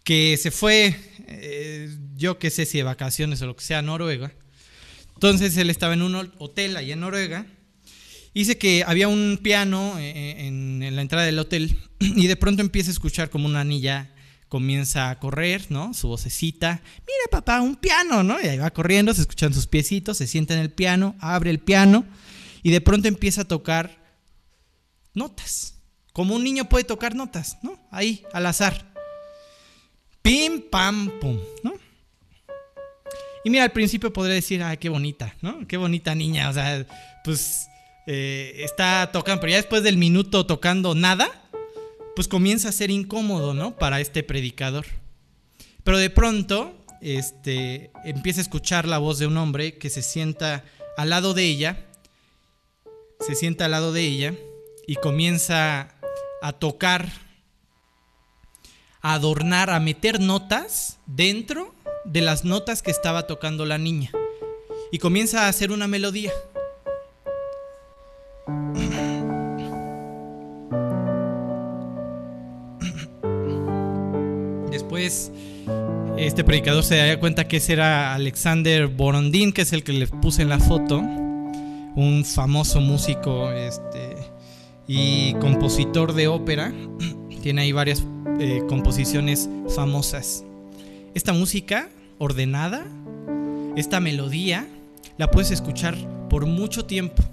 que 0.03 0.37
se 0.37 0.51
fue, 0.51 0.95
eh, 1.27 1.93
yo 2.15 2.39
qué 2.39 2.49
sé 2.49 2.65
si 2.65 2.77
de 2.77 2.83
vacaciones 2.83 3.41
o 3.41 3.47
lo 3.47 3.55
que 3.55 3.63
sea, 3.63 3.79
a 3.79 3.81
Noruega. 3.81 4.31
Entonces 5.15 5.57
él 5.57 5.69
estaba 5.69 5.93
en 5.93 6.01
un 6.01 6.15
hotel 6.37 6.77
allá 6.77 6.93
en 6.93 7.01
Noruega 7.01 7.45
Dice 8.33 8.57
que 8.57 8.83
había 8.85 9.07
un 9.07 9.39
piano 9.41 9.97
eh, 9.97 10.11
eh, 10.15 10.47
en, 10.47 10.95
la 10.95 11.01
entrada 11.01 11.25
del 11.25 11.39
hotel 11.39 11.77
y 11.99 12.27
de 12.27 12.35
pronto 12.35 12.61
empieza 12.61 12.89
a 12.89 12.93
escuchar 12.93 13.29
como 13.29 13.47
una 13.47 13.63
niña 13.63 14.13
comienza 14.49 15.09
a 15.09 15.19
correr, 15.19 15.65
¿no? 15.69 15.93
Su 15.93 16.07
vocecita, 16.07 16.81
mira 17.01 17.23
papá, 17.29 17.59
un 17.61 17.75
piano, 17.75 18.23
¿no? 18.23 18.39
Y 18.41 18.47
ahí 18.47 18.57
va 18.57 18.71
corriendo, 18.71 19.13
se 19.13 19.21
escuchan 19.21 19.53
sus 19.53 19.67
piecitos, 19.67 20.17
se 20.17 20.27
sienta 20.27 20.53
en 20.53 20.61
el 20.61 20.71
piano, 20.71 21.15
abre 21.19 21.49
el 21.49 21.59
piano 21.59 22.05
y 22.63 22.71
de 22.71 22.81
pronto 22.81 23.07
empieza 23.07 23.41
a 23.41 23.47
tocar 23.47 23.97
notas, 25.13 25.75
como 26.13 26.35
un 26.35 26.43
niño 26.43 26.69
puede 26.69 26.85
tocar 26.85 27.15
notas, 27.15 27.57
¿no? 27.61 27.77
Ahí, 27.91 28.23
al 28.33 28.45
azar. 28.45 28.93
Pim, 30.21 30.61
pam, 30.69 31.11
pum, 31.19 31.37
¿no? 31.63 31.73
Y 33.43 33.49
mira, 33.49 33.63
al 33.63 33.71
principio 33.71 34.11
podría 34.11 34.35
decir, 34.35 34.61
ay, 34.63 34.77
qué 34.77 34.89
bonita, 34.89 35.35
¿no? 35.41 35.65
Qué 35.67 35.77
bonita 35.77 36.13
niña, 36.15 36.49
o 36.49 36.53
sea, 36.53 36.85
pues 37.23 37.67
eh, 38.07 38.63
está 38.63 39.11
tocando, 39.11 39.41
pero 39.41 39.51
ya 39.51 39.57
después 39.57 39.83
del 39.83 39.97
minuto 39.97 40.45
tocando 40.45 40.95
nada, 40.95 41.29
pues 42.15 42.29
comienza 42.29 42.69
a 42.69 42.71
ser 42.71 42.89
incómodo, 42.89 43.53
¿no? 43.53 43.77
Para 43.77 43.99
este 43.99 44.23
predicador. 44.23 44.85
Pero 45.83 45.97
de 45.97 46.09
pronto, 46.09 46.73
este, 47.01 47.91
empieza 48.05 48.39
a 48.39 48.43
escuchar 48.43 48.87
la 48.87 48.97
voz 48.97 49.19
de 49.19 49.27
un 49.27 49.37
hombre 49.37 49.77
que 49.77 49.89
se 49.89 50.01
sienta 50.01 50.63
al 50.97 51.09
lado 51.09 51.33
de 51.33 51.43
ella, 51.43 51.85
se 53.19 53.35
sienta 53.35 53.65
al 53.65 53.71
lado 53.71 53.91
de 53.91 54.01
ella 54.01 54.33
y 54.87 54.95
comienza 54.95 55.95
a 56.41 56.53
tocar, 56.53 57.11
a 59.01 59.13
adornar, 59.15 59.69
a 59.69 59.81
meter 59.81 60.21
notas 60.21 60.99
dentro 61.07 61.75
de 62.05 62.21
las 62.21 62.45
notas 62.45 62.81
que 62.81 62.91
estaba 62.91 63.27
tocando 63.27 63.65
la 63.65 63.77
niña. 63.77 64.11
Y 64.93 64.99
comienza 64.99 65.45
a 65.45 65.49
hacer 65.49 65.71
una 65.71 65.87
melodía. 65.87 66.31
Después 74.71 75.31
este 76.17 76.43
predicador 76.43 76.83
se 76.83 76.95
da 76.95 77.19
cuenta 77.19 77.47
que 77.47 77.57
ese 77.57 77.73
era 77.73 78.15
Alexander 78.15 78.87
Borondín, 78.87 79.51
que 79.51 79.61
es 79.61 79.73
el 79.73 79.83
que 79.83 79.93
le 79.93 80.07
puse 80.07 80.41
en 80.41 80.49
la 80.49 80.59
foto, 80.59 80.97
un 80.97 82.23
famoso 82.25 82.81
músico 82.81 83.51
este, 83.51 84.15
y 84.87 85.33
compositor 85.35 86.13
de 86.13 86.27
ópera. 86.27 86.73
Tiene 87.43 87.61
ahí 87.61 87.71
varias 87.71 88.03
eh, 88.39 88.63
composiciones 88.67 89.49
famosas. 89.75 90.43
Esta 91.13 91.33
música 91.33 91.89
ordenada, 92.17 92.85
esta 93.75 93.99
melodía, 93.99 94.67
la 95.17 95.29
puedes 95.29 95.51
escuchar 95.51 95.95
por 96.29 96.45
mucho 96.45 96.85
tiempo 96.85 97.23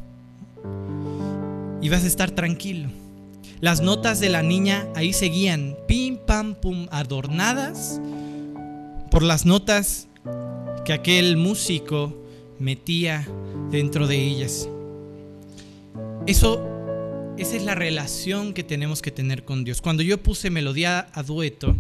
y 1.85 1.91
vas 1.91 2.03
a 2.03 2.07
estar 2.07 2.31
tranquilo. 2.31 2.89
Las 3.61 3.83
notas 3.83 4.19
de 4.19 4.31
la 4.31 4.43
niña 4.43 4.89
ahí 4.97 5.13
seguían, 5.13 5.77
pim, 5.87 6.17
pam, 6.17 6.55
pum, 6.55 6.87
adornadas 6.91 8.01
por 9.11 9.23
las 9.23 9.45
notas 9.45 10.09
que 10.87 10.95
aquel 10.95 11.37
músico 11.37 12.17
metía 12.59 13.29
dentro 13.71 14.07
de 14.07 14.17
ellas. 14.17 14.67
Eso, 16.27 16.67
esa 17.37 17.55
es 17.55 17.63
la 17.65 17.75
relación 17.75 18.55
que 18.55 18.65
tenemos 18.65 19.03
que 19.03 19.11
tener 19.11 19.45
con 19.45 19.63
Dios. 19.63 19.83
Cuando 19.83 20.03
yo 20.03 20.23
puse 20.23 20.49
melodía 20.49 21.09
a 21.13 21.23
dueto, 21.23 21.77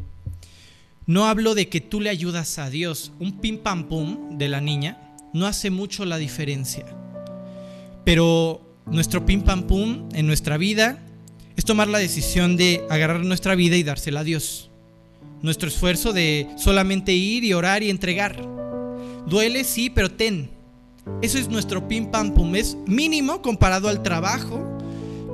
no 1.07 1.25
hablo 1.25 1.55
de 1.55 1.71
que 1.71 1.81
tú 1.81 2.03
le 2.03 2.11
ayudas 2.11 2.59
a 2.59 2.69
Dios. 2.69 3.11
Un 3.21 3.41
pim 3.41 3.57
pam 3.57 3.89
pum 3.89 4.37
de 4.37 4.49
la 4.49 4.61
niña 4.61 5.17
no 5.33 5.47
hace 5.47 5.71
mucho 5.71 6.05
la 6.05 6.19
diferencia. 6.19 6.85
Pero 8.05 8.61
nuestro 8.87 9.25
pim 9.25 9.43
pam 9.43 9.65
pum 9.65 10.09
en 10.13 10.27
nuestra 10.27 10.57
vida 10.57 10.99
es 11.57 11.65
tomar 11.65 11.89
la 11.89 11.99
decisión 11.99 12.57
de 12.57 12.85
agarrar 12.91 13.25
nuestra 13.25 13.55
vida 13.55 13.77
y 13.77 13.83
dársela 13.83 14.21
a 14.21 14.25
Dios. 14.25 14.71
Nuestro 15.43 15.69
esfuerzo 15.69 16.13
de 16.13 16.49
solamente 16.57 17.13
ir 17.13 17.45
y 17.45 17.53
orar 17.53 17.83
y 17.83 17.91
entregar. 17.91 18.37
Duele, 19.27 19.65
sí, 19.65 19.91
pero 19.91 20.11
ten. 20.11 20.51
Eso 21.23 21.39
es 21.39 21.49
nuestro 21.49 21.87
pim 21.87 22.11
pam 22.11 22.35
pum. 22.35 22.57
Es 22.57 22.77
mínimo 22.87 23.43
comparado 23.43 23.89
al 23.89 24.03
trabajo 24.03 24.79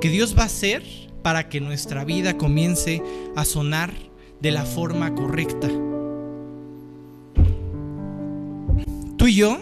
que 0.00 0.08
Dios 0.08 0.36
va 0.36 0.42
a 0.42 0.46
hacer 0.46 0.82
para 1.22 1.48
que 1.48 1.60
nuestra 1.60 2.04
vida 2.04 2.36
comience 2.36 3.02
a 3.36 3.44
sonar 3.44 3.92
de 4.40 4.50
la 4.50 4.64
forma 4.64 5.14
correcta. 5.14 5.68
Tú 9.16 9.26
y 9.26 9.34
yo 9.34 9.58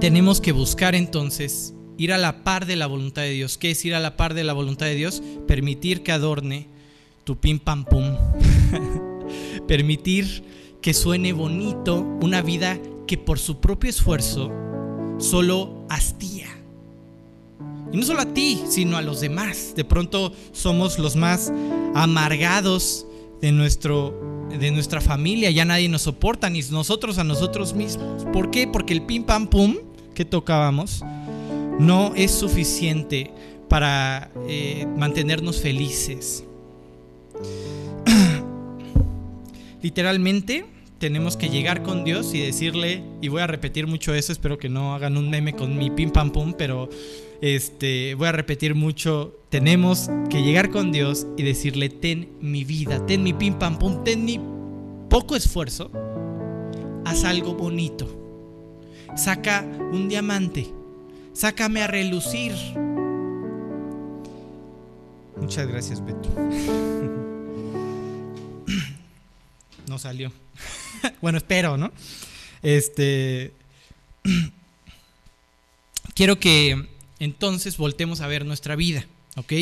tenemos 0.00 0.40
que 0.40 0.52
buscar 0.52 0.94
entonces 0.94 1.74
ir 1.98 2.12
a 2.12 2.18
la 2.18 2.44
par 2.44 2.66
de 2.66 2.76
la 2.76 2.86
voluntad 2.86 3.22
de 3.22 3.30
Dios. 3.30 3.58
¿Qué 3.58 3.70
es 3.70 3.84
ir 3.84 3.94
a 3.94 4.00
la 4.00 4.16
par 4.16 4.34
de 4.34 4.44
la 4.44 4.52
voluntad 4.52 4.86
de 4.86 4.94
Dios? 4.94 5.22
Permitir 5.46 6.02
que 6.02 6.12
adorne 6.12 6.66
tu 7.24 7.36
pim 7.36 7.58
pam 7.58 7.84
pum. 7.84 8.16
Permitir 9.68 10.44
que 10.80 10.94
suene 10.94 11.32
bonito 11.32 12.00
una 12.20 12.42
vida 12.42 12.78
que 13.06 13.16
por 13.16 13.38
su 13.38 13.60
propio 13.60 13.90
esfuerzo 13.90 14.52
solo 15.18 15.86
hastía. 15.88 16.48
Y 17.92 17.96
no 17.96 18.02
solo 18.02 18.22
a 18.22 18.34
ti, 18.34 18.60
sino 18.68 18.96
a 18.96 19.02
los 19.02 19.20
demás. 19.20 19.74
De 19.76 19.84
pronto 19.84 20.32
somos 20.52 20.98
los 20.98 21.16
más 21.16 21.52
amargados 21.94 23.06
de, 23.40 23.52
nuestro, 23.52 24.48
de 24.58 24.70
nuestra 24.72 25.00
familia. 25.00 25.50
Ya 25.50 25.64
nadie 25.64 25.88
nos 25.88 26.02
soporta, 26.02 26.50
ni 26.50 26.60
nosotros 26.70 27.18
a 27.18 27.24
nosotros 27.24 27.72
mismos. 27.72 28.24
¿Por 28.32 28.50
qué? 28.50 28.66
Porque 28.66 28.94
el 28.94 29.02
pim 29.02 29.22
pam 29.22 29.46
pum 29.46 29.76
que 30.14 30.24
tocábamos 30.24 31.02
no 31.78 32.14
es 32.14 32.30
suficiente 32.30 33.30
para 33.68 34.30
eh, 34.48 34.86
mantenernos 34.96 35.60
felices. 35.60 36.44
Literalmente 39.82 40.66
tenemos 40.98 41.36
que 41.36 41.48
llegar 41.50 41.82
con 41.82 42.04
Dios 42.04 42.32
y 42.34 42.40
decirle, 42.40 43.02
y 43.20 43.28
voy 43.28 43.42
a 43.42 43.46
repetir 43.46 43.86
mucho 43.86 44.14
eso, 44.14 44.32
espero 44.32 44.58
que 44.58 44.68
no 44.68 44.94
hagan 44.94 45.16
un 45.16 45.28
meme 45.28 45.54
con 45.54 45.76
mi 45.76 45.90
pim 45.90 46.10
pam 46.10 46.30
pum, 46.30 46.54
pero 46.56 46.88
este, 47.42 48.14
voy 48.14 48.28
a 48.28 48.32
repetir 48.32 48.74
mucho, 48.74 49.36
tenemos 49.50 50.08
que 50.30 50.42
llegar 50.42 50.70
con 50.70 50.92
Dios 50.92 51.26
y 51.36 51.42
decirle, 51.42 51.88
ten 51.88 52.30
mi 52.40 52.64
vida, 52.64 53.04
ten 53.04 53.22
mi 53.22 53.32
pim 53.32 53.54
pam 53.54 53.78
pum, 53.78 54.04
ten 54.04 54.24
mi 54.24 54.40
poco 55.10 55.36
esfuerzo, 55.36 55.90
haz 57.04 57.24
algo 57.24 57.54
bonito, 57.54 58.08
saca 59.16 59.62
un 59.92 60.08
diamante 60.08 60.72
Sácame 61.34 61.82
a 61.82 61.88
relucir. 61.88 62.52
Muchas 65.36 65.66
gracias, 65.66 66.04
Beto. 66.04 66.28
No 69.86 69.98
salió. 69.98 70.32
Bueno, 71.20 71.36
espero, 71.36 71.76
¿no? 71.76 71.92
Este. 72.62 73.52
Quiero 76.14 76.38
que 76.38 76.88
entonces 77.18 77.76
voltemos 77.76 78.20
a 78.20 78.26
ver 78.26 78.46
nuestra 78.46 78.76
vida, 78.76 79.06
¿ok? 79.36 79.52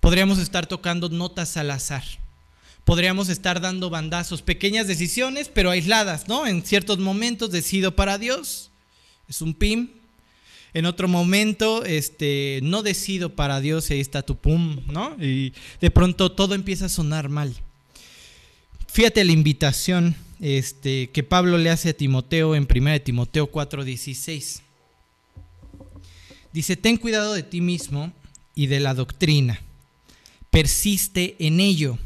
Podríamos 0.00 0.38
estar 0.38 0.66
tocando 0.66 1.08
notas 1.08 1.56
al 1.56 1.70
azar. 1.70 2.04
Podríamos 2.84 3.30
estar 3.30 3.62
dando 3.62 3.88
bandazos, 3.88 4.42
pequeñas 4.42 4.86
decisiones, 4.86 5.48
pero 5.48 5.70
aisladas, 5.70 6.28
¿no? 6.28 6.46
En 6.46 6.62
ciertos 6.62 6.98
momentos 6.98 7.50
decido 7.50 7.96
para 7.96 8.18
Dios. 8.18 8.70
Es 9.28 9.40
un 9.40 9.54
pim, 9.54 9.88
en 10.74 10.86
otro 10.86 11.06
momento 11.06 11.84
este, 11.84 12.58
no 12.62 12.82
decido 12.82 13.34
para 13.34 13.60
Dios 13.60 13.88
y 13.88 13.94
ahí 13.94 14.00
está 14.00 14.22
tu 14.22 14.36
pum, 14.36 14.80
¿no? 14.88 15.16
Y 15.22 15.52
de 15.80 15.90
pronto 15.90 16.32
todo 16.32 16.54
empieza 16.54 16.86
a 16.86 16.88
sonar 16.88 17.28
mal. 17.28 17.54
Fíjate 18.88 19.24
la 19.24 19.32
invitación 19.32 20.16
este, 20.40 21.10
que 21.10 21.22
Pablo 21.22 21.58
le 21.58 21.70
hace 21.70 21.90
a 21.90 21.96
Timoteo 21.96 22.56
en 22.56 22.66
1 22.68 23.00
Timoteo 23.02 23.50
4:16. 23.50 24.60
Dice, 26.52 26.76
ten 26.76 26.96
cuidado 26.96 27.34
de 27.34 27.42
ti 27.42 27.60
mismo 27.60 28.12
y 28.54 28.66
de 28.66 28.80
la 28.80 28.94
doctrina. 28.94 29.60
Persiste 30.50 31.36
en 31.38 31.60
ello. 31.60 31.98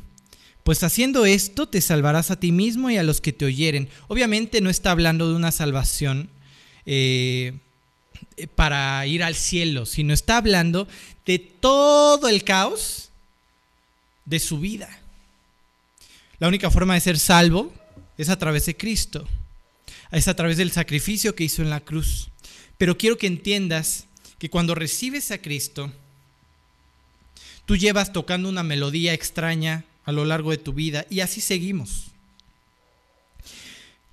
Pues 0.62 0.82
haciendo 0.82 1.24
esto 1.26 1.68
te 1.68 1.80
salvarás 1.80 2.30
a 2.30 2.38
ti 2.38 2.52
mismo 2.52 2.90
y 2.90 2.98
a 2.98 3.02
los 3.02 3.20
que 3.20 3.32
te 3.32 3.46
oyeren. 3.46 3.88
Obviamente 4.08 4.60
no 4.60 4.68
está 4.68 4.90
hablando 4.90 5.28
de 5.28 5.36
una 5.36 5.52
salvación 5.52 6.28
eh, 6.84 7.54
para 8.54 9.06
ir 9.06 9.22
al 9.22 9.34
cielo, 9.34 9.86
sino 9.86 10.14
está 10.14 10.38
hablando 10.38 10.88
de 11.26 11.38
todo 11.38 12.28
el 12.28 12.44
caos 12.44 13.10
de 14.24 14.38
su 14.38 14.60
vida. 14.60 14.88
La 16.38 16.48
única 16.48 16.70
forma 16.70 16.94
de 16.94 17.00
ser 17.00 17.18
salvo 17.18 17.72
es 18.16 18.28
a 18.28 18.38
través 18.38 18.66
de 18.66 18.76
Cristo, 18.76 19.26
es 20.12 20.28
a 20.28 20.34
través 20.34 20.56
del 20.56 20.70
sacrificio 20.70 21.34
que 21.34 21.44
hizo 21.44 21.62
en 21.62 21.70
la 21.70 21.80
cruz. 21.80 22.28
Pero 22.76 22.96
quiero 22.96 23.18
que 23.18 23.26
entiendas 23.26 24.06
que 24.38 24.50
cuando 24.50 24.74
recibes 24.74 25.30
a 25.30 25.38
Cristo, 25.38 25.92
tú 27.66 27.76
llevas 27.76 28.12
tocando 28.12 28.48
una 28.48 28.62
melodía 28.62 29.12
extraña 29.12 29.84
a 30.04 30.12
lo 30.12 30.24
largo 30.24 30.50
de 30.50 30.58
tu 30.58 30.72
vida 30.72 31.06
y 31.10 31.20
así 31.20 31.40
seguimos. 31.40 32.06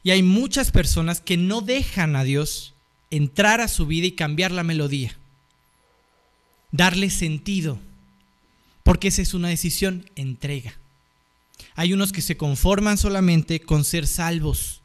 Y 0.03 0.11
hay 0.11 0.23
muchas 0.23 0.71
personas 0.71 1.19
que 1.19 1.37
no 1.37 1.61
dejan 1.61 2.15
a 2.15 2.23
Dios 2.23 2.74
entrar 3.09 3.61
a 3.61 3.67
su 3.67 3.85
vida 3.85 4.07
y 4.07 4.11
cambiar 4.11 4.51
la 4.51 4.63
melodía. 4.63 5.17
Darle 6.71 7.09
sentido. 7.09 7.79
Porque 8.83 9.07
esa 9.07 9.21
es 9.21 9.33
una 9.33 9.49
decisión, 9.49 10.09
entrega. 10.15 10.77
Hay 11.75 11.93
unos 11.93 12.11
que 12.11 12.21
se 12.21 12.37
conforman 12.37 12.97
solamente 12.97 13.59
con 13.59 13.83
ser 13.83 14.07
salvos. 14.07 14.81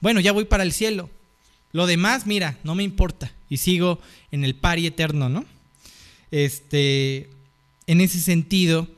Bueno, 0.00 0.20
ya 0.20 0.32
voy 0.32 0.44
para 0.44 0.62
el 0.62 0.72
cielo. 0.72 1.10
Lo 1.72 1.86
demás, 1.86 2.26
mira, 2.26 2.58
no 2.64 2.74
me 2.74 2.82
importa. 2.82 3.32
Y 3.48 3.58
sigo 3.58 4.00
en 4.30 4.44
el 4.44 4.54
pari 4.54 4.86
eterno, 4.86 5.28
¿no? 5.28 5.44
Este, 6.30 7.28
en 7.86 8.00
ese 8.00 8.20
sentido, 8.20 8.88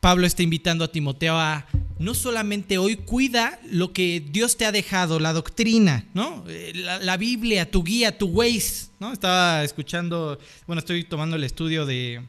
Pablo 0.00 0.26
está 0.26 0.42
invitando 0.42 0.84
a 0.84 0.92
Timoteo 0.92 1.38
a 1.38 1.66
no 1.98 2.14
solamente 2.14 2.78
hoy 2.78 2.96
cuida 2.96 3.60
lo 3.70 3.92
que 3.92 4.24
Dios 4.26 4.56
te 4.56 4.64
ha 4.64 4.72
dejado, 4.72 5.20
la 5.20 5.34
doctrina, 5.34 6.06
¿no? 6.14 6.44
Eh, 6.48 6.72
la, 6.74 7.16
Biblia, 7.18 7.70
tu 7.70 7.84
guía, 7.84 8.16
tu 8.16 8.28
Waze, 8.28 8.86
¿no? 8.98 9.12
Estaba 9.12 9.62
escuchando, 9.62 10.38
bueno, 10.66 10.80
estoy 10.80 11.04
tomando 11.04 11.36
el 11.36 11.44
estudio 11.44 11.84
de 11.84 12.22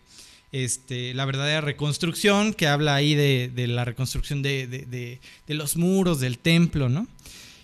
este, 0.51 1.13
la 1.13 1.23
verdadera 1.23 1.61
reconstrucción, 1.61 2.53
que 2.53 2.67
habla 2.67 2.95
ahí 2.95 3.15
de, 3.15 3.67
la 3.67 3.85
reconstrucción 3.85 4.41
de, 4.41 5.19
los 5.47 5.77
muros 5.77 6.19
del 6.19 6.37
templo, 6.37 6.89
¿no? 6.89 7.07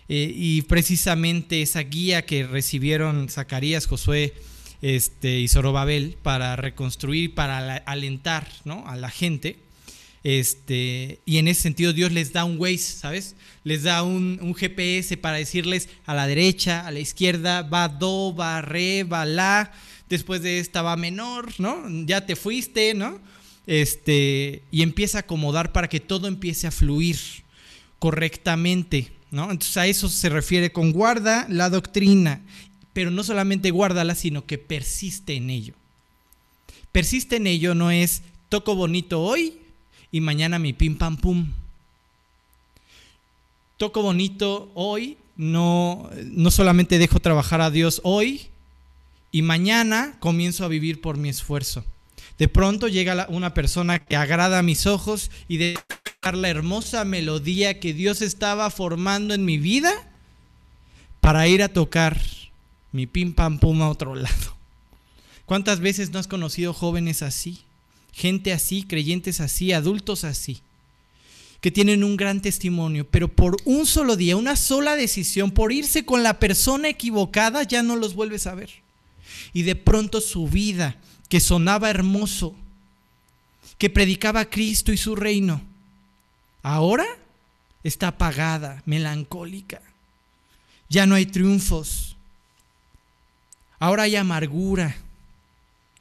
Eh, 0.08 0.32
y 0.34 0.62
precisamente 0.62 1.62
esa 1.62 1.82
guía 1.82 2.26
que 2.26 2.48
recibieron 2.48 3.28
Zacarías, 3.28 3.88
Josué 3.88 4.34
este, 4.82 5.40
y 5.40 5.50
Zorobabel 5.50 6.16
para 6.22 6.56
reconstruir, 6.56 7.36
para 7.36 7.76
alentar 7.78 8.48
¿no? 8.64 8.88
a 8.88 8.96
la 8.96 9.10
gente, 9.10 9.58
este, 10.28 11.22
y 11.24 11.38
en 11.38 11.48
ese 11.48 11.62
sentido 11.62 11.94
Dios 11.94 12.12
les 12.12 12.34
da 12.34 12.44
un 12.44 12.60
Waze, 12.60 12.80
¿sabes? 12.80 13.38
Les 13.64 13.84
da 13.84 14.04
un, 14.04 14.54
GPS 14.54 15.16
para 15.16 15.38
decirles 15.38 15.88
a 16.06 16.14
la 16.14 16.28
derecha, 16.28 16.86
a 16.86 16.92
la 16.92 17.00
izquierda, 17.00 17.62
va 17.62 17.88
do, 17.88 18.36
va 18.36 18.60
re, 18.60 19.06
va 19.06 19.24
la, 19.24 19.72
después 20.10 20.42
de 20.42 20.60
esta 20.60 20.82
va 20.82 20.98
menor, 20.98 21.54
¿no? 21.60 21.82
Ya 22.06 22.26
te 22.26 22.36
fuiste, 22.36 22.94
¿no? 22.94 23.22
Este, 23.68 24.64
y 24.70 24.82
empieza 24.82 25.20
a 25.20 25.22
acomodar 25.22 25.72
para 25.72 25.88
que 25.88 26.02
todo 26.02 26.28
empiece 26.28 26.68
a 26.68 26.72
fluir. 26.72 27.18
correctamente, 27.98 29.14
¿no? 29.32 29.50
Entonces 29.50 29.78
a 29.78 29.88
eso 29.88 30.10
se 30.10 30.28
refiere 30.28 30.74
con 30.74 30.92
guarda 30.92 31.48
la 31.50 31.70
doctrina, 31.70 32.42
pero 32.92 33.12
no 33.12 33.24
solamente 33.24 33.72
guárdala, 33.72 34.14
sino 34.14 34.46
que 34.46 34.58
persiste 34.58 35.36
en 35.36 35.50
ello. 35.50 35.74
Persiste 36.92 37.38
en 37.38 37.48
ello 37.48 37.76
no 37.76 37.92
es 37.92 38.24
toco 38.50 38.76
bonito 38.76 39.22
hoy 39.22 39.62
y 40.18 40.22
mañana 40.22 40.58
mi 40.58 40.74
pim 40.74 40.98
pam 40.98 41.16
pum. 41.16 41.54
Toco 43.78 44.02
bonito 44.02 44.72
hoy, 44.74 45.16
no, 45.36 46.10
no 46.24 46.50
solamente 46.50 46.98
dejo 46.98 47.20
trabajar 47.20 47.62
a 47.62 47.70
Dios 47.70 48.02
hoy 48.04 48.48
y 49.32 49.44
mañana 49.44 50.16
comienzo 50.20 50.66
a 50.66 50.70
vivir 50.70 51.02
por 51.02 51.18
mi 51.18 51.30
esfuerzo. 51.30 51.86
De 52.40 52.48
pronto 52.48 52.88
llega 52.88 53.28
una 53.30 53.54
persona 53.54 54.00
que 54.00 54.16
agrada 54.16 54.58
a 54.58 54.64
mis 54.64 54.88
ojos 54.88 55.30
y 55.48 55.58
de 55.58 55.78
la 56.34 56.50
hermosa 56.50 57.06
melodía 57.06 57.80
que 57.80 57.94
Dios 57.94 58.24
estaba 58.24 58.72
formando 58.72 59.36
en 59.36 59.46
mi 59.46 59.60
vida 59.60 59.92
para 61.22 61.48
ir 61.48 61.62
a 61.62 61.70
tocar 61.70 62.20
mi 62.92 63.06
pim 63.06 63.34
pam 63.34 63.60
pum 63.60 63.84
a 63.84 63.90
otro 63.90 64.16
lado. 64.16 64.58
¿Cuántas 65.46 65.80
veces 65.80 66.10
no 66.10 66.18
has 66.18 66.28
conocido 66.28 66.74
jóvenes 66.74 67.22
así? 67.22 67.67
Gente 68.18 68.52
así, 68.52 68.82
creyentes 68.82 69.42
así, 69.42 69.74
adultos 69.74 70.24
así, 70.24 70.64
que 71.62 71.70
tienen 71.70 72.04
un 72.04 72.18
gran 72.18 72.42
testimonio, 72.42 73.08
pero 73.08 73.28
por 73.28 73.58
un 73.64 73.86
solo 73.86 74.16
día, 74.16 74.36
una 74.36 74.56
sola 74.56 74.96
decisión, 74.96 75.52
por 75.52 75.72
irse 75.72 76.04
con 76.04 76.24
la 76.24 76.40
persona 76.40 76.90
equivocada, 76.90 77.62
ya 77.62 77.84
no 77.84 77.96
los 77.96 78.16
vuelves 78.16 78.48
a 78.48 78.56
ver. 78.56 78.72
Y 79.54 79.62
de 79.62 79.76
pronto 79.76 80.20
su 80.20 80.48
vida, 80.48 80.98
que 81.30 81.40
sonaba 81.40 81.92
hermoso, 81.92 82.56
que 83.78 83.92
predicaba 83.92 84.46
Cristo 84.46 84.92
y 84.92 84.98
su 84.98 85.16
reino, 85.16 85.62
ahora 86.64 87.06
está 87.84 88.08
apagada, 88.08 88.82
melancólica. 88.88 89.80
Ya 90.90 91.06
no 91.06 91.14
hay 91.14 91.28
triunfos. 91.28 92.18
Ahora 93.78 94.04
hay 94.04 94.16
amargura, 94.16 94.98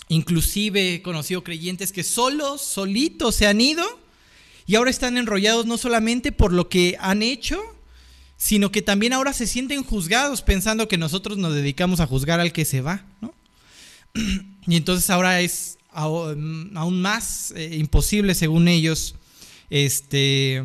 Inclusive 0.08 0.94
he 0.94 1.02
conocido 1.02 1.42
creyentes 1.42 1.92
que 1.92 2.04
solos, 2.04 2.62
solitos 2.62 3.34
se 3.34 3.46
han 3.46 3.60
ido 3.60 3.84
y 4.66 4.76
ahora 4.76 4.90
están 4.90 5.16
enrollados 5.16 5.66
no 5.66 5.78
solamente 5.78 6.32
por 6.32 6.52
lo 6.52 6.68
que 6.68 6.96
han 7.00 7.22
hecho, 7.22 7.60
sino 8.36 8.70
que 8.70 8.82
también 8.82 9.12
ahora 9.12 9.32
se 9.32 9.46
sienten 9.46 9.82
juzgados 9.82 10.42
pensando 10.42 10.88
que 10.88 10.98
nosotros 10.98 11.38
nos 11.38 11.54
dedicamos 11.54 12.00
a 12.00 12.06
juzgar 12.06 12.40
al 12.40 12.52
que 12.52 12.64
se 12.64 12.80
va. 12.80 13.04
Y 14.68 14.74
entonces 14.74 15.08
ahora 15.10 15.40
es 15.42 15.78
aún 15.92 17.00
más 17.00 17.52
eh, 17.54 17.76
imposible, 17.76 18.34
según 18.34 18.66
ellos, 18.66 19.14
este, 19.70 20.60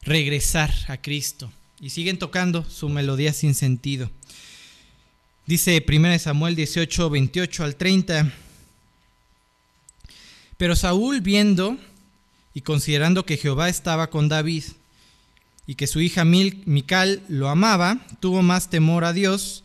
regresar 0.00 0.72
a 0.88 0.96
Cristo. 0.96 1.52
Y 1.78 1.90
siguen 1.90 2.18
tocando 2.18 2.64
su 2.64 2.88
melodía 2.88 3.34
sin 3.34 3.54
sentido. 3.54 4.10
Dice 5.44 5.84
1 5.86 6.18
Samuel 6.18 6.56
18, 6.56 7.10
28 7.10 7.64
al 7.64 7.76
30. 7.76 8.32
Pero 10.56 10.76
Saúl 10.76 11.20
viendo 11.20 11.76
y 12.54 12.62
considerando 12.62 13.26
que 13.26 13.36
Jehová 13.36 13.68
estaba 13.68 14.08
con 14.08 14.28
David 14.28 14.64
y 15.66 15.74
que 15.74 15.86
su 15.86 16.00
hija 16.00 16.24
Mical 16.24 17.22
lo 17.28 17.48
amaba, 17.48 18.06
tuvo 18.20 18.42
más 18.42 18.70
temor 18.70 19.04
a 19.04 19.12
Dios 19.12 19.64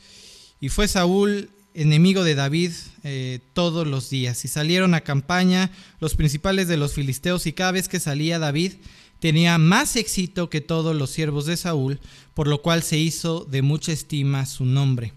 y 0.60 0.70
fue 0.70 0.88
Saúl 0.88 1.50
enemigo 1.74 2.24
de 2.24 2.36
David 2.36 2.72
eh, 3.04 3.40
todos 3.54 3.88
los 3.88 4.10
días. 4.10 4.44
Y 4.46 4.48
salieron 4.48 4.94
a 4.94 5.02
campaña 5.02 5.72
los 6.00 6.16
principales 6.16 6.68
de 6.68 6.78
los 6.78 6.94
filisteos 6.94 7.46
y 7.48 7.54
cada 7.54 7.72
vez 7.72 7.88
que 7.88 8.00
salía 8.00 8.40
David 8.40 8.74
tenía 9.20 9.58
más 9.58 9.96
éxito 9.96 10.50
que 10.50 10.62
todos 10.62 10.96
los 10.96 11.12
siervos 11.12 11.46
de 11.46 11.56
Saúl, 11.56 12.00
por 12.34 12.48
lo 12.48 12.62
cual 12.62 12.84
se 12.84 12.98
hizo 12.98 13.46
de 13.46 13.62
mucha 13.62 13.92
estima 13.92 14.46
su 14.46 14.66
nombre. 14.66 15.14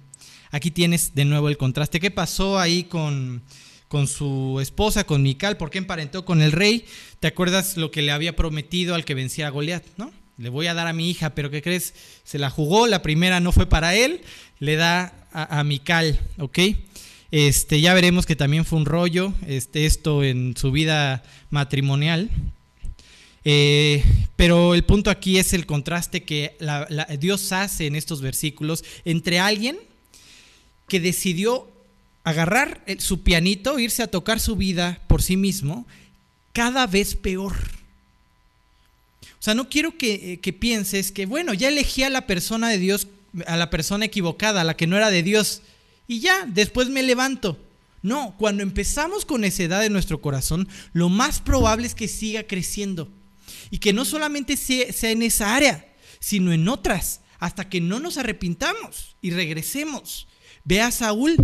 Aquí 0.50 0.70
tienes 0.70 1.14
de 1.14 1.24
nuevo 1.24 1.48
el 1.48 1.56
contraste. 1.56 1.98
¿Qué 1.98 2.10
pasó 2.10 2.58
ahí 2.58 2.84
con 2.84 3.42
con 3.94 4.09
su 4.09 4.59
esposa, 4.61 5.04
con 5.04 5.22
Mical, 5.22 5.57
porque 5.57 5.78
emparentó 5.78 6.24
con 6.24 6.42
el 6.42 6.50
rey. 6.50 6.85
¿Te 7.20 7.28
acuerdas 7.28 7.76
lo 7.76 7.92
que 7.92 8.02
le 8.02 8.11
había 8.11 8.35
prometido 8.35 8.96
al 8.96 9.04
que 9.04 9.14
vencía 9.14 9.46
a 9.46 9.50
Goliat, 9.50 9.85
no? 9.98 10.11
Le 10.37 10.48
voy 10.48 10.66
a 10.66 10.74
dar 10.74 10.88
a 10.88 10.92
mi 10.92 11.09
hija, 11.09 11.37
pero 11.37 11.48
¿qué 11.48 11.62
crees? 11.62 11.94
Se 12.24 12.40
la 12.40 12.50
jugó, 12.50 12.88
la 12.88 13.02
primera 13.02 13.38
no 13.38 13.52
fue 13.52 13.66
para 13.66 13.94
él, 13.94 14.22
le 14.59 14.74
da 14.74 15.28
a, 15.33 15.62
Mical, 15.62 16.18
¿ok? 16.38 16.59
Este, 17.30 17.80
ya 17.80 17.94
veremos 17.94 18.26
que 18.26 18.35
también 18.35 18.64
fue 18.64 18.80
un 18.80 18.85
rollo 18.85 19.33
este, 19.46 19.87
esto 19.87 20.24
en 20.24 20.57
su 20.57 20.72
vida 20.72 21.22
matrimonial. 21.50 22.30
Eh, 23.44 24.02
pero 24.35 24.74
el 24.74 24.83
punto 24.83 25.09
aquí 25.09 25.38
es 25.38 25.52
el 25.52 25.66
contraste 25.66 26.24
que 26.24 26.57
Dios 27.20 27.52
hace 27.52 27.87
en 27.87 27.94
estos 27.94 28.22
versículos 28.22 28.83
entre 29.04 29.38
alguien 29.38 29.78
que 30.88 30.98
decidió 30.98 31.73
agarrar 32.24 32.82
su 32.98 33.22
pianito, 33.22 33.78
irse 33.78 34.02
a 34.02 34.10
tocar 34.10 34.40
su 34.40 34.56
vida 34.56 35.00
por 35.06 35.22
sí 35.22 35.37
mismo, 35.37 35.87
cada 36.52 36.87
vez 36.87 37.14
peor. 37.14 37.54
O 39.22 39.42
sea, 39.44 39.54
no 39.54 39.68
quiero 39.68 39.96
que, 39.98 40.40
que, 40.40 40.52
pienses 40.52 41.12
que, 41.12 41.26
bueno, 41.26 41.52
ya 41.52 41.68
elegí 41.68 42.02
a 42.02 42.10
la 42.10 42.26
persona 42.26 42.70
de 42.70 42.78
Dios, 42.78 43.08
a 43.46 43.56
la 43.56 43.68
persona 43.68 44.06
equivocada, 44.06 44.62
a 44.62 44.64
la 44.64 44.76
que 44.76 44.87
no 44.87 44.96
era 44.96 45.10
de 45.10 45.22
Dios, 45.22 45.60
y 46.06 46.20
ya, 46.20 46.46
después 46.46 46.88
me 46.88 47.02
levanto. 47.02 47.58
No, 48.02 48.34
cuando 48.38 48.62
empezamos 48.62 49.24
con 49.24 49.40
necedad 49.40 49.84
en 49.84 49.92
nuestro 49.92 50.20
corazón, 50.20 50.68
lo 50.92 51.08
más 51.08 51.40
probable 51.40 51.87
es 51.87 51.94
que 51.94 52.08
siga 52.08 52.42
creciendo. 52.42 53.08
Y 53.70 53.78
que 53.78 53.92
no 53.92 54.04
solamente 54.04 54.56
sea 54.56 55.10
en 55.10 55.22
esa 55.22 55.54
área, 55.54 55.88
sino 56.20 56.52
en 56.52 56.68
otras, 56.68 57.20
hasta 57.38 57.68
que 57.68 57.80
no 57.80 58.00
nos 58.00 58.18
arrepintamos 58.18 59.16
y 59.22 59.30
regresemos. 59.30 60.26
Ve 60.64 60.82
a 60.82 60.90
Saúl, 60.90 61.37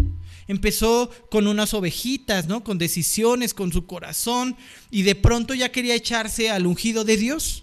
empezó 0.51 1.11
con 1.31 1.47
unas 1.47 1.75
ovejitas, 1.75 2.49
¿no? 2.49 2.65
Con 2.65 2.77
decisiones, 2.77 3.55
con 3.55 3.73
su 3.73 3.87
corazón, 3.87 4.57
y 4.91 5.03
de 5.03 5.15
pronto 5.15 5.55
ya 5.55 5.71
quería 5.71 5.95
echarse 5.95 6.51
al 6.51 6.67
ungido 6.67 7.05
de 7.05 7.17
Dios. 7.17 7.63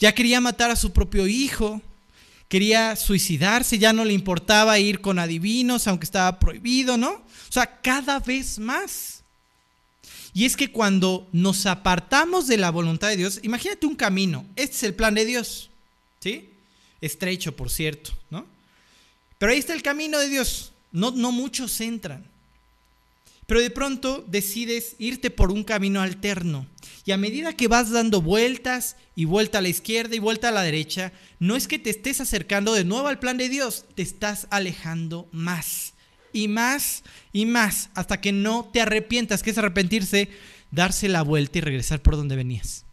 Ya 0.00 0.12
quería 0.12 0.40
matar 0.40 0.72
a 0.72 0.76
su 0.76 0.92
propio 0.92 1.28
hijo, 1.28 1.80
quería 2.48 2.96
suicidarse, 2.96 3.78
ya 3.78 3.92
no 3.92 4.04
le 4.04 4.12
importaba 4.12 4.80
ir 4.80 5.00
con 5.00 5.20
adivinos, 5.20 5.86
aunque 5.86 6.04
estaba 6.04 6.40
prohibido, 6.40 6.96
¿no? 6.96 7.10
O 7.10 7.52
sea, 7.52 7.80
cada 7.80 8.18
vez 8.18 8.58
más. 8.58 9.22
Y 10.34 10.46
es 10.46 10.56
que 10.56 10.72
cuando 10.72 11.28
nos 11.30 11.64
apartamos 11.66 12.48
de 12.48 12.56
la 12.56 12.70
voluntad 12.70 13.08
de 13.08 13.18
Dios, 13.18 13.38
imagínate 13.44 13.86
un 13.86 13.94
camino, 13.94 14.44
este 14.56 14.74
es 14.74 14.82
el 14.82 14.94
plan 14.94 15.14
de 15.14 15.24
Dios, 15.24 15.70
¿sí? 16.18 16.50
Estrecho, 17.00 17.54
por 17.54 17.70
cierto, 17.70 18.10
¿no? 18.30 18.44
Pero 19.38 19.52
ahí 19.52 19.60
está 19.60 19.74
el 19.74 19.82
camino 19.82 20.18
de 20.18 20.28
Dios. 20.28 20.72
No, 20.92 21.10
no 21.10 21.32
muchos 21.32 21.80
entran. 21.80 22.24
Pero 23.46 23.60
de 23.60 23.70
pronto 23.70 24.24
decides 24.28 24.94
irte 24.98 25.30
por 25.30 25.50
un 25.50 25.64
camino 25.64 26.02
alterno. 26.02 26.66
Y 27.06 27.12
a 27.12 27.16
medida 27.16 27.54
que 27.54 27.66
vas 27.66 27.90
dando 27.90 28.20
vueltas 28.20 28.96
y 29.16 29.24
vuelta 29.24 29.58
a 29.58 29.62
la 29.62 29.70
izquierda 29.70 30.14
y 30.14 30.18
vuelta 30.18 30.50
a 30.50 30.52
la 30.52 30.62
derecha, 30.62 31.12
no 31.38 31.56
es 31.56 31.66
que 31.66 31.78
te 31.78 31.88
estés 31.88 32.20
acercando 32.20 32.74
de 32.74 32.84
nuevo 32.84 33.08
al 33.08 33.18
plan 33.18 33.38
de 33.38 33.48
Dios, 33.48 33.86
te 33.94 34.02
estás 34.02 34.46
alejando 34.50 35.28
más 35.32 35.94
y 36.34 36.46
más 36.46 37.04
y 37.32 37.46
más 37.46 37.88
hasta 37.94 38.20
que 38.20 38.32
no 38.32 38.68
te 38.70 38.82
arrepientas, 38.82 39.42
que 39.42 39.50
es 39.50 39.56
arrepentirse, 39.56 40.28
darse 40.70 41.08
la 41.08 41.22
vuelta 41.22 41.56
y 41.56 41.62
regresar 41.62 42.02
por 42.02 42.16
donde 42.16 42.36
venías. 42.36 42.84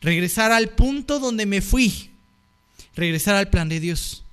Regresar 0.00 0.50
al 0.50 0.70
punto 0.70 1.18
donde 1.18 1.44
me 1.44 1.60
fui. 1.60 2.10
Regresar 2.94 3.34
al 3.34 3.50
plan 3.50 3.68
de 3.68 3.80
Dios. 3.80 4.24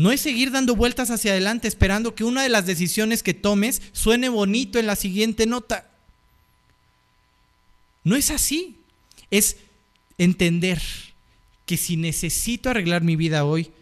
No 0.00 0.10
es 0.10 0.22
seguir 0.22 0.50
dando 0.50 0.76
vueltas 0.76 1.10
hacia 1.10 1.32
adelante 1.32 1.68
esperando 1.68 2.14
que 2.14 2.24
una 2.24 2.42
de 2.42 2.48
las 2.48 2.64
decisiones 2.64 3.22
que 3.22 3.34
tomes 3.34 3.82
suene 3.92 4.30
bonito 4.30 4.78
en 4.78 4.86
la 4.86 4.96
siguiente 4.96 5.44
nota. 5.44 5.90
No 8.02 8.16
es 8.16 8.30
así. 8.30 8.76
Es 9.30 9.58
entender 10.16 10.80
que 11.66 11.76
si 11.76 11.98
necesito 11.98 12.70
arreglar 12.70 13.02
mi 13.02 13.14
vida 13.14 13.44
hoy, 13.44 13.72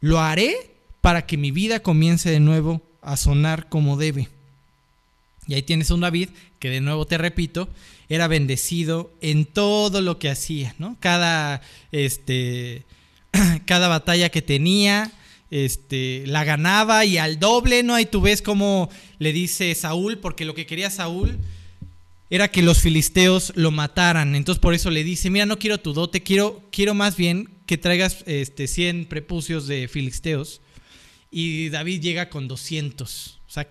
lo 0.00 0.20
haré 0.20 0.70
para 1.00 1.26
que 1.26 1.36
mi 1.36 1.50
vida 1.50 1.80
comience 1.80 2.30
de 2.30 2.38
nuevo 2.38 2.80
a 3.02 3.16
sonar 3.16 3.68
como 3.68 3.96
debe. 3.96 4.28
Y 5.48 5.54
ahí 5.54 5.62
tienes 5.62 5.90
un 5.90 6.02
David 6.02 6.28
que 6.60 6.70
de 6.70 6.80
nuevo 6.80 7.08
te 7.08 7.18
repito, 7.18 7.68
era 8.08 8.28
bendecido 8.28 9.12
en 9.20 9.46
todo 9.46 10.00
lo 10.00 10.20
que 10.20 10.30
hacía, 10.30 10.76
¿no? 10.78 10.96
Cada 11.00 11.60
este 11.90 12.84
cada 13.66 13.88
batalla 13.88 14.28
que 14.28 14.42
tenía, 14.42 15.12
este, 15.50 16.24
la 16.26 16.44
ganaba 16.44 17.04
y 17.04 17.18
al 17.18 17.38
doble, 17.38 17.82
¿no? 17.82 17.94
Ahí 17.94 18.06
tú 18.06 18.20
ves 18.20 18.42
cómo 18.42 18.90
le 19.18 19.32
dice 19.32 19.74
Saúl, 19.74 20.18
porque 20.18 20.44
lo 20.44 20.54
que 20.54 20.66
quería 20.66 20.90
Saúl 20.90 21.38
era 22.30 22.48
que 22.48 22.62
los 22.62 22.80
filisteos 22.80 23.52
lo 23.56 23.70
mataran. 23.70 24.34
Entonces 24.34 24.60
por 24.60 24.74
eso 24.74 24.90
le 24.90 25.04
dice, 25.04 25.30
mira, 25.30 25.46
no 25.46 25.58
quiero 25.58 25.78
tu 25.78 25.92
dote, 25.92 26.22
quiero, 26.22 26.62
quiero 26.70 26.94
más 26.94 27.16
bien 27.16 27.48
que 27.66 27.78
traigas 27.78 28.24
este, 28.26 28.66
100 28.66 29.06
prepucios 29.06 29.66
de 29.66 29.88
filisteos. 29.88 30.60
Y 31.30 31.68
David 31.68 32.00
llega 32.00 32.30
con 32.30 32.48
200. 32.48 33.40
O 33.46 33.50
sea, 33.50 33.68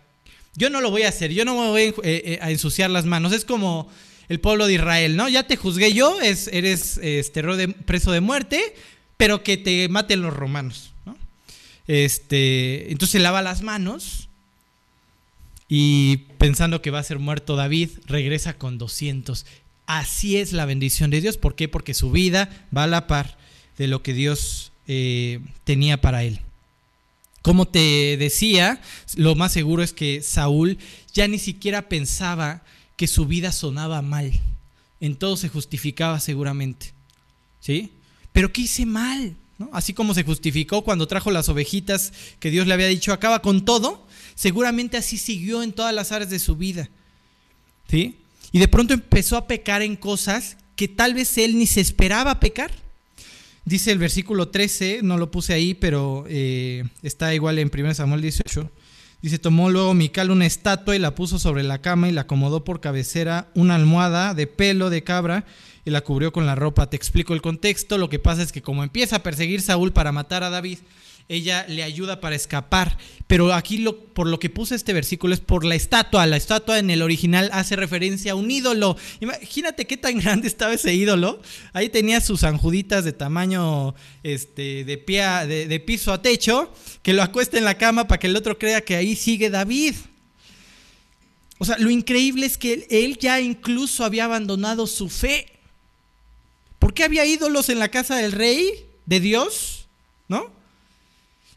yo 0.55 0.69
no 0.69 0.81
lo 0.81 0.91
voy 0.91 1.03
a 1.03 1.09
hacer, 1.09 1.31
yo 1.31 1.45
no 1.45 1.53
me 1.59 1.69
voy 1.69 1.81
a, 1.81 1.87
eh, 1.87 1.93
eh, 2.03 2.39
ensuciar 2.43 2.89
las 2.89 3.05
manos. 3.05 3.33
Es 3.33 3.45
como 3.45 3.89
el 4.27 4.39
pueblo 4.39 4.67
de 4.67 4.73
Israel, 4.73 5.15
¿no? 5.15 5.29
Ya 5.29 5.43
te 5.43 5.55
juzgué 5.55 5.93
yo, 5.93 6.19
es, 6.19 6.47
eres 6.47 6.99
este, 7.01 7.43
preso 7.67 8.11
de 8.11 8.21
muerte, 8.21 8.75
pero 9.17 9.43
que 9.43 9.57
te 9.57 9.89
maten 9.89 10.21
los 10.21 10.33
romanos, 10.33 10.93
¿no? 11.05 11.17
Este, 11.87 12.91
entonces 12.91 13.21
lava 13.21 13.41
las 13.41 13.61
manos 13.61 14.29
y 15.67 16.17
pensando 16.37 16.81
que 16.81 16.91
va 16.91 16.99
a 16.99 17.03
ser 17.03 17.19
muerto 17.19 17.55
David, 17.55 17.89
regresa 18.05 18.57
con 18.57 18.77
200. 18.77 19.45
Así 19.85 20.37
es 20.37 20.53
la 20.53 20.65
bendición 20.65 21.09
de 21.09 21.21
Dios. 21.21 21.37
¿Por 21.37 21.55
qué? 21.55 21.67
Porque 21.67 21.93
su 21.93 22.11
vida 22.11 22.67
va 22.75 22.83
a 22.83 22.87
la 22.87 23.07
par 23.07 23.37
de 23.77 23.87
lo 23.87 24.03
que 24.03 24.13
Dios 24.13 24.71
eh, 24.87 25.39
tenía 25.63 25.99
para 25.99 26.23
él. 26.23 26.39
Como 27.41 27.67
te 27.67 28.17
decía, 28.17 28.81
lo 29.15 29.35
más 29.35 29.53
seguro 29.53 29.83
es 29.83 29.93
que 29.93 30.21
Saúl 30.21 30.77
ya 31.13 31.27
ni 31.27 31.39
siquiera 31.39 31.87
pensaba 31.87 32.63
que 32.97 33.07
su 33.07 33.25
vida 33.25 33.51
sonaba 33.51 34.01
mal. 34.01 34.33
En 34.99 35.15
todo 35.15 35.37
se 35.37 35.47
justificaba 35.47 36.19
seguramente. 36.19 36.93
¿Sí? 37.59 37.91
Pero 38.37 38.53
¿qué 38.53 38.61
hice 38.61 38.85
mal? 38.85 39.35
Así 39.71 39.95
como 39.95 40.13
se 40.13 40.23
justificó 40.23 40.83
cuando 40.83 41.07
trajo 41.07 41.31
las 41.31 41.49
ovejitas 41.49 42.13
que 42.39 42.51
Dios 42.51 42.67
le 42.67 42.75
había 42.75 42.85
dicho, 42.85 43.11
acaba 43.11 43.41
con 43.41 43.65
todo, 43.65 44.05
seguramente 44.35 44.95
así 44.95 45.17
siguió 45.17 45.63
en 45.63 45.73
todas 45.73 45.91
las 45.91 46.11
áreas 46.11 46.29
de 46.29 46.37
su 46.37 46.55
vida. 46.55 46.87
¿Sí? 47.89 48.19
Y 48.51 48.59
de 48.59 48.67
pronto 48.67 48.93
empezó 48.93 49.37
a 49.37 49.47
pecar 49.47 49.81
en 49.81 49.95
cosas 49.95 50.57
que 50.75 50.87
tal 50.87 51.15
vez 51.15 51.35
él 51.39 51.57
ni 51.57 51.65
se 51.65 51.81
esperaba 51.81 52.39
pecar. 52.39 52.69
Dice 53.65 53.91
el 53.91 53.97
versículo 53.97 54.49
13, 54.49 54.99
no 55.01 55.17
lo 55.17 55.31
puse 55.31 55.53
ahí, 55.53 55.73
pero 55.73 56.23
eh, 56.29 56.83
está 57.01 57.33
igual 57.33 57.57
en 57.57 57.71
1 57.73 57.95
Samuel 57.95 58.21
18. 58.21 58.69
Dice, 59.23 59.39
tomó 59.39 59.71
luego 59.71 59.95
Mical 59.95 60.29
una 60.29 60.45
estatua 60.45 60.95
y 60.95 60.99
la 60.99 61.15
puso 61.15 61.39
sobre 61.39 61.63
la 61.63 61.81
cama 61.81 62.07
y 62.07 62.11
la 62.11 62.21
acomodó 62.21 62.63
por 62.63 62.81
cabecera 62.81 63.49
una 63.55 63.73
almohada 63.73 64.35
de 64.35 64.45
pelo 64.45 64.91
de 64.91 65.03
cabra 65.03 65.43
y 65.87 65.89
la 65.89 66.01
cubrió 66.01 66.33
con 66.33 66.45
la 66.45 66.53
ropa. 66.53 66.89
Te 66.89 66.97
explico 66.97 67.33
el 67.33 67.41
contexto. 67.41 67.97
Lo 67.97 68.09
que 68.09 68.19
pasa 68.19 68.43
es 68.43 68.51
que 68.51 68.61
como 68.61 68.83
empieza 68.83 69.15
a 69.15 69.23
perseguir 69.23 69.61
Saúl 69.61 69.93
para 69.93 70.11
matar 70.11 70.43
a 70.43 70.49
David, 70.49 70.79
ella 71.29 71.65
le 71.69 71.81
ayuda 71.81 72.19
para 72.19 72.35
escapar. 72.35 72.97
Pero 73.25 73.53
aquí 73.53 73.77
lo, 73.77 73.97
por 73.97 74.27
lo 74.27 74.37
que 74.37 74.49
puse 74.49 74.75
este 74.75 74.91
versículo 74.91 75.33
es 75.33 75.39
por 75.39 75.63
la 75.63 75.75
estatua. 75.75 76.25
La 76.25 76.35
estatua 76.35 76.77
en 76.77 76.89
el 76.89 77.01
original 77.01 77.49
hace 77.53 77.77
referencia 77.77 78.33
a 78.33 78.35
un 78.35 78.51
ídolo. 78.51 78.97
Imagínate 79.21 79.87
qué 79.87 79.95
tan 79.95 80.19
grande 80.19 80.49
estaba 80.49 80.73
ese 80.73 80.93
ídolo. 80.93 81.41
Ahí 81.71 81.87
tenía 81.87 82.19
sus 82.19 82.43
anjuditas 82.43 83.05
de 83.05 83.13
tamaño 83.13 83.95
este, 84.23 84.83
de, 84.83 84.97
pie 84.97 85.23
de, 85.47 85.79
piso 85.79 86.11
a 86.11 86.21
techo, 86.21 86.73
que 87.01 87.13
lo 87.13 87.23
acuesta 87.23 87.57
en 87.57 87.63
la 87.63 87.77
cama 87.77 88.09
para 88.09 88.19
que 88.19 88.27
el 88.27 88.35
otro 88.35 88.59
crea 88.59 88.81
que 88.81 88.97
ahí 88.97 89.15
sigue 89.15 89.49
David. 89.49 89.95
O 91.59 91.65
sea, 91.65 91.77
lo 91.77 91.89
increíble 91.89 92.45
es 92.45 92.57
que 92.57 92.85
él 92.89 93.17
ya 93.17 93.39
incluso 93.39 94.03
había 94.03 94.25
abandonado 94.25 94.85
su 94.85 95.07
fe. 95.07 95.56
¿Por 96.79 96.93
qué 96.93 97.03
había 97.03 97.25
ídolos 97.25 97.69
en 97.69 97.79
la 97.79 97.89
casa 97.89 98.17
del 98.17 98.31
rey, 98.31 98.85
de 99.05 99.19
Dios? 99.19 99.87
¿No? 100.27 100.51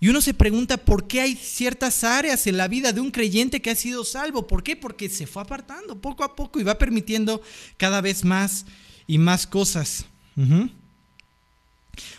Y 0.01 0.09
uno 0.09 0.23
se 0.23 0.33
pregunta 0.33 0.79
por 0.79 1.07
qué 1.07 1.21
hay 1.21 1.37
ciertas 1.37 2.05
áreas 2.05 2.47
en 2.47 2.57
la 2.57 2.69
vida 2.69 2.93
de 2.93 3.03
un 3.03 3.11
creyente 3.11 3.61
que 3.61 3.71
ha 3.71 3.77
sido 3.77 4.03
salvo. 4.05 4.47
¿Por 4.47 4.63
qué? 4.63 4.75
Porque 4.75 5.11
se 5.11 5.27
fue 5.27 5.43
apartando 5.43 6.01
poco 6.01 6.25
a 6.25 6.35
poco 6.35 6.59
y 6.59 6.65
va 6.65 6.79
permitiendo 6.79 7.43
cada 7.77 8.01
vez 8.01 8.25
más 8.25 8.65
y 9.07 9.19
más 9.19 9.47
cosas. 9.47 10.07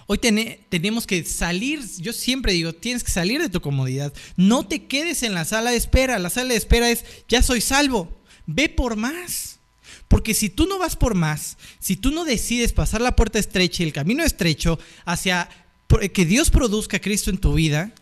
Hoy 0.05 0.19
tenemos 0.19 1.07
que 1.07 1.23
salir, 1.23 1.81
yo 1.97 2.13
siempre 2.13 2.53
digo, 2.53 2.73
tienes 2.73 3.03
que 3.03 3.09
salir 3.09 3.41
de 3.41 3.49
tu 3.49 3.61
comodidad. 3.61 4.13
No 4.37 4.67
te 4.67 4.85
quedes 4.85 5.23
en 5.23 5.33
la 5.33 5.45
sala 5.45 5.71
de 5.71 5.77
espera. 5.77 6.19
La 6.19 6.29
sala 6.29 6.49
de 6.49 6.57
espera 6.57 6.87
es, 6.91 7.03
ya 7.27 7.41
soy 7.41 7.61
salvo, 7.61 8.15
ve 8.45 8.69
por 8.69 8.95
más. 8.95 9.57
Porque 10.11 10.33
si 10.33 10.49
tú 10.49 10.67
no 10.67 10.77
vas 10.77 10.97
por 10.97 11.15
más, 11.15 11.55
si 11.79 11.95
tú 11.95 12.11
no 12.11 12.25
decides 12.25 12.73
pasar 12.73 12.99
la 12.99 13.15
puerta 13.15 13.39
estrecha 13.39 13.81
y 13.81 13.85
el 13.85 13.93
camino 13.93 14.25
estrecho 14.25 14.77
hacia 15.05 15.47
que 16.13 16.25
Dios 16.25 16.49
produzca 16.49 16.97
a 16.97 16.99
Cristo 16.99 17.29
en 17.29 17.37
tu 17.37 17.53
vida, 17.53 17.93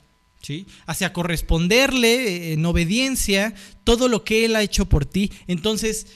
¿sí? 0.42 0.66
hacia 0.88 1.14
corresponderle 1.14 2.54
en 2.54 2.66
obediencia 2.66 3.54
todo 3.84 4.08
lo 4.08 4.24
que 4.24 4.44
Él 4.46 4.56
ha 4.56 4.64
hecho 4.64 4.88
por 4.88 5.06
ti, 5.06 5.32
entonces 5.46 6.08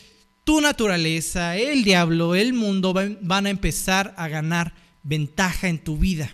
tu 0.44 0.62
naturaleza, 0.62 1.58
el 1.58 1.84
diablo, 1.84 2.34
el 2.34 2.54
mundo 2.54 2.96
van 3.22 3.46
a 3.46 3.52
empezar 3.52 4.16
a 4.18 4.28
ganar 4.28 4.74
ventaja 5.04 5.68
en 5.68 5.78
tu 5.78 6.00
vida, 6.00 6.34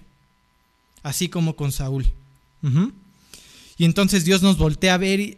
así 1.03 1.27
como 1.27 1.57
con 1.57 1.73
Saúl. 1.73 2.05
Y 3.77 3.83
entonces 3.83 4.23
Dios 4.23 4.41
nos 4.41 4.57
voltea 4.57 4.93
a 4.93 4.99
ver 4.99 5.37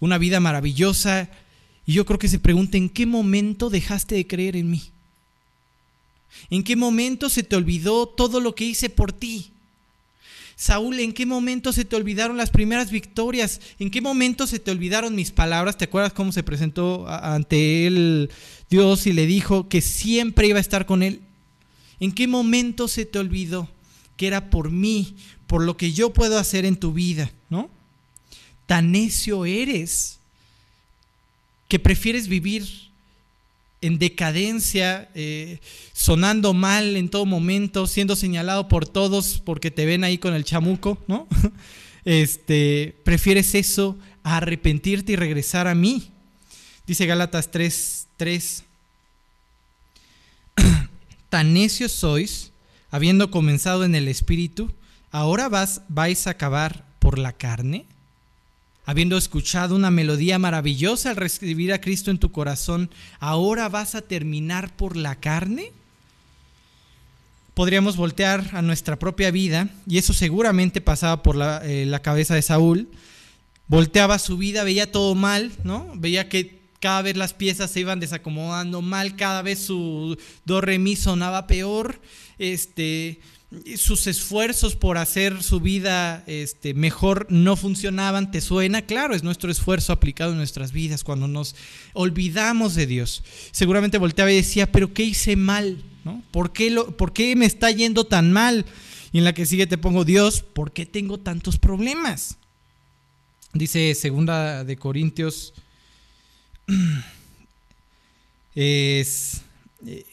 una 0.00 0.16
vida 0.16 0.40
maravillosa 0.40 1.28
y 1.88 1.94
yo 1.94 2.04
creo 2.04 2.18
que 2.18 2.28
se 2.28 2.38
pregunta, 2.38 2.76
¿en 2.76 2.90
qué 2.90 3.06
momento 3.06 3.70
dejaste 3.70 4.14
de 4.14 4.26
creer 4.26 4.56
en 4.56 4.70
mí? 4.70 4.82
¿En 6.50 6.62
qué 6.62 6.76
momento 6.76 7.30
se 7.30 7.42
te 7.42 7.56
olvidó 7.56 8.06
todo 8.06 8.40
lo 8.40 8.54
que 8.54 8.66
hice 8.66 8.90
por 8.90 9.10
ti? 9.10 9.52
Saúl, 10.54 11.00
¿en 11.00 11.14
qué 11.14 11.24
momento 11.24 11.72
se 11.72 11.86
te 11.86 11.96
olvidaron 11.96 12.36
las 12.36 12.50
primeras 12.50 12.90
victorias? 12.90 13.62
¿En 13.78 13.90
qué 13.90 14.02
momento 14.02 14.46
se 14.46 14.58
te 14.58 14.70
olvidaron 14.70 15.14
mis 15.14 15.30
palabras? 15.30 15.78
¿Te 15.78 15.86
acuerdas 15.86 16.12
cómo 16.12 16.30
se 16.30 16.42
presentó 16.42 17.08
ante 17.08 17.86
él 17.86 18.28
Dios 18.68 19.06
y 19.06 19.14
le 19.14 19.24
dijo 19.24 19.70
que 19.70 19.80
siempre 19.80 20.46
iba 20.46 20.58
a 20.58 20.60
estar 20.60 20.84
con 20.84 21.02
él? 21.02 21.22
¿En 22.00 22.12
qué 22.12 22.28
momento 22.28 22.86
se 22.86 23.06
te 23.06 23.18
olvidó 23.18 23.66
que 24.18 24.26
era 24.26 24.50
por 24.50 24.70
mí, 24.70 25.16
por 25.46 25.64
lo 25.64 25.78
que 25.78 25.94
yo 25.94 26.12
puedo 26.12 26.38
hacer 26.38 26.66
en 26.66 26.76
tu 26.76 26.92
vida, 26.92 27.32
¿no? 27.48 27.70
Tan 28.66 28.92
necio 28.92 29.46
eres 29.46 30.17
que 31.68 31.78
prefieres 31.78 32.28
vivir 32.28 32.88
en 33.80 33.98
decadencia, 33.98 35.08
eh, 35.14 35.60
sonando 35.92 36.52
mal 36.52 36.96
en 36.96 37.08
todo 37.08 37.26
momento, 37.26 37.86
siendo 37.86 38.16
señalado 38.16 38.68
por 38.68 38.88
todos 38.88 39.40
porque 39.44 39.70
te 39.70 39.86
ven 39.86 40.02
ahí 40.02 40.18
con 40.18 40.34
el 40.34 40.44
chamuco, 40.44 40.98
¿no? 41.06 41.26
Este, 42.04 42.96
prefieres 43.04 43.54
eso 43.54 43.98
a 44.22 44.38
arrepentirte 44.38 45.12
y 45.12 45.16
regresar 45.16 45.66
a 45.66 45.74
mí. 45.74 46.10
Dice 46.86 47.04
Gálatas 47.04 47.50
3, 47.50 48.06
3. 48.16 48.64
Tan 51.28 51.52
necios 51.52 51.92
sois, 51.92 52.50
habiendo 52.90 53.30
comenzado 53.30 53.84
en 53.84 53.94
el 53.94 54.08
espíritu, 54.08 54.72
ahora 55.10 55.50
vas, 55.50 55.82
vais 55.88 56.26
a 56.26 56.30
acabar 56.30 56.86
por 56.98 57.18
la 57.18 57.34
carne 57.34 57.84
habiendo 58.88 59.18
escuchado 59.18 59.76
una 59.76 59.90
melodía 59.90 60.38
maravillosa 60.38 61.10
al 61.10 61.16
recibir 61.16 61.74
a 61.74 61.80
Cristo 61.82 62.10
en 62.10 62.16
tu 62.16 62.32
corazón, 62.32 62.88
¿ahora 63.20 63.68
vas 63.68 63.94
a 63.94 64.00
terminar 64.00 64.74
por 64.74 64.96
la 64.96 65.16
carne? 65.16 65.72
Podríamos 67.52 67.98
voltear 67.98 68.48
a 68.54 68.62
nuestra 68.62 68.98
propia 68.98 69.30
vida, 69.30 69.68
y 69.86 69.98
eso 69.98 70.14
seguramente 70.14 70.80
pasaba 70.80 71.22
por 71.22 71.36
la, 71.36 71.60
eh, 71.64 71.98
cabeza 72.02 72.34
de 72.34 72.40
Saúl. 72.40 72.88
Volteaba 73.66 74.18
su 74.18 74.38
vida, 74.38 74.64
veía 74.64 74.90
todo 74.90 75.14
mal, 75.14 75.52
¿no? 75.64 75.92
Veía 75.96 76.30
que 76.30 76.58
cada 76.80 77.02
vez 77.02 77.14
las 77.14 77.34
piezas 77.34 77.70
se 77.70 77.80
iban 77.80 78.00
desacomodando 78.00 78.80
mal, 78.80 79.16
cada 79.16 79.42
vez 79.42 79.58
su 79.58 80.16
do 80.46 80.62
re 80.62 80.78
mi 80.78 80.96
sonaba 80.96 81.46
peor, 81.46 82.00
este, 82.38 83.20
sus 83.76 84.06
esfuerzos 84.06 84.76
por 84.76 84.98
hacer 84.98 85.42
su 85.42 85.60
vida 85.60 86.22
este, 86.26 86.74
mejor 86.74 87.26
no 87.30 87.56
funcionaban, 87.56 88.30
¿te 88.30 88.42
suena? 88.42 88.82
Claro, 88.82 89.14
es 89.14 89.22
nuestro 89.22 89.50
esfuerzo 89.50 89.92
aplicado 89.92 90.32
en 90.32 90.38
nuestras 90.38 90.72
vidas 90.72 91.02
cuando 91.02 91.28
nos 91.28 91.56
olvidamos 91.94 92.74
de 92.74 92.86
Dios. 92.86 93.22
Seguramente 93.50 93.96
volteaba 93.96 94.30
y 94.30 94.36
decía, 94.36 94.70
pero 94.70 94.92
¿qué 94.92 95.04
hice 95.04 95.36
mal? 95.36 95.82
¿No? 96.04 96.22
¿Por, 96.30 96.52
qué 96.52 96.70
lo, 96.70 96.96
¿Por 96.96 97.12
qué 97.14 97.34
me 97.36 97.46
está 97.46 97.70
yendo 97.70 98.04
tan 98.04 98.32
mal? 98.32 98.66
Y 99.12 99.18
en 99.18 99.24
la 99.24 99.32
que 99.32 99.46
sigue 99.46 99.66
te 99.66 99.78
pongo, 99.78 100.04
Dios, 100.04 100.42
¿por 100.42 100.72
qué 100.72 100.84
tengo 100.84 101.18
tantos 101.18 101.58
problemas? 101.58 102.36
Dice 103.54 103.94
segunda 103.94 104.62
de 104.62 104.76
Corintios, 104.76 105.54
es... 108.54 109.40
Eh, 109.86 110.04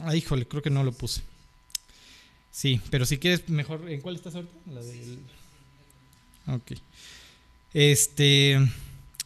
ah, 0.00 0.16
híjole, 0.16 0.48
creo 0.48 0.62
que 0.62 0.70
no 0.70 0.82
lo 0.82 0.92
puse. 0.92 1.27
Sí, 2.58 2.80
pero 2.90 3.06
si 3.06 3.18
quieres 3.18 3.48
mejor, 3.48 3.88
¿en 3.88 4.00
cuál 4.00 4.16
estás 4.16 4.34
ahorita? 4.34 4.52
La 4.74 4.82
del... 4.82 5.20
Ok. 6.48 6.72
Este, 7.72 8.54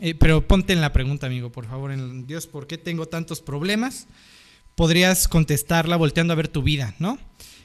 eh, 0.01 0.15
pero 0.19 0.47
ponte 0.47 0.75
en 0.75 0.83
la 0.83 0.93
pregunta, 0.93 1.29
amigo, 1.29 1.51
por 1.51 1.67
favor, 1.67 1.93
en 1.93 2.27
Dios, 2.27 2.47
¿por 2.47 2.67
qué 2.67 2.77
tengo 2.77 3.07
tantos 3.07 3.41
problemas? 3.41 4.07
Podrías 4.75 5.29
contestarla 5.29 5.97
volteando 5.97 6.35
a 6.35 6.37
ver 6.37 6.49
tu 6.49 6.63
vida, 6.63 6.95
¿no? 6.99 7.19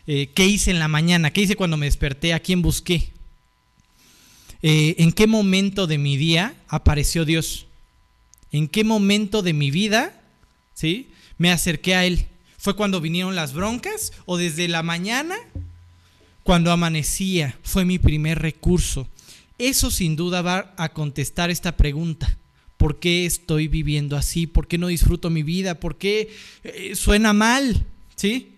Eh, 0.05 0.30
¿Qué 0.34 0.45
hice 0.45 0.72
en 0.72 0.80
la 0.80 0.88
mañana? 0.88 1.32
¿Qué 1.32 1.41
hice 1.41 1.57
cuando 1.57 1.76
me 1.76 1.88
desperté? 1.88 2.34
¿A 2.34 2.39
quién 2.39 2.61
busqué? 2.61 3.11
Eh, 4.61 4.95
¿En 4.99 5.11
qué 5.11 5.28
momento 5.28 5.86
de 5.86 5.97
mi 5.97 6.15
día 6.15 6.55
apareció 6.70 7.26
Dios? 7.26 7.68
¿En 8.53 8.70
qué 8.70 8.86
momento 8.86 9.41
de 9.41 9.51
mi 9.51 9.70
vida, 9.70 10.18
sí, 10.74 11.09
me 11.38 11.51
acerqué 11.51 11.93
a 11.93 12.05
Él? 12.05 12.30
¿Fue 12.68 12.76
cuando 12.76 12.99
vinieron 12.99 13.36
las 13.36 13.53
broncas 13.53 14.11
o 14.26 14.36
desde 14.36 14.68
la 14.68 14.84
mañana? 14.84 15.36
Cuando 16.48 16.72
amanecía 16.72 17.60
fue 17.62 17.84
mi 17.84 18.00
primer 18.00 18.39
recurso. 18.39 19.10
Eso 19.58 19.91
sin 19.91 20.16
duda 20.16 20.41
va 20.41 20.74
a 20.78 20.93
contestar 20.93 21.50
esta 21.50 21.76
pregunta. 21.76 22.38
¿Por 22.78 23.00
qué 23.02 23.26
estoy 23.26 23.68
viviendo 23.68 24.16
así? 24.16 24.48
¿Por 24.48 24.66
qué 24.66 24.78
no 24.78 24.88
disfruto 24.88 25.30
mi 25.30 25.43
vida? 25.43 25.78
¿Por 25.82 25.98
qué 25.98 26.30
eh, 26.64 26.95
suena 26.95 27.34
mal? 27.34 27.86
¿Sí? 28.16 28.54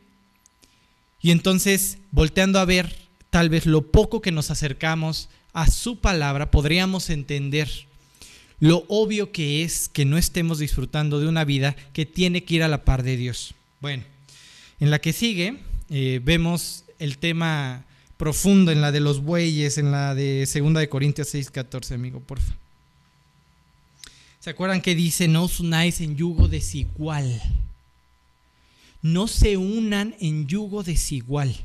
Y 1.24 1.32
entonces, 1.32 1.98
volteando 2.12 2.60
a 2.60 2.66
ver 2.66 2.96
tal 3.32 3.50
vez 3.50 3.66
lo 3.66 3.82
poco 3.82 4.22
que 4.22 4.32
nos 4.32 4.52
acercamos 4.52 5.28
a 5.54 5.68
su 5.68 5.98
palabra, 5.98 6.52
podríamos 6.52 7.10
entender 7.10 7.88
lo 8.60 8.86
obvio 8.88 9.32
que 9.32 9.64
es 9.64 9.90
que 9.90 10.06
no 10.06 10.20
estemos 10.20 10.60
disfrutando 10.60 11.20
de 11.20 11.28
una 11.28 11.44
vida 11.44 11.76
que 11.94 12.06
tiene 12.06 12.44
que 12.44 12.54
ir 12.54 12.62
a 12.62 12.68
la 12.68 12.86
par 12.86 13.02
de 13.02 13.18
Dios. 13.18 13.56
Bueno, 13.82 14.04
en 14.80 14.92
la 14.92 15.00
que 15.00 15.12
sigue 15.12 15.58
eh, 15.90 16.22
vemos 16.24 16.84
el 17.00 17.18
tema 17.18 17.86
profundo 18.18 18.72
en 18.72 18.82
la 18.82 18.92
de 18.92 19.00
los 19.00 19.24
bueyes, 19.24 19.78
en 19.78 19.92
la 19.92 20.14
de 20.14 20.46
2 20.46 20.74
de 20.74 20.90
Corintios 20.90 21.30
6, 21.30 21.52
14, 21.52 21.96
amigo, 21.96 22.20
porfa. 22.20 22.54
¿Se 24.40 24.50
acuerdan 24.50 24.82
que 24.82 24.96
dice, 24.96 25.28
no 25.28 25.44
os 25.44 25.60
unáis 25.60 26.00
en 26.02 26.16
yugo 26.16 26.48
desigual? 26.48 27.42
No 29.02 29.28
se 29.28 29.58
unan 29.58 30.16
en 30.20 30.48
yugo 30.48 30.84
desigual. 30.84 31.56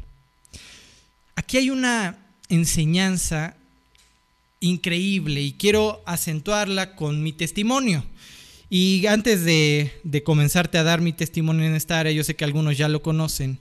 Aquí 1.36 1.56
hay 1.56 1.70
una 1.70 2.18
enseñanza 2.48 3.56
increíble 4.60 5.40
y 5.42 5.52
quiero 5.52 6.02
acentuarla 6.06 6.96
con 6.96 7.22
mi 7.22 7.32
testimonio. 7.32 8.04
Y 8.70 9.06
antes 9.06 9.44
de, 9.44 10.22
comenzarte 10.24 10.78
a 10.78 10.82
dar 10.82 11.00
mi 11.00 11.12
testimonio 11.12 11.66
en 11.66 11.74
esta 11.74 12.00
área, 12.00 12.12
yo 12.12 12.24
sé 12.24 12.34
que 12.34 12.44
algunos 12.44 12.76
ya 12.76 12.88
lo 12.88 13.02
conocen, 13.02 13.58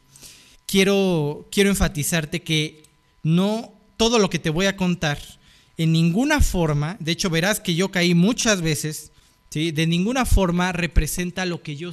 quiero, 0.74 1.48
quiero 1.52 1.70
enfatizarte 1.70 2.42
que 2.42 2.82
no 3.22 3.72
todo 3.96 4.18
lo 4.18 4.32
que 4.32 4.40
te 4.40 4.50
voy 4.50 4.66
a 4.66 4.76
contar, 4.76 5.20
en 5.78 5.92
ninguna 5.92 6.42
forma, 6.42 6.98
de 7.00 7.12
hecho 7.12 7.30
verás 7.30 7.60
que 7.60 7.76
yo 7.76 7.92
caí 7.92 8.16
muchas 8.16 8.64
veces, 8.64 9.12
¿sí? 9.52 9.70
de 9.70 9.86
ninguna 9.86 10.26
forma 10.26 10.72
representa 10.72 11.46
lo 11.46 11.62
que 11.62 11.76
yo, 11.76 11.92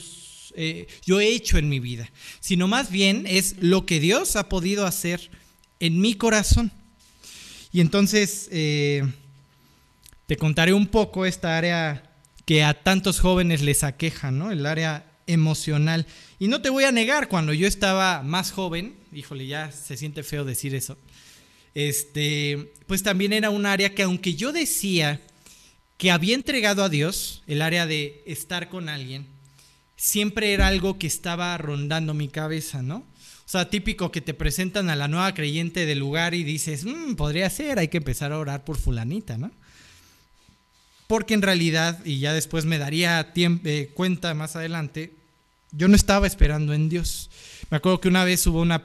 eh, 0.55 0.87
yo 1.05 1.21
he 1.21 1.29
hecho 1.29 1.59
en 1.59 1.69
mi 1.69 1.79
vida, 1.79 2.11
sino 2.41 2.69
más 2.69 2.91
bien 2.91 3.27
es 3.27 3.57
lo 3.61 3.85
que 3.85 4.01
Dios 4.01 4.35
ha 4.37 4.49
podido 4.49 4.87
hacer 4.87 5.31
en 5.79 6.01
mi 6.01 6.15
corazón. 6.15 6.73
Y 7.75 7.83
entonces 7.83 8.49
eh, 8.51 9.07
te 10.27 10.39
contaré 10.39 10.73
un 10.73 10.87
poco 10.87 11.27
esta 11.27 11.59
área 11.59 12.15
que 12.47 12.65
a 12.65 12.73
tantos 12.73 13.21
jóvenes 13.21 13.61
les 13.61 13.85
aqueja, 13.85 14.31
¿no? 14.31 14.51
El 14.51 14.65
área 14.65 15.10
emocional. 15.27 16.07
Y 16.39 16.49
no 16.49 16.63
te 16.63 16.71
voy 16.71 16.85
a 16.85 16.93
negar, 16.93 17.29
cuando 17.29 17.53
yo 17.53 17.67
estaba 17.67 18.23
más 18.23 18.53
joven, 18.53 18.95
híjole, 19.13 19.47
ya 19.47 19.73
se 19.73 19.97
siente 19.97 20.23
feo 20.23 20.45
decir 20.45 20.75
eso, 20.75 20.97
este, 21.75 22.73
pues 22.87 23.03
también 23.03 23.33
era 23.33 23.51
un 23.51 23.67
área 23.67 23.95
que 23.95 24.03
aunque 24.03 24.35
yo 24.35 24.53
decía 24.53 25.21
que 25.97 26.11
había 26.11 26.35
entregado 26.35 26.83
a 26.83 26.89
Dios, 26.89 27.43
el 27.47 27.63
área 27.63 27.87
de 27.87 28.23
estar 28.27 28.69
con 28.69 28.89
alguien, 28.89 29.27
siempre 29.97 30.55
era 30.55 30.67
algo 30.67 30.99
que 30.99 31.07
estaba 31.07 31.57
rondando 31.59 32.15
mi 32.15 32.29
cabeza, 32.29 32.83
¿no? 32.83 33.05
O 33.45 33.49
sea, 33.51 33.69
típico 33.69 34.11
que 34.11 34.21
te 34.21 34.33
presentan 34.33 34.91
a 34.91 34.97
la 34.97 35.09
nueva 35.09 35.35
creyente 35.35 35.85
del 35.85 35.99
lugar 35.99 36.35
y 36.35 36.45
dices, 36.45 36.85
mm, 36.85 37.17
podría 37.17 37.51
ser, 37.51 37.79
hay 37.79 37.89
que 37.89 37.99
empezar 37.99 38.33
a 38.33 38.39
orar 38.39 38.65
por 38.65 38.79
fulanita, 38.79 39.37
¿no? 39.37 39.51
Porque 41.11 41.35
en 41.35 41.43
realidad, 41.43 41.99
y 42.05 42.21
ya 42.21 42.33
después 42.33 42.67
me 42.67 42.79
daría 42.79 43.33
eh, 43.35 43.91
cuenta 43.95 44.33
más 44.33 44.55
adelante, 44.55 45.13
yo 45.73 45.89
no 45.89 45.97
estaba 45.97 46.25
esperando 46.25 46.73
en 46.73 46.89
Dios. 46.89 47.31
Me 47.69 47.79
acuerdo 47.79 48.01
que 48.01 48.07
una 48.07 48.23
vez 48.23 48.47
hubo 48.47 48.61
unas 48.61 48.81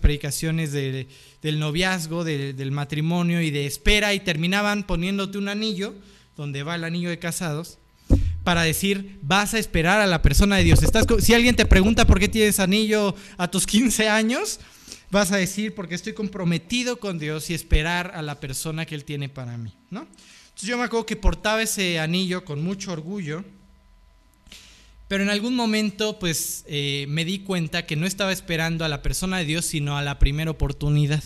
predicaciones 0.00 0.70
del 0.70 1.58
noviazgo, 1.58 2.24
del 2.24 2.70
matrimonio 2.72 3.40
y 3.40 3.50
de 3.50 3.64
espera 3.64 4.12
y 4.12 4.20
terminaban 4.20 4.86
poniéndote 4.86 5.38
un 5.38 5.48
anillo, 5.48 5.94
donde 6.36 6.62
va 6.62 6.74
el 6.74 6.84
anillo 6.84 7.08
de 7.08 7.18
casados, 7.18 7.78
para 8.44 8.60
decir, 8.60 9.18
vas 9.22 9.54
a 9.54 9.58
esperar 9.58 9.98
a 10.02 10.06
la 10.06 10.20
persona 10.20 10.58
de 10.58 10.64
Dios. 10.64 10.80
Si 11.20 11.32
alguien 11.32 11.56
te 11.56 11.64
pregunta 11.64 12.06
por 12.06 12.20
qué 12.20 12.28
tienes 12.28 12.60
anillo 12.60 13.14
a 13.38 13.50
tus 13.50 13.66
15 13.66 14.10
años, 14.10 14.60
vas 15.10 15.32
a 15.32 15.38
decir, 15.38 15.74
porque 15.74 15.94
estoy 15.94 16.12
comprometido 16.12 16.98
con 16.98 17.18
Dios 17.18 17.48
y 17.48 17.54
esperar 17.54 18.12
a 18.14 18.20
la 18.20 18.40
persona 18.40 18.84
que 18.84 18.94
Él 18.94 19.06
tiene 19.06 19.30
para 19.30 19.56
mí. 19.56 19.72
¿no? 19.88 20.06
Yo 20.62 20.76
me 20.76 20.84
acuerdo 20.84 21.06
que 21.06 21.16
portaba 21.16 21.62
ese 21.62 21.98
anillo 21.98 22.44
con 22.44 22.62
mucho 22.62 22.92
orgullo, 22.92 23.44
pero 25.08 25.22
en 25.22 25.30
algún 25.30 25.56
momento 25.56 26.18
pues 26.18 26.64
eh, 26.68 27.06
me 27.08 27.24
di 27.24 27.38
cuenta 27.40 27.86
que 27.86 27.96
no 27.96 28.06
estaba 28.06 28.30
esperando 28.30 28.84
a 28.84 28.88
la 28.88 29.00
persona 29.00 29.38
de 29.38 29.46
Dios, 29.46 29.64
sino 29.64 29.96
a 29.96 30.02
la 30.02 30.18
primera 30.18 30.50
oportunidad. 30.50 31.24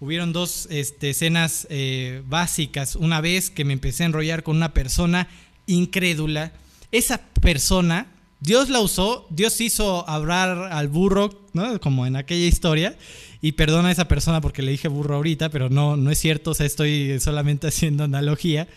Hubieron 0.00 0.34
dos 0.34 0.68
este, 0.70 1.10
escenas 1.10 1.66
eh, 1.70 2.22
básicas. 2.26 2.94
Una 2.94 3.22
vez 3.22 3.50
que 3.50 3.64
me 3.64 3.72
empecé 3.72 4.02
a 4.02 4.06
enrollar 4.06 4.42
con 4.42 4.56
una 4.56 4.74
persona 4.74 5.26
incrédula, 5.66 6.52
esa 6.92 7.22
persona, 7.40 8.06
Dios 8.40 8.68
la 8.68 8.80
usó, 8.80 9.26
Dios 9.30 9.60
hizo 9.60 10.08
hablar 10.08 10.72
al 10.72 10.88
burro, 10.88 11.46
¿no? 11.52 11.80
Como 11.80 12.06
en 12.06 12.16
aquella 12.16 12.46
historia, 12.46 12.96
y 13.40 13.52
perdona 13.52 13.88
a 13.88 13.92
esa 13.92 14.08
persona 14.08 14.40
porque 14.40 14.62
le 14.62 14.70
dije 14.70 14.88
burro 14.88 15.16
ahorita, 15.16 15.48
pero 15.48 15.68
no, 15.68 15.96
no 15.96 16.10
es 16.10 16.18
cierto, 16.18 16.52
o 16.52 16.54
sea, 16.54 16.66
estoy 16.66 17.18
solamente 17.20 17.66
haciendo 17.68 18.04
analogía. 18.04 18.68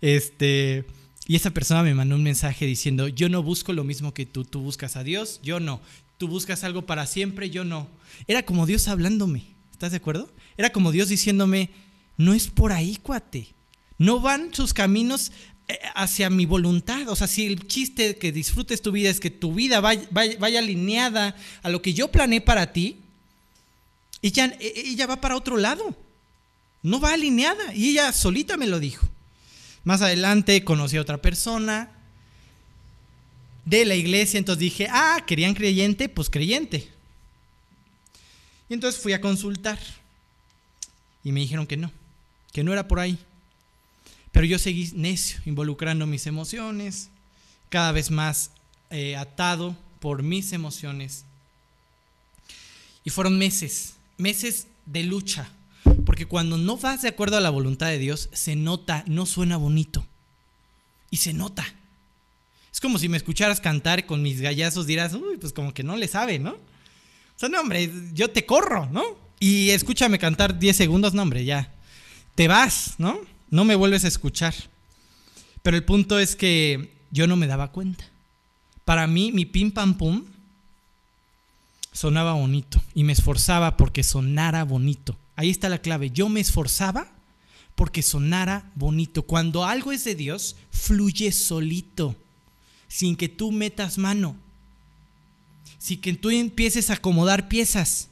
Este, 0.00 0.84
y 1.26 1.36
esa 1.36 1.50
persona 1.50 1.82
me 1.82 1.94
mandó 1.94 2.14
un 2.14 2.22
mensaje 2.22 2.66
diciendo, 2.66 3.08
yo 3.08 3.28
no 3.28 3.42
busco 3.42 3.72
lo 3.72 3.84
mismo 3.84 4.12
que 4.12 4.26
tú, 4.26 4.44
tú 4.44 4.60
buscas 4.60 4.96
a 4.96 5.02
Dios, 5.02 5.40
yo 5.42 5.60
no, 5.60 5.80
tú 6.18 6.28
buscas 6.28 6.62
algo 6.64 6.86
para 6.86 7.06
siempre, 7.06 7.50
yo 7.50 7.64
no. 7.64 7.88
Era 8.26 8.44
como 8.44 8.66
Dios 8.66 8.86
hablándome, 8.86 9.44
¿estás 9.72 9.92
de 9.92 9.96
acuerdo? 9.98 10.30
Era 10.56 10.70
como 10.70 10.92
Dios 10.92 11.08
diciéndome, 11.08 11.70
no 12.16 12.34
es 12.34 12.48
por 12.48 12.72
ahí, 12.72 12.96
cuate. 12.96 13.54
No 13.98 14.20
van 14.20 14.52
sus 14.52 14.74
caminos 14.74 15.32
hacia 15.94 16.30
mi 16.30 16.46
voluntad. 16.46 17.08
O 17.08 17.16
sea, 17.16 17.26
si 17.26 17.46
el 17.46 17.66
chiste 17.66 18.16
que 18.16 18.32
disfrutes 18.32 18.82
tu 18.82 18.92
vida 18.92 19.10
es 19.10 19.20
que 19.20 19.30
tu 19.30 19.54
vida 19.54 19.80
vaya, 19.80 20.06
vaya, 20.10 20.58
alineada 20.58 21.36
a 21.62 21.68
lo 21.68 21.82
que 21.82 21.94
yo 21.94 22.08
planeé 22.08 22.40
para 22.40 22.72
ti, 22.72 22.96
ella, 24.22 24.56
e, 24.60 24.72
ella 24.76 25.06
va 25.06 25.20
para 25.20 25.36
otro 25.36 25.56
lado. 25.56 25.96
No 26.82 27.00
va 27.00 27.14
alineada. 27.14 27.74
Y 27.74 27.90
ella 27.90 28.12
solita 28.12 28.56
me 28.56 28.66
lo 28.66 28.78
dijo. 28.78 29.08
Más 29.84 30.02
adelante 30.02 30.64
conocí 30.64 30.96
a 30.96 31.00
otra 31.00 31.18
persona 31.18 31.90
de 33.64 33.84
la 33.84 33.96
iglesia, 33.96 34.38
entonces 34.38 34.60
dije, 34.60 34.88
ah, 34.90 35.24
querían 35.26 35.54
creyente, 35.54 36.08
pues 36.08 36.30
creyente. 36.30 36.88
Y 38.68 38.74
entonces 38.74 39.00
fui 39.00 39.12
a 39.12 39.20
consultar. 39.20 39.78
Y 41.24 41.32
me 41.32 41.40
dijeron 41.40 41.66
que 41.66 41.76
no, 41.76 41.90
que 42.52 42.62
no 42.62 42.72
era 42.72 42.86
por 42.86 43.00
ahí. 43.00 43.18
Pero 44.36 44.48
yo 44.48 44.58
seguí 44.58 44.92
necio, 44.94 45.40
involucrando 45.46 46.06
mis 46.06 46.26
emociones, 46.26 47.08
cada 47.70 47.90
vez 47.90 48.10
más 48.10 48.50
eh, 48.90 49.16
atado 49.16 49.74
por 49.98 50.22
mis 50.22 50.52
emociones. 50.52 51.24
Y 53.02 53.08
fueron 53.08 53.38
meses, 53.38 53.94
meses 54.18 54.66
de 54.84 55.04
lucha, 55.04 55.48
porque 56.04 56.26
cuando 56.26 56.58
no 56.58 56.76
vas 56.76 57.00
de 57.00 57.08
acuerdo 57.08 57.38
a 57.38 57.40
la 57.40 57.48
voluntad 57.48 57.86
de 57.86 57.98
Dios, 57.98 58.28
se 58.34 58.56
nota, 58.56 59.04
no 59.06 59.24
suena 59.24 59.56
bonito. 59.56 60.06
Y 61.10 61.16
se 61.16 61.32
nota. 61.32 61.64
Es 62.70 62.78
como 62.78 62.98
si 62.98 63.08
me 63.08 63.16
escucharas 63.16 63.62
cantar 63.62 64.04
con 64.04 64.20
mis 64.20 64.42
gallazos, 64.42 64.86
dirás, 64.86 65.14
uy, 65.14 65.38
pues 65.38 65.54
como 65.54 65.72
que 65.72 65.82
no 65.82 65.96
le 65.96 66.08
sabe, 66.08 66.38
¿no? 66.38 66.50
O 66.50 67.38
sea, 67.38 67.48
no, 67.48 67.62
hombre, 67.62 67.90
yo 68.12 68.30
te 68.30 68.44
corro, 68.44 68.86
¿no? 68.92 69.02
Y 69.40 69.70
escúchame 69.70 70.18
cantar 70.18 70.58
10 70.58 70.76
segundos, 70.76 71.14
no, 71.14 71.22
hombre, 71.22 71.46
ya. 71.46 71.72
Te 72.34 72.48
vas, 72.48 72.96
¿no? 72.98 73.34
No 73.56 73.64
me 73.64 73.74
vuelves 73.74 74.04
a 74.04 74.08
escuchar. 74.08 74.54
Pero 75.62 75.78
el 75.78 75.84
punto 75.84 76.18
es 76.18 76.36
que 76.36 76.92
yo 77.10 77.26
no 77.26 77.36
me 77.36 77.46
daba 77.46 77.72
cuenta. 77.72 78.04
Para 78.84 79.06
mí, 79.06 79.32
mi 79.32 79.46
pim 79.46 79.70
pam 79.70 79.96
pum 79.96 80.24
sonaba 81.90 82.34
bonito 82.34 82.82
y 82.94 83.02
me 83.02 83.14
esforzaba 83.14 83.78
porque 83.78 84.02
sonara 84.02 84.62
bonito. 84.64 85.16
Ahí 85.36 85.48
está 85.48 85.70
la 85.70 85.78
clave. 85.78 86.10
Yo 86.10 86.28
me 86.28 86.40
esforzaba 86.40 87.08
porque 87.74 88.02
sonara 88.02 88.70
bonito. 88.74 89.22
Cuando 89.22 89.64
algo 89.64 89.90
es 89.90 90.04
de 90.04 90.14
Dios, 90.14 90.56
fluye 90.70 91.32
solito, 91.32 92.14
sin 92.88 93.16
que 93.16 93.30
tú 93.30 93.52
metas 93.52 93.96
mano, 93.96 94.36
sin 95.78 95.98
que 96.02 96.12
tú 96.12 96.28
empieces 96.28 96.90
a 96.90 96.94
acomodar 96.94 97.48
piezas. 97.48 98.08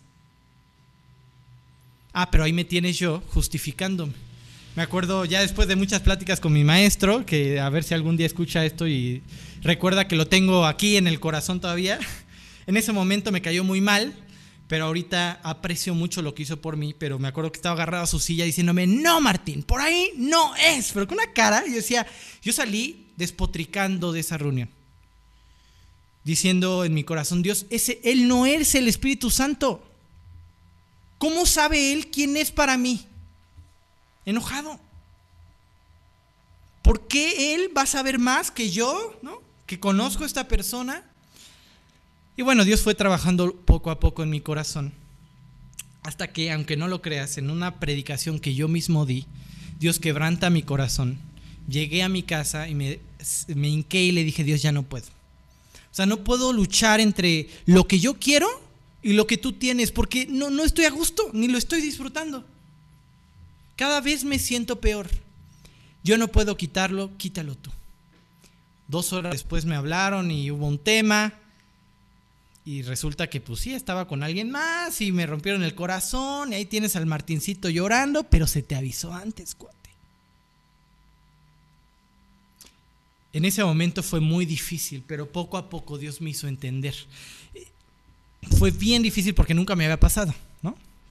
Ah, 2.15 2.31
pero 2.31 2.45
ahí 2.45 2.55
me 2.55 2.65
tienes 2.65 2.99
yo 2.99 3.23
justificándome. 3.29 4.24
Me 4.77 4.83
acuerdo 4.83 5.25
ya 5.25 5.41
después 5.41 5.69
de 5.69 5.77
muchas 5.77 6.01
pláticas 6.01 6.41
con 6.41 6.53
mi 6.53 6.65
maestro, 6.65 7.25
que 7.25 7.61
a 7.61 7.69
ver 7.69 7.85
si 7.85 7.95
algún 7.95 8.17
día 8.17 8.27
escucha 8.27 8.65
esto 8.65 8.89
y 8.89 9.23
recuerda 9.63 10.09
que 10.09 10.17
lo 10.17 10.27
tengo 10.27 10.67
aquí 10.67 10.97
en 10.97 11.07
el 11.07 11.21
corazón 11.21 11.61
todavía. 11.61 11.99
En 12.67 12.79
ese 12.79 12.93
momento 12.93 13.31
me 13.31 13.43
cayó 13.43 13.63
muy 13.63 13.83
mal, 13.83 14.15
pero 14.69 14.87
ahorita 14.87 15.39
aprecio 15.43 15.95
mucho 15.95 16.23
lo 16.23 16.35
que 16.35 16.45
hizo 16.45 16.63
por 16.63 16.79
mí, 16.79 16.95
pero 16.95 17.19
me 17.19 17.29
acuerdo 17.29 17.53
que 17.53 17.59
estaba 17.59 17.75
agarrado 17.75 18.05
a 18.05 18.07
su 18.07 18.19
silla 18.19 18.47
diciéndome, 18.47 18.87
no 18.87 19.21
Martín, 19.21 19.63
por 19.63 19.83
ahí 19.83 20.13
no 20.17 20.57
es, 20.57 20.91
pero 20.93 21.07
con 21.07 21.19
una 21.19 21.31
cara, 21.35 21.63
yo 21.67 21.75
decía, 21.75 22.07
yo 22.41 22.55
salí 22.55 23.09
despotricando 23.19 24.13
de 24.13 24.21
esa 24.21 24.39
reunión, 24.39 24.71
diciendo 26.25 26.87
en 26.87 26.95
mi 26.95 27.05
corazón, 27.05 27.43
Dios, 27.43 27.67
ese, 27.69 28.01
Él 28.03 28.29
no 28.29 28.47
es 28.47 28.75
el 28.75 28.89
Espíritu 28.89 29.31
Santo. 29.31 29.87
¿Cómo 31.19 31.45
sabe 31.45 31.93
Él 31.93 32.07
quién 32.07 32.39
es 32.39 32.51
para 32.51 32.79
mí? 32.79 33.07
Enojado. 34.27 34.79
¿por 36.85 37.09
qué 37.09 37.55
él 37.55 37.71
va 37.77 37.83
a 37.83 37.87
saber 37.87 38.19
más 38.19 38.51
que 38.51 38.71
yo, 38.71 39.19
¿no? 39.23 39.43
Que 39.67 39.81
conozco 39.81 40.23
a 40.23 40.27
esta 40.27 40.47
persona. 40.47 41.03
Y 42.37 42.43
bueno, 42.43 42.65
Dios 42.65 42.83
fue 42.83 42.95
trabajando 42.95 43.57
poco 43.57 43.91
a 43.91 43.99
poco 43.99 44.23
en 44.23 44.29
mi 44.29 44.43
corazón. 44.43 44.93
Hasta 46.03 46.31
que, 46.31 46.53
aunque 46.53 46.77
no 46.77 46.87
lo 46.87 47.01
creas, 47.01 47.39
en 47.39 47.51
una 47.51 47.81
predicación 47.81 48.39
que 48.39 48.55
yo 48.55 48.69
mismo 48.69 49.07
di, 49.07 49.25
Dios 49.81 49.99
quebranta 49.99 50.51
mi 50.51 50.63
corazón. 50.63 51.19
Llegué 51.67 52.03
a 52.03 52.11
mi 52.11 52.23
casa 52.23 52.69
y 52.69 52.75
me, 52.75 52.99
hinqué 53.49 54.05
y 54.05 54.13
le 54.13 54.23
dije, 54.23 54.45
Dios, 54.45 54.61
ya 54.61 54.71
no 54.71 54.83
puedo. 54.83 55.07
O 55.91 55.95
sea, 55.95 56.05
no 56.05 56.19
puedo 56.19 56.53
luchar 56.53 57.01
entre 57.01 57.49
lo 57.65 57.89
que 57.89 57.99
yo 57.99 58.19
quiero 58.21 58.47
y 59.03 59.15
lo 59.15 59.27
que 59.27 59.39
tú 59.39 59.53
tienes, 59.53 59.91
porque 59.91 60.27
no, 60.29 60.51
no 60.51 60.65
estoy 60.65 60.85
a 60.85 60.91
gusto, 60.91 61.31
ni 61.33 61.49
lo 61.49 61.57
estoy 61.57 61.81
disfrutando. 61.81 62.45
Cada 63.77 64.01
vez 64.01 64.25
me 64.25 64.39
siento 64.39 64.81
peor. 64.81 65.09
Yo 66.03 66.19
no 66.19 66.29
puedo 66.29 66.57
quitarlo, 66.57 67.17
quítalo 67.17 67.57
tú. 67.57 67.71
Dos 68.89 69.13
horas 69.13 69.33
después 69.33 69.65
me 69.65 69.75
hablaron 69.75 70.31
y 70.31 70.51
hubo 70.51 70.67
un 70.67 70.79
tema. 70.79 71.35
Y 72.67 72.83
resulta 72.83 73.29
que 73.29 73.41
pues 73.41 73.61
sí, 73.61 73.75
estaba 73.75 74.07
con 74.07 74.23
alguien 74.23 74.51
más 74.51 75.01
y 75.01 75.13
me 75.13 75.27
rompieron 75.27 75.63
el 75.65 75.75
corazón 75.75 76.53
y 76.53 76.57
ahí 76.57 76.65
tienes 76.65 76.97
al 76.97 77.07
Martincito 77.07 77.69
llorando, 77.69 78.25
pero 78.25 78.47
se 78.47 78.63
te 78.63 78.75
avisó 78.75 79.13
antes, 79.13 79.55
cuate. 79.55 79.77
En 83.35 83.45
ese 83.45 83.65
momento 83.65 84.03
fue 84.03 84.21
muy 84.21 84.47
difícil, 84.47 85.03
pero 85.07 85.31
poco 85.31 85.59
a 85.59 85.69
poco 85.69 85.99
Dios 85.99 86.21
me 86.21 86.31
hizo 86.31 86.47
entender. 86.47 86.95
Fue 88.59 88.71
bien 88.71 89.03
difícil 89.03 89.35
porque 89.35 89.55
nunca 89.55 89.75
me 89.75 89.85
había 89.85 89.99
pasado. 89.99 90.33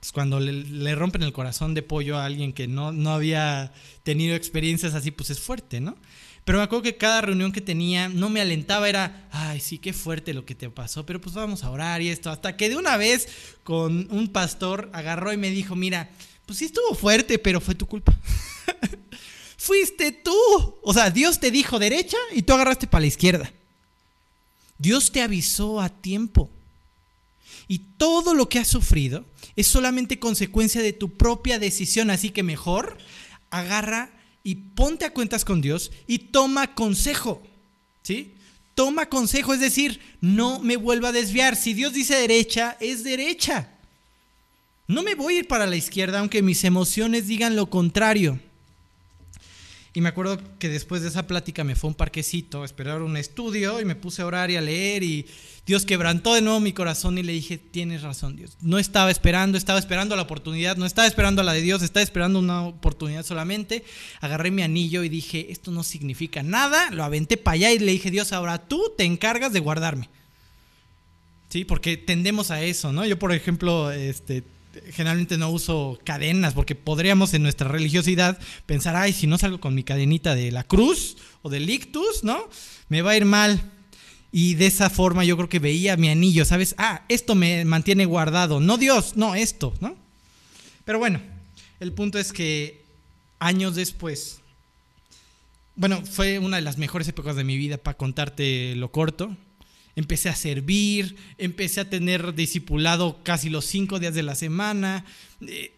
Pues 0.03 0.11
cuando 0.11 0.41
le, 0.41 0.95
rompen 0.95 1.23
el 1.23 1.31
corazón 1.31 1.73
de 1.73 1.81
pollo 1.81 2.17
a 2.17 2.25
alguien 2.25 2.51
que 2.51 2.67
no, 2.67 2.91
no 2.91 3.11
había 3.11 3.71
tenido 4.03 4.35
experiencias 4.35 4.95
así, 4.95 5.11
pues 5.11 5.29
es 5.29 5.39
fuerte, 5.39 5.79
¿no? 5.79 5.95
Pero 6.43 6.57
me 6.57 6.65
acuerdo 6.65 6.83
que 6.83 6.97
cada 6.97 7.21
reunión 7.21 7.53
que 7.53 7.61
tenía 7.61 8.09
no 8.09 8.29
me 8.29 8.41
alentaba, 8.41 8.89
era, 8.89 9.29
ay, 9.31 9.61
sí, 9.61 9.77
qué 9.77 9.93
fuerte 9.93 10.33
lo 10.33 10.45
que 10.45 10.55
te 10.55 10.69
pasó, 10.69 11.05
pero 11.05 11.21
pues 11.21 11.33
vamos 11.33 11.63
a 11.63 11.69
orar 11.69 12.01
y 12.01 12.09
esto. 12.09 12.29
Hasta 12.29 12.57
que 12.57 12.67
de 12.67 12.75
una 12.75 12.97
vez 12.97 13.29
con 13.63 14.09
un 14.11 14.27
pastor 14.27 14.89
agarró 14.91 15.31
y 15.31 15.37
me 15.37 15.51
dijo, 15.51 15.73
mira, 15.73 16.09
pues 16.45 16.59
sí 16.59 16.65
estuvo 16.65 16.95
fuerte, 16.95 17.39
pero 17.39 17.61
fue 17.61 17.73
tu 17.73 17.85
culpa. 17.85 18.13
Fuiste 19.57 20.11
tú. 20.11 20.35
O 20.81 20.93
sea, 20.93 21.11
Dios 21.11 21.39
te 21.39 21.49
dijo 21.49 21.79
derecha 21.79 22.17
y 22.33 22.41
tú 22.41 22.51
agarraste 22.51 22.87
para 22.87 23.03
la 23.03 23.07
izquierda. 23.07 23.49
Dios 24.77 25.13
te 25.13 25.21
avisó 25.21 25.79
a 25.79 25.87
tiempo. 25.87 26.49
Y 27.69 27.79
todo 27.79 28.33
lo 28.33 28.49
que 28.49 28.59
has 28.59 28.67
sufrido 28.67 29.23
es 29.55 29.67
solamente 29.67 30.19
consecuencia 30.19 30.81
de 30.81 30.93
tu 30.93 31.09
propia 31.09 31.59
decisión. 31.59 32.09
Así 32.09 32.29
que 32.29 32.43
mejor 32.43 32.97
agarra 33.49 34.11
y 34.43 34.55
ponte 34.55 35.05
a 35.05 35.13
cuentas 35.13 35.45
con 35.45 35.61
Dios 35.61 35.91
y 36.07 36.19
toma 36.19 36.73
consejo. 36.75 37.41
¿Sí? 38.01 38.33
Toma 38.75 39.07
consejo, 39.07 39.53
es 39.53 39.59
decir, 39.59 39.99
no 40.19 40.59
me 40.59 40.77
vuelva 40.77 41.09
a 41.09 41.13
desviar. 41.13 41.55
Si 41.55 41.73
Dios 41.73 41.93
dice 41.93 42.15
derecha, 42.15 42.75
es 42.79 43.03
derecha. 43.03 43.69
No 44.87 45.03
me 45.03 45.15
voy 45.15 45.35
a 45.35 45.39
ir 45.39 45.47
para 45.47 45.65
la 45.65 45.75
izquierda 45.75 46.19
aunque 46.19 46.41
mis 46.41 46.63
emociones 46.63 47.27
digan 47.27 47.55
lo 47.55 47.69
contrario. 47.69 48.39
Y 49.95 50.01
me 50.01 50.09
acuerdo 50.09 50.39
que 50.57 50.69
después 50.69 51.03
de 51.03 51.09
esa 51.09 51.27
plática 51.27 51.63
me 51.63 51.75
fue 51.75 51.87
a 51.87 51.91
un 51.91 51.95
parquecito 51.95 52.63
a 52.63 52.65
esperar 52.65 53.03
un 53.03 53.15
estudio 53.15 53.79
y 53.79 53.85
me 53.85 53.95
puse 53.95 54.23
a 54.23 54.25
orar 54.25 54.49
y 54.49 54.55
a 54.55 54.61
leer 54.61 55.03
y 55.03 55.27
Dios 55.67 55.85
quebrantó 55.85 56.33
de 56.33 56.41
nuevo 56.41 56.59
mi 56.59 56.73
corazón 56.73 57.17
y 57.19 57.23
le 57.23 57.31
dije, 57.31 57.59
tienes 57.59 58.01
razón 58.01 58.35
Dios. 58.35 58.57
No 58.59 58.79
estaba 58.79 59.11
esperando, 59.11 59.55
estaba 59.55 59.77
esperando 59.77 60.15
la 60.15 60.23
oportunidad, 60.23 60.77
no 60.77 60.87
estaba 60.87 61.07
esperando 61.07 61.43
la 61.43 61.53
de 61.53 61.61
Dios, 61.61 61.83
estaba 61.83 62.03
esperando 62.03 62.39
una 62.39 62.63
oportunidad 62.63 63.23
solamente. 63.23 63.85
Agarré 64.19 64.49
mi 64.49 64.63
anillo 64.63 65.03
y 65.03 65.09
dije, 65.09 65.51
esto 65.51 65.69
no 65.69 65.83
significa 65.83 66.41
nada, 66.41 66.89
lo 66.89 67.03
aventé 67.03 67.37
para 67.37 67.53
allá 67.53 67.71
y 67.71 67.77
le 67.77 67.91
dije, 67.91 68.09
Dios, 68.09 68.33
ahora 68.33 68.67
tú 68.67 68.93
te 68.97 69.03
encargas 69.03 69.53
de 69.53 69.59
guardarme. 69.59 70.09
Sí, 71.49 71.65
porque 71.65 71.97
tendemos 71.97 72.49
a 72.49 72.63
eso, 72.63 72.91
¿no? 72.91 73.05
Yo, 73.05 73.19
por 73.19 73.31
ejemplo, 73.31 73.91
este, 73.91 74.43
generalmente 74.91 75.37
no 75.37 75.49
uso 75.49 75.99
cadenas 76.03 76.53
porque 76.53 76.75
podríamos 76.75 77.33
en 77.33 77.43
nuestra 77.43 77.67
religiosidad 77.67 78.39
pensar, 78.65 78.95
ay, 78.95 79.13
si 79.13 79.27
no 79.27 79.37
salgo 79.37 79.59
con 79.59 79.75
mi 79.75 79.83
cadenita 79.83 80.35
de 80.35 80.51
la 80.51 80.63
cruz 80.63 81.17
o 81.41 81.49
del 81.49 81.69
ictus, 81.69 82.23
¿no? 82.23 82.49
Me 82.89 83.01
va 83.01 83.11
a 83.11 83.17
ir 83.17 83.25
mal. 83.25 83.71
Y 84.31 84.55
de 84.55 84.65
esa 84.65 84.89
forma 84.89 85.23
yo 85.23 85.37
creo 85.37 85.49
que 85.49 85.59
veía 85.59 85.95
mi 85.95 86.09
anillo, 86.09 86.43
¿sabes? 86.43 86.73
Ah, 86.77 87.03
esto 87.07 87.35
me 87.35 87.65
mantiene 87.65 88.05
guardado. 88.05 88.59
No 88.59 88.77
Dios, 88.77 89.15
no 89.15 89.35
esto, 89.35 89.73
¿no? 89.79 89.95
Pero 90.85 90.97
bueno, 90.97 91.21
el 91.79 91.91
punto 91.91 92.17
es 92.17 92.33
que 92.33 92.83
años 93.39 93.75
después, 93.75 94.39
bueno, 95.75 96.03
fue 96.03 96.39
una 96.39 96.57
de 96.57 96.63
las 96.63 96.77
mejores 96.77 97.07
épocas 97.07 97.35
de 97.35 97.43
mi 97.43 97.57
vida 97.57 97.77
para 97.77 97.97
contarte 97.97 98.75
lo 98.75 98.91
corto 98.91 99.37
empecé 99.95 100.29
a 100.29 100.35
servir, 100.35 101.15
empecé 101.37 101.81
a 101.81 101.89
tener 101.89 102.33
discipulado 102.33 103.19
casi 103.23 103.49
los 103.49 103.65
cinco 103.65 103.99
días 103.99 104.13
de 104.13 104.23
la 104.23 104.35
semana, 104.35 105.05
eh, 105.41 105.73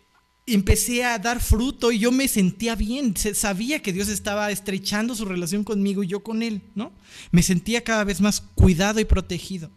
empecé 0.48 1.04
a 1.04 1.18
dar 1.20 1.42
fruto 1.42 1.92
y 1.92 2.00
yo 2.00 2.12
me 2.12 2.28
sentía 2.28 2.76
bien, 2.76 3.16
sabía 3.18 3.82
que 3.82 3.94
Dios 3.94 4.08
estaba 4.08 4.52
estrechando 4.52 5.16
su 5.16 5.26
relación 5.26 5.64
conmigo 5.64 6.04
y 6.04 6.08
yo 6.08 6.22
con 6.22 6.44
Él, 6.44 6.62
¿no? 6.76 6.92
Me 7.32 7.44
sentía 7.44 7.84
cada 7.84 8.04
vez 8.04 8.22
más 8.22 8.42
cuidado 8.42 9.00
y 9.00 9.06
protegido. 9.06 9.70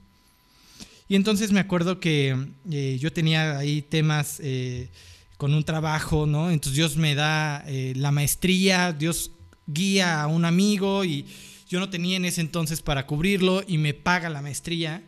Y 1.09 1.17
entonces 1.17 1.53
me 1.53 1.61
acuerdo 1.61 2.01
que 2.01 2.37
eh, 2.71 2.99
yo 3.01 3.13
tenía 3.13 3.59
ahí 3.59 3.81
temas 3.81 4.41
eh, 4.41 4.91
con 5.39 5.55
un 5.55 5.65
trabajo, 5.65 6.27
¿no? 6.27 6.51
Entonces 6.51 6.77
Dios 6.77 6.97
me 6.97 7.15
da 7.15 7.65
la 7.67 8.11
maestría, 8.11 8.93
Dios 8.93 9.31
guía 9.67 10.23
a 10.23 10.27
un 10.27 10.45
amigo 10.45 11.05
y 11.05 11.25
yo 11.69 11.81
no 11.81 11.91
tenía 11.91 12.17
en 12.17 12.25
ese 12.25 12.41
entonces 12.41 12.83
para 12.83 13.07
cubrirlo 13.07 13.63
y 13.67 13.79
me 13.79 13.95
paga 13.95 14.31
la 14.31 14.43
maestría. 14.43 15.03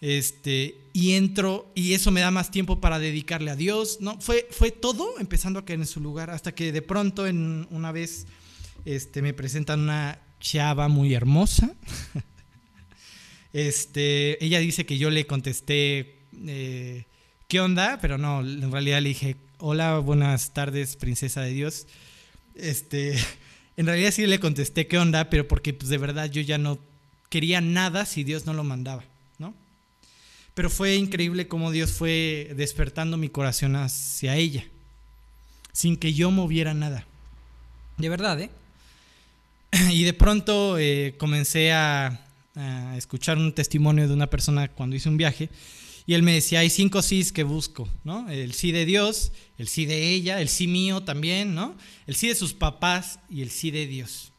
Este, 0.00 0.78
y 0.92 1.14
entro 1.14 1.72
y 1.74 1.94
eso 1.94 2.12
me 2.12 2.20
da 2.20 2.30
más 2.30 2.52
tiempo 2.52 2.80
para 2.80 3.00
dedicarle 3.00 3.50
a 3.50 3.56
Dios, 3.56 3.98
¿no? 4.00 4.20
Fue, 4.20 4.46
fue 4.52 4.70
todo 4.70 5.18
empezando 5.18 5.58
a 5.58 5.64
caer 5.64 5.80
en 5.80 5.86
su 5.86 6.00
lugar 6.00 6.30
hasta 6.30 6.54
que 6.54 6.70
de 6.70 6.82
pronto 6.82 7.26
en 7.26 7.66
una 7.70 7.90
vez 7.90 8.26
este, 8.84 9.22
me 9.22 9.34
presentan 9.34 9.80
una 9.80 10.20
chava 10.38 10.86
muy 10.86 11.14
hermosa. 11.14 11.74
este, 13.52 14.42
ella 14.44 14.60
dice 14.60 14.86
que 14.86 14.98
yo 14.98 15.10
le 15.10 15.26
contesté, 15.26 16.20
eh, 16.46 17.06
¿qué 17.48 17.60
onda? 17.60 17.98
Pero 18.00 18.18
no, 18.18 18.40
en 18.40 18.70
realidad 18.70 19.02
le 19.02 19.08
dije, 19.08 19.36
hola, 19.58 19.98
buenas 19.98 20.54
tardes, 20.54 20.94
princesa 20.94 21.40
de 21.40 21.52
Dios. 21.52 21.88
Este, 22.54 23.18
en 23.78 23.86
realidad 23.86 24.10
sí 24.10 24.26
le 24.26 24.40
contesté 24.40 24.88
qué 24.88 24.98
onda, 24.98 25.30
pero 25.30 25.46
porque 25.46 25.72
pues, 25.72 25.88
de 25.88 25.98
verdad 25.98 26.28
yo 26.28 26.42
ya 26.42 26.58
no 26.58 26.80
quería 27.30 27.60
nada 27.60 28.06
si 28.06 28.24
Dios 28.24 28.44
no 28.44 28.52
lo 28.52 28.64
mandaba, 28.64 29.04
¿no? 29.38 29.54
Pero 30.54 30.68
fue 30.68 30.96
increíble 30.96 31.46
cómo 31.46 31.70
Dios 31.70 31.92
fue 31.92 32.52
despertando 32.56 33.16
mi 33.16 33.28
corazón 33.28 33.76
hacia 33.76 34.34
ella, 34.34 34.64
sin 35.72 35.96
que 35.96 36.12
yo 36.12 36.32
moviera 36.32 36.74
nada. 36.74 37.06
De 37.98 38.08
verdad, 38.08 38.40
¿eh? 38.40 38.50
Y 39.92 40.02
de 40.02 40.12
pronto 40.12 40.76
eh, 40.76 41.14
comencé 41.16 41.70
a, 41.70 42.20
a 42.56 42.96
escuchar 42.96 43.38
un 43.38 43.52
testimonio 43.52 44.08
de 44.08 44.14
una 44.14 44.26
persona 44.26 44.66
cuando 44.66 44.96
hice 44.96 45.08
un 45.08 45.18
viaje 45.18 45.50
y 46.08 46.14
él 46.14 46.22
me 46.22 46.32
decía, 46.32 46.60
hay 46.60 46.70
cinco 46.70 47.02
sís 47.02 47.32
que 47.32 47.42
busco, 47.42 47.86
¿no? 48.02 48.30
El 48.30 48.54
sí 48.54 48.72
de 48.72 48.86
Dios, 48.86 49.30
el 49.58 49.68
sí 49.68 49.84
de 49.84 50.08
ella, 50.08 50.40
el 50.40 50.48
sí 50.48 50.66
mío 50.66 51.02
también, 51.02 51.54
¿no? 51.54 51.76
El 52.06 52.16
sí 52.16 52.28
de 52.28 52.34
sus 52.34 52.54
papás 52.54 53.18
y 53.28 53.42
el 53.42 53.50
sí 53.50 53.70
de 53.70 53.86
Dios. 53.86 54.32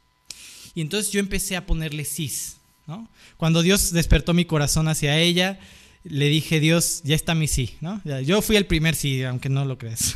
Y 0.73 0.81
entonces 0.81 1.11
yo 1.11 1.19
empecé 1.19 1.55
a 1.55 1.67
ponerle 1.67 2.05
sís, 2.05 2.57
¿no? 2.87 3.07
Cuando 3.37 3.61
Dios 3.61 3.91
despertó 3.91 4.33
mi 4.33 4.45
corazón 4.45 4.87
hacia 4.87 5.19
ella, 5.19 5.59
le 6.03 6.27
dije, 6.27 6.59
Dios, 6.59 7.01
ya 7.03 7.13
está 7.13 7.35
mi 7.35 7.47
sí, 7.47 7.75
¿no? 7.81 8.01
Yo 8.23 8.41
fui 8.41 8.55
el 8.55 8.65
primer 8.65 8.95
sí, 8.95 9.21
aunque 9.21 9.49
no 9.49 9.63
lo 9.63 9.77
creas. 9.77 10.15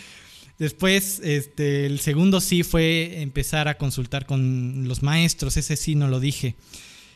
Después, 0.58 1.22
este, 1.24 1.86
el 1.86 2.00
segundo 2.00 2.42
sí 2.42 2.62
fue 2.62 3.22
empezar 3.22 3.68
a 3.68 3.78
consultar 3.78 4.26
con 4.26 4.86
los 4.86 5.02
maestros, 5.02 5.56
ese 5.56 5.76
sí 5.76 5.94
no 5.94 6.08
lo 6.08 6.20
dije. 6.20 6.56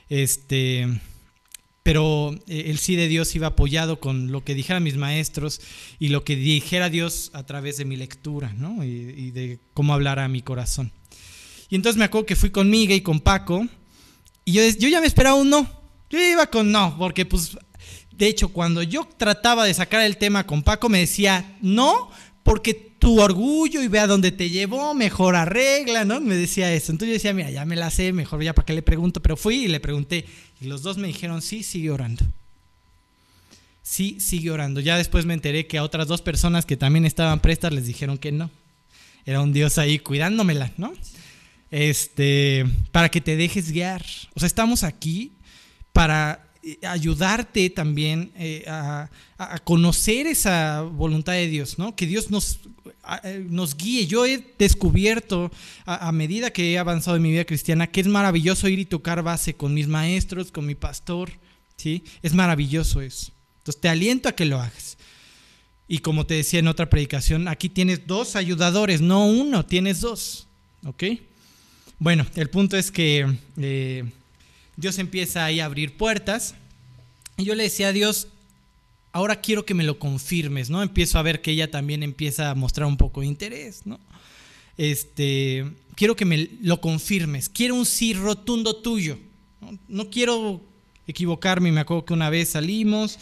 Este, 0.09 0.89
pero 1.85 2.35
eh, 2.49 2.65
el 2.69 2.79
sí 2.79 2.97
de 2.97 3.09
Dios 3.09 3.37
iba 3.37 3.49
apoyado 3.49 4.01
con 4.01 4.33
lo 4.33 4.43
que 4.43 4.55
dijeran 4.55 4.83
mis 4.83 4.97
maestros 4.97 5.61
y 6.01 6.09
lo 6.09 6.25
que 6.25 6.35
dijera 6.35 6.89
Dios 6.89 7.31
a 7.35 7.45
través 7.45 7.77
de 7.77 7.85
mi 7.85 7.97
lectura, 7.97 8.53
¿no? 8.55 8.83
Y, 8.83 9.31
de 9.31 9.61
cómo 9.75 9.93
hablar 9.93 10.19
a 10.19 10.27
mi 10.27 10.41
corazón. 10.41 10.91
Y 11.69 11.77
entonces 11.77 11.99
me 11.99 12.07
acuerdo 12.07 12.27
que 12.27 12.37
fui 12.37 12.51
con 12.51 12.75
y 12.75 13.01
con 13.03 13.21
Paco, 13.21 13.69
y 14.47 14.53
yo, 14.53 14.63
yo 14.79 14.89
ya 14.89 15.01
me 15.01 15.07
esperaba 15.07 15.37
un 15.37 15.51
no. 15.51 15.71
Yo 16.09 16.19
iba 16.19 16.47
con 16.47 16.73
no, 16.73 16.97
porque 16.99 17.27
pues, 17.27 17.57
de 18.13 18.29
hecho, 18.29 18.49
cuando 18.49 18.83
yo 18.83 19.07
trataba 19.19 19.65
de 19.65 19.75
sacar 19.75 20.01
el 20.01 20.17
tema 20.17 20.47
con 20.47 20.63
Paco, 20.63 20.89
me 20.89 21.01
decía 21.01 21.59
no, 21.61 22.11
porque 22.43 22.94
tu 23.05 23.21
orgullo 23.21 23.83
y 23.83 23.89
vea 23.89 24.07
dónde 24.07 24.33
te 24.33 24.49
llevó, 24.49 24.95
mejor 24.95 25.37
arregla, 25.37 26.05
¿no? 26.05 26.21
Me 26.21 26.37
decía 26.37 26.73
eso. 26.73 26.91
Entonces 26.91 27.09
yo 27.09 27.15
decía, 27.15 27.35
mira, 27.35 27.51
ya 27.51 27.65
me 27.65 27.77
la 27.77 27.91
sé, 27.91 28.13
mejor 28.13 28.43
ya 28.43 28.55
para 28.55 28.67
qué 28.67 28.73
le 28.73 28.83
pregunto. 28.83 29.21
Pero 29.21 29.37
fui 29.37 29.65
y 29.65 29.69
le 29.69 29.79
pregunté. 29.79 30.25
Y 30.61 30.67
los 30.67 30.83
dos 30.83 30.97
me 30.97 31.09
dijeron, 31.09 31.43
sí, 31.43 31.63
sigue 31.63 31.91
orando. 31.91 32.25
Sí, 33.83 34.19
sigue 34.21 34.51
orando. 34.51 34.81
Ya 34.81 34.97
después 34.97 35.27
me 35.27 35.35
enteré 35.35 35.67
que 35.67 35.79
a 35.79 35.83
otras 35.83 36.09
dos 36.09 36.23
personas 36.23 36.65
que 36.65 36.77
también 36.77 37.05
estaban 37.05 37.41
prestas 37.41 37.73
les 37.75 37.87
dijeron 37.87 38.17
que 38.17 38.33
no. 38.33 38.51
Era 39.27 39.41
un 39.43 39.53
Dios 39.53 39.79
ahí 39.79 39.99
cuidándomela, 39.99 40.73
¿no? 40.77 40.93
este, 41.75 42.65
para 42.93 43.09
que 43.09 43.21
te 43.21 43.37
dejes 43.37 43.73
guiar. 43.73 44.05
O 44.35 44.41
sea, 44.41 44.47
estamos 44.47 44.85
aquí 44.85 45.33
para 45.93 46.44
ayudarte 46.83 47.71
también 47.71 48.33
eh, 48.37 48.65
a, 48.67 49.11
conocer 49.65 50.27
esa 50.27 50.83
voluntad 50.83 51.33
de 51.33 51.49
Dios, 51.49 51.79
¿no? 51.79 51.95
Que 51.95 52.07
Dios 52.07 52.31
nos, 52.31 52.61
eh, 53.25 53.45
nos 53.49 53.77
guíe. 53.77 54.07
Yo 54.07 54.25
he 54.25 54.55
descubierto 54.59 55.51
a, 55.85 56.11
medida 56.13 56.51
que 56.51 56.73
he 56.73 56.79
avanzado 56.79 57.17
en 57.17 57.23
mi 57.23 57.31
vida 57.31 57.45
cristiana 57.45 57.87
que 57.87 58.01
es 58.01 58.07
maravilloso 58.07 58.69
ir 58.69 58.79
y 58.79 58.85
tocar 58.85 59.23
base 59.23 59.55
con 59.55 59.75
mis 59.75 59.89
maestros, 59.89 60.51
con 60.51 60.67
mi 60.67 60.75
pastor, 60.75 61.31
¿sí? 61.77 62.05
Es 62.23 62.33
maravilloso 62.33 63.03
eso. 63.03 63.33
Entonces 63.59 63.81
te 63.81 63.89
aliento 63.89 64.29
a 64.29 64.33
que 64.33 64.47
lo 64.47 64.61
hagas. 64.61 64.97
Y 65.87 65.99
como 65.99 66.25
te 66.27 66.35
decía 66.35 66.61
en 66.61 66.69
otra 66.69 66.89
predicación, 66.89 67.49
aquí 67.49 67.69
tienes 67.69 68.07
dos 68.07 68.37
ayudadores, 68.37 69.01
no 69.03 69.27
uno, 69.27 69.67
tienes 69.67 70.01
dos, 70.01 70.47
¿ok? 70.85 71.05
Bueno, 71.99 72.27
el 72.35 72.49
punto 72.49 72.77
es 72.77 72.91
que 72.91 73.37
eh, 73.59 74.05
Dios 74.77 74.99
empieza 74.99 75.45
ahí 75.45 75.61
a 75.61 75.67
abrir 75.67 75.97
puertas. 75.97 76.55
Y 77.37 77.45
yo 77.45 77.55
le 77.55 77.65
decía 77.65 77.89
a 77.89 77.93
Dios, 77.93 78.29
ahora 79.13 79.41
quiero 79.41 79.65
que 79.65 79.75
me 79.75 79.85
lo 79.85 79.99
confirmes, 79.99 80.71
¿no? 80.71 80.83
Empiezo 80.83 81.19
a 81.19 81.23
ver 81.23 81.41
que 81.41 81.53
ella 81.53 81.71
también 81.71 82.03
empieza 82.03 82.51
a 82.51 82.55
mostrar 82.55 82.87
un 82.87 82.97
poco 82.97 83.21
de 83.21 83.29
interés, 83.29 83.87
¿no? 83.87 84.01
Este, 84.77 85.65
quiero 85.95 86.17
que 86.17 86.25
me 86.25 86.49
lo 86.61 86.81
confirmes, 86.81 87.49
quiero 87.49 87.77
un 87.77 87.87
sí 87.87 88.13
rotundo 88.13 88.77
tuyo. 88.77 89.19
No, 89.89 90.11
quiero 90.11 90.61
equivocarme, 91.07 91.73
me 91.73 91.81
acuerdo 91.81 92.05
que 92.05 92.13
una 92.13 92.29
vez 92.29 92.51
salimos, 92.51 93.19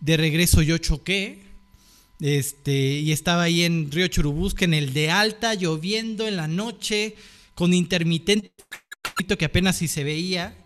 de 0.00 0.16
regreso 0.16 0.62
yo 0.62 0.78
choqué, 0.78 1.42
este, 2.20 2.98
y 2.98 3.12
estaba 3.12 3.44
ahí 3.44 3.62
en 3.62 3.90
Río 3.92 4.08
Churubusca, 4.08 4.64
en 4.64 4.74
el 4.74 4.92
de 4.94 5.10
alta, 5.10 5.54
lloviendo 5.54 6.26
en 6.26 6.36
la 6.36 6.48
noche, 6.48 7.14
con 7.54 7.72
intermitente 7.72 8.50
que 9.38 9.44
apenas 9.44 9.76
si 9.76 9.88
se 9.88 10.02
veía. 10.02 10.56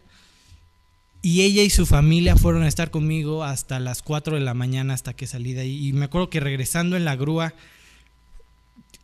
Y 1.23 1.43
ella 1.43 1.63
y 1.63 1.71
su 1.71 1.85
familia 1.85 2.37
fueron 2.37 2.63
a 2.63 2.69
estar 2.69 2.91
conmigo 2.91 3.45
hasta 3.45 3.79
las 3.79 4.03
4 4.03 4.37
de 4.37 4.41
la 4.41 4.55
mañana 4.55 4.95
hasta 4.95 5.15
que 5.15 5.27
salí 5.27 5.53
de 5.53 5.63
ahí. 5.63 5.89
Y 5.89 5.93
me 5.93 6.07
acuerdo 6.07 6.31
que 6.31 6.41
regresando 6.41 6.97
en 6.97 7.05
la 7.05 7.17
grúa, 7.17 7.53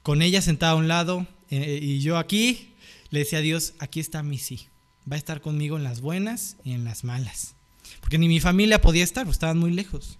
con 0.03 0.23
ella 0.23 0.41
sentada 0.41 0.73
a 0.73 0.77
un 0.77 0.89
lado 0.89 1.27
eh, 1.51 1.79
y 1.83 2.01
yo 2.01 2.17
aquí, 2.17 2.71
le 3.11 3.21
decía 3.21 3.41
a 3.41 3.43
Dios, 3.43 3.75
aquí 3.79 4.01
está 4.01 4.23
mi 4.23 4.39
sí. 4.39 4.67
Va 5.11 5.17
a 5.17 5.19
estar 5.19 5.41
conmigo 5.41 5.77
en 5.77 5.85
las 5.85 6.01
buenas 6.01 6.57
y 6.65 6.73
en 6.73 6.85
las 6.85 7.05
malas. 7.05 7.55
Porque 8.01 8.19
ni 8.19 8.29
mi 8.29 8.41
familia 8.41 8.81
podía 8.81 9.05
estar, 9.05 9.25
pues 9.25 9.37
estaban 9.37 9.59
muy 9.59 9.73
lejos. 9.73 10.19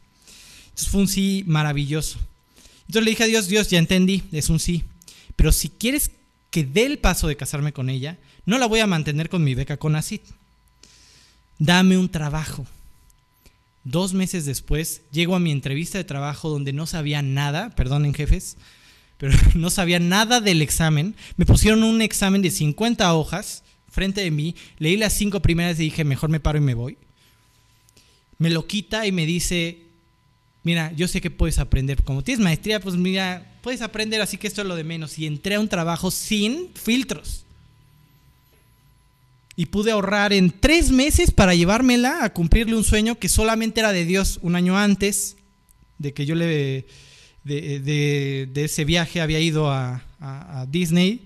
Entonces 0.67 0.89
fue 0.89 1.01
un 1.01 1.09
sí 1.09 1.45
maravilloso. 1.47 2.19
Entonces 2.83 3.05
le 3.05 3.11
dije 3.11 3.25
a 3.25 3.27
Dios, 3.27 3.49
Dios, 3.49 3.71
ya 3.71 3.79
entendí, 3.79 4.23
es 4.33 4.51
un 4.51 4.61
sí. 4.61 4.85
Pero 5.35 5.51
si 5.51 5.71
quieres 5.71 6.11
que 6.51 6.65
dé 6.65 6.87
el 6.87 6.99
paso 6.99 7.27
de 7.27 7.37
casarme 7.37 7.73
con 7.73 7.91
ella, 7.91 8.19
no 8.45 8.59
la 8.59 8.67
voy 8.67 8.81
a 8.81 8.87
mantener 8.87 9.29
con 9.29 9.43
mi 9.43 9.55
beca 9.55 9.77
con 9.77 9.97
ACID. 9.97 10.21
Dame 11.59 11.97
un 11.97 12.09
trabajo. 12.09 12.67
Dos 13.85 14.15
meses 14.15 14.45
después 14.45 15.03
llego 15.13 15.37
a 15.37 15.41
mi 15.41 15.53
entrevista 15.53 15.97
de 15.97 16.05
trabajo 16.05 16.49
donde 16.49 16.73
no 16.73 16.87
sabía 16.87 17.23
nada, 17.23 17.71
perdonen 17.71 18.15
jefes, 18.15 18.57
pero 19.17 19.33
no 19.55 19.71
sabía 19.71 19.99
nada 20.01 20.41
del 20.41 20.61
examen. 20.61 21.15
Me 21.37 21.47
pusieron 21.47 21.85
un 21.85 22.03
examen 22.03 22.43
de 22.43 22.51
50 22.51 23.15
hojas 23.15 23.63
frente 23.89 24.21
de 24.21 24.31
mí, 24.31 24.55
leí 24.79 24.97
las 24.99 25.15
cinco 25.15 25.41
primeras 25.41 25.79
y 25.81 25.85
dije, 25.85 26.05
mejor 26.05 26.29
me 26.29 26.41
paro 26.41 26.59
y 26.59 26.63
me 26.63 26.75
voy. 26.75 26.99
Me 28.39 28.51
lo 28.51 28.67
quita 28.67 29.07
y 29.07 29.13
me 29.13 29.25
dice, 29.25 29.79
mira, 30.65 30.93
yo 30.93 31.09
sé 31.09 31.23
que 31.23 31.31
puedes 31.31 31.59
aprender. 31.59 32.03
Como 32.03 32.23
tienes 32.23 32.45
maestría, 32.45 32.81
pues 32.81 32.97
mira, 32.97 33.57
puedes 33.63 33.81
aprender, 33.81 34.21
así 34.21 34.37
que 34.37 34.49
esto 34.49 34.61
es 34.61 34.69
lo 34.69 34.77
de 34.77 34.85
menos. 34.85 35.19
Y 35.19 35.27
entré 35.27 35.55
a 35.55 35.61
un 35.61 35.69
trabajo 35.69 36.11
sin 36.11 36.69
filtros. 36.75 37.46
Y 39.57 39.67
pude 39.67 39.91
ahorrar 39.91 40.33
en 40.33 40.51
tres 40.51 40.91
meses 40.91 41.31
para 41.31 41.55
llevármela 41.55 42.25
a 42.25 42.33
cumplirle 42.33 42.77
un 42.77 42.85
sueño 42.85 43.19
que 43.19 43.29
solamente 43.29 43.81
era 43.81 43.93
de 43.93 44.05
Dios 44.05 44.39
un 44.43 44.55
año 44.55 44.79
antes 44.79 45.37
de 45.99 46.13
que 46.13 46.27
yo 46.27 46.35
le 46.35 46.87
de, 47.43 48.51
ese 48.55 48.85
viaje 48.85 49.21
había 49.21 49.41
ido 49.41 49.71
a, 49.71 50.03
a 50.21 50.67
Disney 50.69 51.23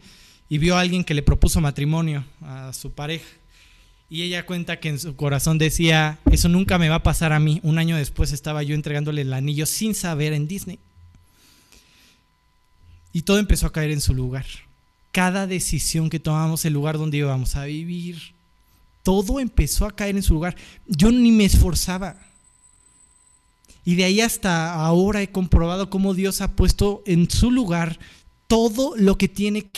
y 0.48 0.58
vio 0.58 0.76
a 0.76 0.80
alguien 0.80 1.04
que 1.04 1.14
le 1.14 1.22
propuso 1.22 1.60
matrimonio 1.60 2.24
a 2.42 2.72
su 2.72 2.92
pareja. 2.92 3.26
Y 4.10 4.22
ella 4.22 4.44
cuenta 4.44 4.80
que 4.80 4.88
en 4.88 4.98
su 4.98 5.14
corazón 5.14 5.56
decía, 5.56 6.18
eso 6.30 6.48
nunca 6.48 6.78
me 6.78 6.88
va 6.88 6.96
a 6.96 7.02
pasar 7.04 7.32
a 7.32 7.38
mí. 7.38 7.60
Un 7.62 7.78
año 7.78 7.96
después 7.96 8.32
estaba 8.32 8.64
yo 8.64 8.74
entregándole 8.74 9.22
el 9.22 9.32
anillo 9.32 9.66
sin 9.66 9.94
saber 9.94 10.32
en 10.32 10.48
Disney. 10.48 10.80
Y 13.12 13.22
todo 13.22 13.38
empezó 13.38 13.66
a 13.66 13.72
caer 13.72 13.92
en 13.92 14.00
su 14.00 14.12
lugar. 14.12 14.46
Cada 15.12 15.46
decisión 15.46 16.10
que 16.10 16.20
tomamos, 16.20 16.64
el 16.64 16.72
lugar 16.72 16.98
donde 16.98 17.18
íbamos 17.18 17.56
a 17.56 17.64
vivir, 17.64 18.34
todo 19.02 19.40
empezó 19.40 19.86
a 19.86 19.94
caer 19.94 20.16
en 20.16 20.22
su 20.22 20.34
lugar. 20.34 20.56
Yo 20.86 21.10
ni 21.10 21.32
me 21.32 21.44
esforzaba. 21.44 22.16
Y 23.84 23.94
de 23.94 24.04
ahí 24.04 24.20
hasta 24.20 24.74
ahora 24.74 25.22
he 25.22 25.30
comprobado 25.30 25.90
cómo 25.90 26.14
Dios 26.14 26.40
ha 26.40 26.52
puesto 26.52 27.02
en 27.06 27.30
su 27.30 27.50
lugar 27.50 27.98
todo 28.46 28.94
lo 28.96 29.16
que 29.16 29.28
tiene 29.28 29.70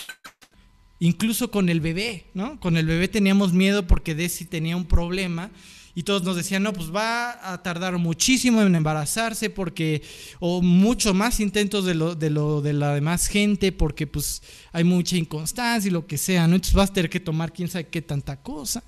incluso 0.99 1.51
con 1.51 1.69
el 1.69 1.81
bebé, 1.81 2.27
¿no? 2.33 2.61
Con 2.61 2.77
el 2.77 2.87
bebé 2.87 3.09
teníamos 3.09 3.53
miedo 3.53 3.87
porque 3.87 4.15
Desi 4.15 4.45
tenía 4.45 4.77
un 4.77 4.85
problema 4.85 5.51
y 5.95 6.05
todos 6.05 6.23
nos 6.23 6.37
decían, 6.37 6.63
no, 6.63 6.73
pues 6.73 6.95
va 6.95 7.53
a 7.53 7.63
tardar 7.63 7.99
muchísimo 7.99 8.63
en 8.63 8.75
embarazarse 8.75 9.51
porque, 9.51 10.03
o 10.41 10.63
mucho 10.63 11.13
más 11.13 11.39
intentos 11.41 11.85
de 11.85 11.95
lo 11.95 12.15
de, 12.15 12.73
la 12.73 12.95
demás 12.95 13.27
gente 13.27 13.73
porque 13.73 14.07
pues 14.07 14.43
hay 14.73 14.85
mucha 14.85 15.17
inconstancia 15.17 15.89
y 15.89 15.93
lo 15.93 16.07
que 16.07 16.17
sea, 16.17 16.47
¿no? 16.47 16.55
Entonces 16.55 16.75
vas 16.75 16.91
a 16.91 16.95
tener 16.95 17.11
que 17.11 17.21
tomar 17.21 17.53
quién 17.53 17.69
sabe 17.69 17.89
qué 17.89 18.01
tanta 18.01 18.37
cosa. 18.37 18.83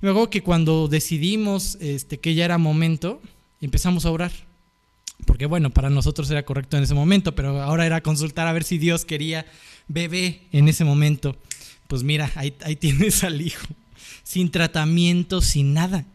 Y 0.00 0.06
me 0.06 0.10
acuerdo 0.10 0.30
que 0.30 0.42
cuando 0.42 0.88
decidimos 0.88 1.76
este, 1.80 2.18
que 2.18 2.34
ya 2.34 2.46
era 2.46 2.56
momento, 2.56 3.20
empezamos 3.60 4.06
a 4.06 4.10
orar. 4.10 4.32
Porque 5.26 5.46
bueno, 5.46 5.70
para 5.70 5.90
nosotros 5.90 6.30
era 6.30 6.44
correcto 6.44 6.76
en 6.76 6.84
ese 6.84 6.94
momento, 6.94 7.34
pero 7.34 7.60
ahora 7.60 7.84
era 7.84 8.00
consultar 8.00 8.46
a 8.46 8.52
ver 8.52 8.64
si 8.64 8.78
Dios 8.78 9.04
quería 9.04 9.44
bebé 9.88 10.42
en 10.52 10.68
ese 10.68 10.84
momento. 10.84 11.36
Pues 11.88 12.02
mira, 12.02 12.30
ahí, 12.36 12.52
tienes 12.80 13.24
al 13.24 13.40
hijo, 13.42 13.66
sin 14.22 14.50
tratamiento, 14.50 15.40
sin 15.40 15.74
nada, 15.74 16.06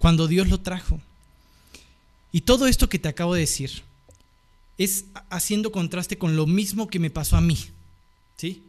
cuando 0.00 0.26
Dios 0.26 0.48
lo 0.48 0.58
trajo. 0.58 0.98
Y 2.32 2.40
todo 2.40 2.66
esto 2.66 2.88
que 2.88 2.98
te 2.98 3.08
acabo 3.08 3.34
de 3.34 3.40
decir 3.40 3.82
es 4.78 5.04
haciendo 5.28 5.70
contraste 5.70 6.16
con 6.16 6.36
lo 6.36 6.46
mismo 6.46 6.88
que 6.88 6.98
me 6.98 7.10
pasó 7.10 7.36
a 7.36 7.42
mí. 7.42 7.58
¿Sí? 8.38 8.62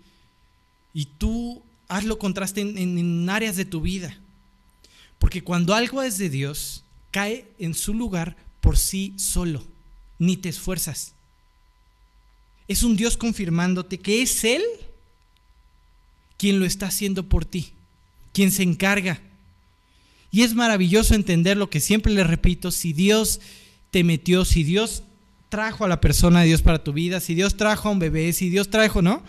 Y 0.93 1.05
tú 1.05 1.63
hazlo 1.87 2.19
contraste 2.19 2.59
en, 2.59 2.77
en, 2.77 3.29
áreas 3.29 3.55
de 3.55 3.63
tu 3.63 3.79
vida. 3.79 4.17
Porque 5.19 5.41
cuando 5.41 5.73
algo 5.73 6.01
es 6.03 6.17
de 6.17 6.29
Dios, 6.29 6.83
cae 7.11 7.47
en 7.59 7.75
su 7.75 7.93
lugar 7.93 8.35
por 8.59 8.77
sí 8.77 9.13
solo. 9.15 9.63
Ni 10.19 10.35
te 10.35 10.49
esfuerzas. 10.49 11.13
Es 12.67 12.83
un 12.83 12.97
Dios 12.97 13.15
confirmándote 13.15 13.97
que 13.97 14.21
es 14.21 14.43
Él 14.43 14.63
quien 16.37 16.59
lo 16.59 16.65
está 16.65 16.87
haciendo 16.87 17.29
por 17.29 17.45
ti, 17.45 17.71
quien 18.33 18.51
se 18.51 18.63
encarga. 18.63 19.21
Y 20.31 20.43
es 20.43 20.55
maravilloso 20.55 21.13
entender 21.13 21.57
lo 21.57 21.69
que 21.69 21.81
siempre 21.81 22.13
le 22.13 22.23
repito, 22.23 22.71
si 22.71 22.93
Dios 22.93 23.41
te 23.91 24.03
metió, 24.05 24.45
si 24.45 24.63
Dios 24.63 25.03
trajo 25.49 25.83
a 25.83 25.89
la 25.89 25.99
persona 25.99 26.39
de 26.39 26.47
Dios 26.47 26.61
para 26.61 26.83
tu 26.83 26.93
vida, 26.93 27.19
si 27.19 27.35
Dios 27.35 27.57
trajo 27.57 27.89
a 27.89 27.91
un 27.91 27.99
bebé, 27.99 28.31
si 28.31 28.49
Dios 28.49 28.69
trajo, 28.69 29.01
¿no? 29.01 29.21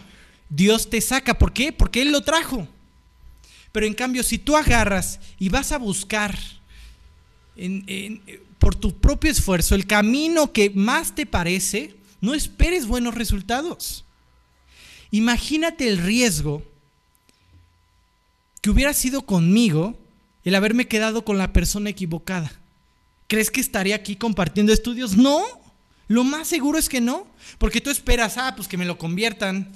Dios 0.49 0.89
te 0.89 1.01
saca. 1.01 1.39
¿Por 1.39 1.53
qué? 1.53 1.73
Porque 1.73 2.03
Él 2.03 2.13
lo 2.13 2.21
trajo. 2.21 2.69
Pero 3.73 3.87
en 3.87 3.95
cambio, 3.95 4.23
si 4.23 4.39
tú 4.39 4.57
agarras 4.57 5.19
y 5.39 5.49
vas 5.49 5.73
a 5.73 5.79
buscar 5.79 6.39
por 8.59 8.77
tu 8.77 8.97
propio 8.97 9.31
esfuerzo 9.31 9.75
el 9.75 9.87
camino 9.87 10.53
que 10.53 10.71
más 10.71 11.15
te 11.15 11.27
parece, 11.27 11.97
no 12.21 12.35
esperes 12.35 12.87
buenos 12.87 13.15
resultados. 13.15 14.05
Imagínate 15.11 15.89
el 15.89 15.99
riesgo 15.99 16.63
que 18.61 18.71
hubiera 18.71 18.95
sido 18.95 19.23
conmigo 19.23 19.99
el 20.45 20.55
haberme 20.55 20.89
quedado 20.89 21.25
con 21.25 21.39
la 21.39 21.53
persona 21.53 21.91
equivocada. 21.91 22.53
¿Crees 23.27 23.51
que 23.51 23.61
estaría 23.61 23.97
aquí 23.97 24.17
compartiendo 24.17 24.73
estudios? 24.73 25.17
No, 25.17 25.43
lo 26.09 26.25
más 26.25 26.49
seguro 26.49 26.79
es 26.79 26.89
que 26.89 27.01
no, 27.01 27.27
porque 27.59 27.81
tú 27.81 27.91
esperas, 27.91 28.37
ah, 28.39 28.55
pues 28.57 28.69
que 28.69 28.77
me 28.77 28.85
lo 28.85 28.99
conviertan. 28.99 29.71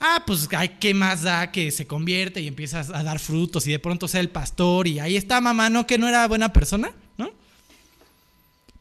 Ah, 0.00 0.22
pues 0.26 0.48
¿qué 0.80 0.94
más 0.94 1.22
da 1.22 1.52
que 1.52 1.70
se 1.70 1.86
convierte 1.86 2.40
y 2.40 2.46
empiezas 2.46 2.90
a 2.90 3.02
dar 3.02 3.18
frutos 3.18 3.66
y 3.66 3.70
de 3.70 3.78
pronto 3.78 4.08
sea 4.08 4.20
el 4.20 4.30
pastor 4.30 4.88
y 4.88 4.98
ahí 4.98 5.16
está 5.16 5.40
mamá, 5.40 5.68
¿no? 5.68 5.86
Que 5.86 5.98
no 5.98 6.08
era 6.08 6.26
buena 6.26 6.52
persona, 6.52 6.92
¿no? 7.18 7.30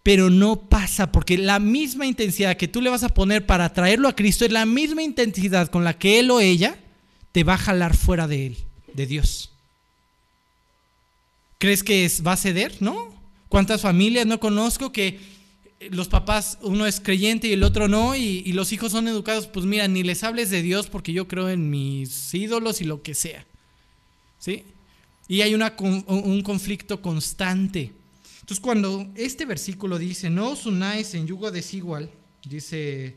pero 0.10 0.30
no 0.30 0.62
pasa 0.62 1.12
porque 1.12 1.38
la 1.38 1.60
misma 1.60 2.06
intensidad 2.06 2.58
que 2.58 2.68
tú 2.68 2.82
le 2.82 2.90
vas 2.90 3.04
a 3.04 3.10
poner 3.10 3.46
para 3.46 3.74
traerlo 3.74 4.08
a 4.08 4.16
Cristo 4.16 4.46
es 4.46 4.52
la 4.52 4.66
misma 4.66 5.04
intensidad 5.04 5.70
con 5.70 5.84
la 5.84 5.98
que 5.98 6.20
él 6.20 6.32
o 6.32 6.40
ella 6.40 6.78
te 7.32 7.44
va 7.44 7.56
a 7.56 7.58
jalar 7.58 7.96
fuera 7.96 8.28
de 8.28 8.48
él, 8.48 8.58
de 8.94 9.06
Dios. 9.06 9.52
¿Crees 11.60 11.84
que 11.84 12.10
va 12.26 12.34
a 12.34 12.38
ceder? 12.38 12.78
¿No? 12.80 13.14
¿Cuántas 13.50 13.82
familias 13.82 14.26
no 14.26 14.40
conozco 14.40 14.92
que 14.92 15.20
los 15.92 16.08
papás, 16.08 16.58
uno 16.62 16.86
es 16.86 17.00
creyente 17.00 17.48
y 17.48 17.54
el 17.54 17.64
otro 17.64 17.88
no, 17.88 18.16
y, 18.16 18.52
los 18.54 18.72
hijos 18.74 18.92
son 18.92 19.08
educados, 19.08 19.48
pues 19.48 19.66
mira, 19.66 19.88
ni 19.88 20.04
les 20.04 20.24
hables 20.24 20.50
de 20.50 20.62
Dios 20.62 20.88
porque 20.88 21.14
yo 21.14 21.28
creo 21.28 21.50
en 21.50 21.70
mis 21.70 22.34
ídolos 22.34 22.82
y 22.82 22.86
lo 22.86 23.02
que 23.02 23.14
sea. 23.14 23.46
¿Sí? 24.40 24.64
Y 25.28 25.42
hay 25.42 25.54
un 25.54 26.42
conflicto 26.44 27.02
constante. 27.02 27.92
Entonces 28.42 28.60
cuando 28.60 29.08
este 29.16 29.46
versículo 29.46 30.00
dice, 30.00 30.30
no 30.30 30.52
os 30.52 30.66
unáis 30.66 31.14
en 31.14 31.28
yugo 31.28 31.52
desigual, 31.52 32.10
dice, 32.46 33.16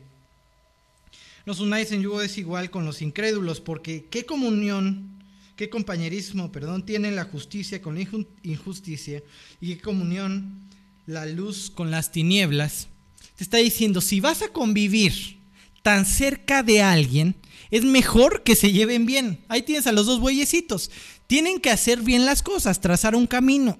no 1.45 1.53
os 1.53 1.59
unáis 1.59 1.91
en 1.91 2.01
yugo 2.01 2.19
desigual 2.19 2.69
con 2.69 2.85
los 2.85 3.01
incrédulos, 3.01 3.59
porque 3.59 4.05
qué 4.11 4.25
comunión, 4.25 5.12
qué 5.55 5.69
compañerismo, 5.69 6.51
perdón, 6.51 6.85
tiene 6.85 7.11
la 7.11 7.25
justicia 7.25 7.81
con 7.81 7.95
la 7.95 8.07
injusticia, 8.43 9.23
y 9.61 9.75
qué 9.75 9.81
comunión 9.81 10.59
la 11.05 11.25
luz 11.25 11.69
con 11.69 11.91
las 11.91 12.11
tinieblas. 12.11 12.87
Te 13.35 13.43
está 13.43 13.57
diciendo, 13.57 14.01
si 14.01 14.19
vas 14.19 14.41
a 14.41 14.49
convivir 14.49 15.37
tan 15.81 16.05
cerca 16.05 16.63
de 16.63 16.81
alguien, 16.81 17.35
es 17.71 17.83
mejor 17.83 18.43
que 18.43 18.55
se 18.55 18.71
lleven 18.71 19.05
bien. 19.05 19.43
Ahí 19.47 19.63
tienes 19.63 19.87
a 19.87 19.91
los 19.91 20.05
dos 20.05 20.19
bueyecitos. 20.19 20.91
Tienen 21.27 21.59
que 21.59 21.71
hacer 21.71 22.01
bien 22.01 22.25
las 22.25 22.43
cosas, 22.43 22.81
trazar 22.81 23.15
un 23.15 23.27
camino. 23.27 23.79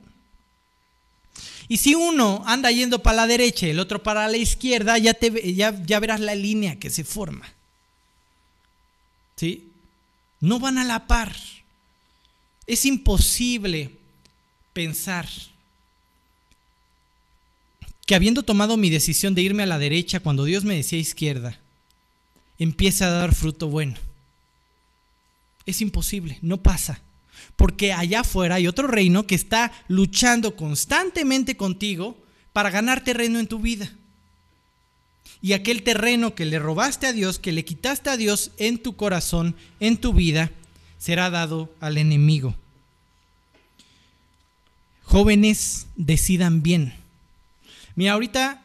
Y 1.68 1.78
si 1.78 1.96
uno 1.96 2.44
anda 2.46 2.72
yendo 2.72 3.02
para 3.02 3.18
la 3.18 3.28
derecha 3.28 3.68
y 3.68 3.70
el 3.70 3.80
otro 3.80 4.04
para 4.04 4.28
la 4.28 4.38
izquierda, 4.38 4.98
ya, 4.98 5.14
te, 5.14 5.54
ya, 5.54 5.80
ya 5.86 6.00
verás 6.00 6.20
la 6.20 6.36
línea 6.36 6.80
que 6.80 6.90
se 6.90 7.04
forma. 7.04 7.52
¿Sí? 9.36 9.70
No 10.40 10.60
van 10.60 10.78
a 10.78 10.84
la 10.84 11.08
par. 11.08 11.36
Es 12.66 12.86
imposible 12.86 13.91
pensar 14.74 15.28
que 18.05 18.16
habiendo 18.16 18.43
tomado 18.43 18.78
mi 18.78 18.89
decisión 18.89 19.36
de 19.36 19.41
irme 19.41 19.64
a 19.64 19.68
la 19.68 19.80
derecha 19.80 20.20
cuando 20.20 20.43
Dios 20.43 20.64
me 20.64 20.76
decía 20.76 20.99
izquierda, 20.99 21.59
empieza 22.59 23.07
a 23.07 23.11
dar 23.11 23.34
fruto 23.34 23.68
bueno. 23.68 23.95
Es 25.66 25.82
imposible, 25.82 26.38
no 26.41 26.57
pasa. 26.57 27.01
Porque 27.55 27.93
allá 27.93 28.22
afuera 28.22 28.55
hay 28.55 28.68
otro 28.68 28.88
reino 28.88 29.26
que 29.28 29.36
está 29.36 29.72
luchando 29.88 30.55
constantemente 30.55 31.55
contigo 31.55 32.18
para 32.51 32.70
ganar 32.70 33.03
terreno 33.03 33.39
en 33.39 33.47
tu 33.47 33.59
vida. 33.59 33.91
Y 35.41 35.53
aquel 35.53 35.84
terreno 35.84 36.36
que 36.36 36.45
le 36.45 36.59
robaste 36.59 37.07
a 37.07 37.14
Dios, 37.14 37.39
que 37.39 37.51
le 37.51 37.66
quitaste 37.66 38.09
a 38.09 38.18
Dios 38.18 38.51
en 38.57 38.78
tu 38.78 38.95
corazón, 38.95 39.55
en 39.80 39.97
tu 39.97 40.14
vida, 40.14 40.51
será 41.04 41.30
dado 41.30 41.70
al 41.82 41.97
enemigo. 41.97 42.56
Jóvenes, 45.04 45.88
decidan 45.97 46.64
bien. 46.64 46.93
Mira, 47.95 48.14
ahorita 48.14 48.64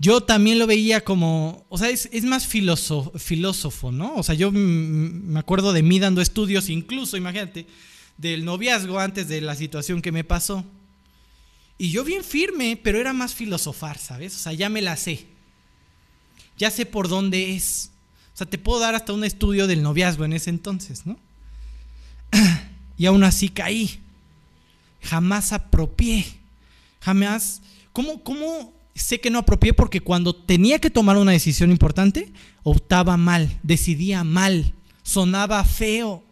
yo 0.00 0.22
también 0.22 0.58
lo 0.58 0.66
veía 0.66 1.02
como, 1.02 1.64
o 1.68 1.78
sea, 1.78 1.90
es, 1.90 2.24
más 2.24 2.48
filósofo, 2.48 3.16
filósofo, 3.16 3.92
¿no? 3.92 4.16
O 4.16 4.24
sea, 4.24 4.34
yo 4.34 4.50
me 4.50 5.38
acuerdo 5.38 5.72
de 5.72 5.84
mí 5.84 6.00
dando 6.00 6.20
estudios, 6.20 6.68
incluso, 6.68 7.16
imagínate, 7.16 7.68
del 8.18 8.44
noviazgo 8.44 8.98
antes 8.98 9.28
de 9.28 9.42
la 9.42 9.54
situación 9.54 10.02
que 10.02 10.10
me 10.10 10.24
pasó. 10.24 10.64
Y 11.78 11.92
yo 11.92 12.02
bien 12.02 12.24
firme, 12.24 12.76
pero 12.82 12.98
era 12.98 13.12
más 13.12 13.32
filosofar, 13.32 13.96
¿sabes? 13.96 14.34
O 14.34 14.38
sea, 14.40 14.54
ya 14.54 14.68
me 14.68 14.82
la 14.82 14.96
sé. 14.96 15.24
Ya 16.58 16.72
sé 16.72 16.84
por 16.84 17.06
dónde 17.06 17.54
es. 17.54 17.91
O 18.34 18.36
sea, 18.36 18.46
te 18.46 18.58
puedo 18.58 18.80
dar 18.80 18.94
hasta 18.94 19.12
un 19.12 19.24
estudio 19.24 19.66
del 19.66 19.82
noviazgo 19.82 20.24
en 20.24 20.32
ese 20.32 20.50
entonces, 20.50 21.06
¿no? 21.06 21.18
Y 22.98 23.06
aún 23.06 23.24
así 23.24 23.48
caí. 23.48 23.98
Jamás 25.02 25.52
apropié. 25.52 26.24
Jamás. 27.00 27.62
¿Cómo, 27.92 28.22
cómo 28.22 28.72
sé 28.94 29.20
que 29.20 29.30
no 29.30 29.40
apropié 29.40 29.74
porque 29.74 30.00
cuando 30.00 30.34
tenía 30.34 30.78
que 30.78 30.90
tomar 30.90 31.16
una 31.16 31.32
decisión 31.32 31.70
importante, 31.70 32.32
optaba 32.62 33.16
mal, 33.16 33.58
decidía 33.62 34.24
mal, 34.24 34.72
sonaba 35.02 35.64
feo, 35.64 36.22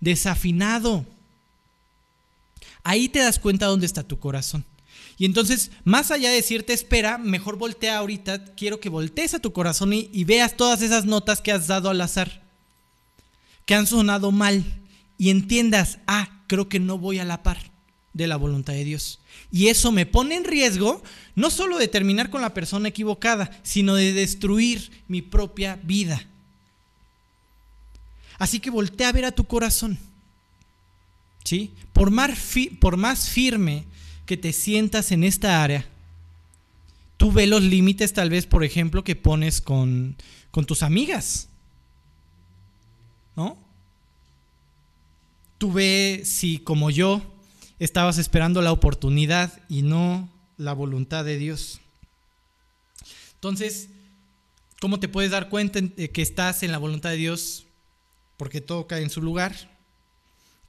desafinado. 0.00 1.04
Ahí 2.84 3.08
te 3.08 3.18
das 3.18 3.38
cuenta 3.38 3.66
dónde 3.66 3.86
está 3.86 4.02
tu 4.02 4.18
corazón. 4.18 4.64
Y 5.18 5.24
entonces, 5.24 5.70
más 5.84 6.10
allá 6.10 6.28
de 6.28 6.36
decirte 6.36 6.72
espera, 6.72 7.16
mejor 7.16 7.56
voltea 7.56 7.98
ahorita, 7.98 8.44
quiero 8.54 8.80
que 8.80 8.90
voltees 8.90 9.32
a 9.34 9.38
tu 9.38 9.52
corazón 9.52 9.92
y, 9.92 10.24
veas 10.24 10.56
todas 10.56 10.82
esas 10.82 11.06
notas 11.06 11.40
que 11.40 11.52
has 11.52 11.66
dado 11.66 11.88
al 11.88 12.00
azar, 12.00 12.42
que 13.64 13.74
han 13.74 13.86
sonado 13.86 14.30
mal, 14.30 14.64
y 15.18 15.30
entiendas, 15.30 15.98
ah, 16.06 16.42
creo 16.46 16.68
que 16.68 16.80
no 16.80 16.98
voy 16.98 17.18
a 17.18 17.24
la 17.24 17.42
par 17.42 17.58
de 18.12 18.26
la 18.26 18.36
voluntad 18.36 18.74
de 18.74 18.84
Dios. 18.84 19.18
Y 19.50 19.68
eso 19.68 19.90
me 19.90 20.04
pone 20.04 20.36
en 20.36 20.44
riesgo 20.44 21.02
no 21.34 21.50
solo 21.50 21.78
de 21.78 21.88
terminar 21.88 22.28
con 22.28 22.42
la 22.42 22.52
persona 22.52 22.88
equivocada, 22.88 23.50
sino 23.62 23.94
de 23.94 24.12
destruir 24.12 24.90
mi 25.08 25.22
propia 25.22 25.80
vida. 25.82 26.26
Así 28.38 28.60
que 28.60 28.68
voltea 28.68 29.08
a 29.08 29.12
ver 29.12 29.24
a 29.24 29.32
tu 29.32 29.44
corazón. 29.44 29.98
¿Sí? 31.44 31.72
Por 31.94 32.10
más 32.10 33.30
firme 33.30 33.84
que 34.26 34.36
te 34.36 34.52
sientas 34.52 35.12
en 35.12 35.24
esta 35.24 35.62
área, 35.62 35.86
tú 37.16 37.32
ve 37.32 37.46
los 37.46 37.62
límites 37.62 38.12
tal 38.12 38.28
vez, 38.28 38.46
por 38.46 38.64
ejemplo, 38.64 39.04
que 39.04 39.16
pones 39.16 39.60
con, 39.60 40.16
con 40.50 40.66
tus 40.66 40.82
amigas. 40.82 41.48
¿No? 43.36 43.56
Tú 45.58 45.72
ve 45.72 46.22
si 46.24 46.58
como 46.58 46.90
yo 46.90 47.22
estabas 47.78 48.18
esperando 48.18 48.62
la 48.62 48.72
oportunidad 48.72 49.62
y 49.68 49.82
no 49.82 50.28
la 50.56 50.72
voluntad 50.72 51.24
de 51.24 51.38
Dios. 51.38 51.80
Entonces, 53.34 53.90
¿cómo 54.80 54.98
te 54.98 55.08
puedes 55.08 55.30
dar 55.30 55.48
cuenta 55.48 55.80
de 55.80 56.10
que 56.10 56.22
estás 56.22 56.62
en 56.62 56.72
la 56.72 56.78
voluntad 56.78 57.10
de 57.10 57.16
Dios? 57.16 57.66
Porque 58.36 58.60
todo 58.60 58.86
cae 58.86 59.02
en 59.02 59.10
su 59.10 59.22
lugar, 59.22 59.75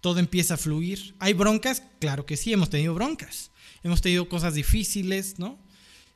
todo 0.01 0.19
empieza 0.19 0.55
a 0.55 0.57
fluir. 0.57 1.15
¿Hay 1.19 1.33
broncas? 1.33 1.83
Claro 1.99 2.25
que 2.25 2.37
sí, 2.37 2.53
hemos 2.53 2.69
tenido 2.69 2.93
broncas. 2.93 3.51
Hemos 3.83 4.01
tenido 4.01 4.27
cosas 4.29 4.53
difíciles, 4.53 5.39
¿no? 5.39 5.59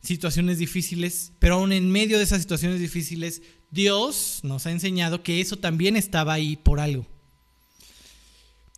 Situaciones 0.02 0.58
difíciles, 0.58 1.32
pero 1.40 1.56
aún 1.56 1.72
en 1.72 1.92
medio 1.92 2.18
de 2.18 2.24
esas 2.24 2.42
situaciones 2.42 2.80
difíciles, 2.80 3.42
Dios 3.70 4.40
nos 4.44 4.66
ha 4.66 4.72
enseñado 4.72 5.24
que 5.24 5.42
eso 5.42 5.58
también 5.58 5.96
estaba 5.96 6.34
ahí 6.34 6.56
por 6.56 6.80
algo 6.80 7.06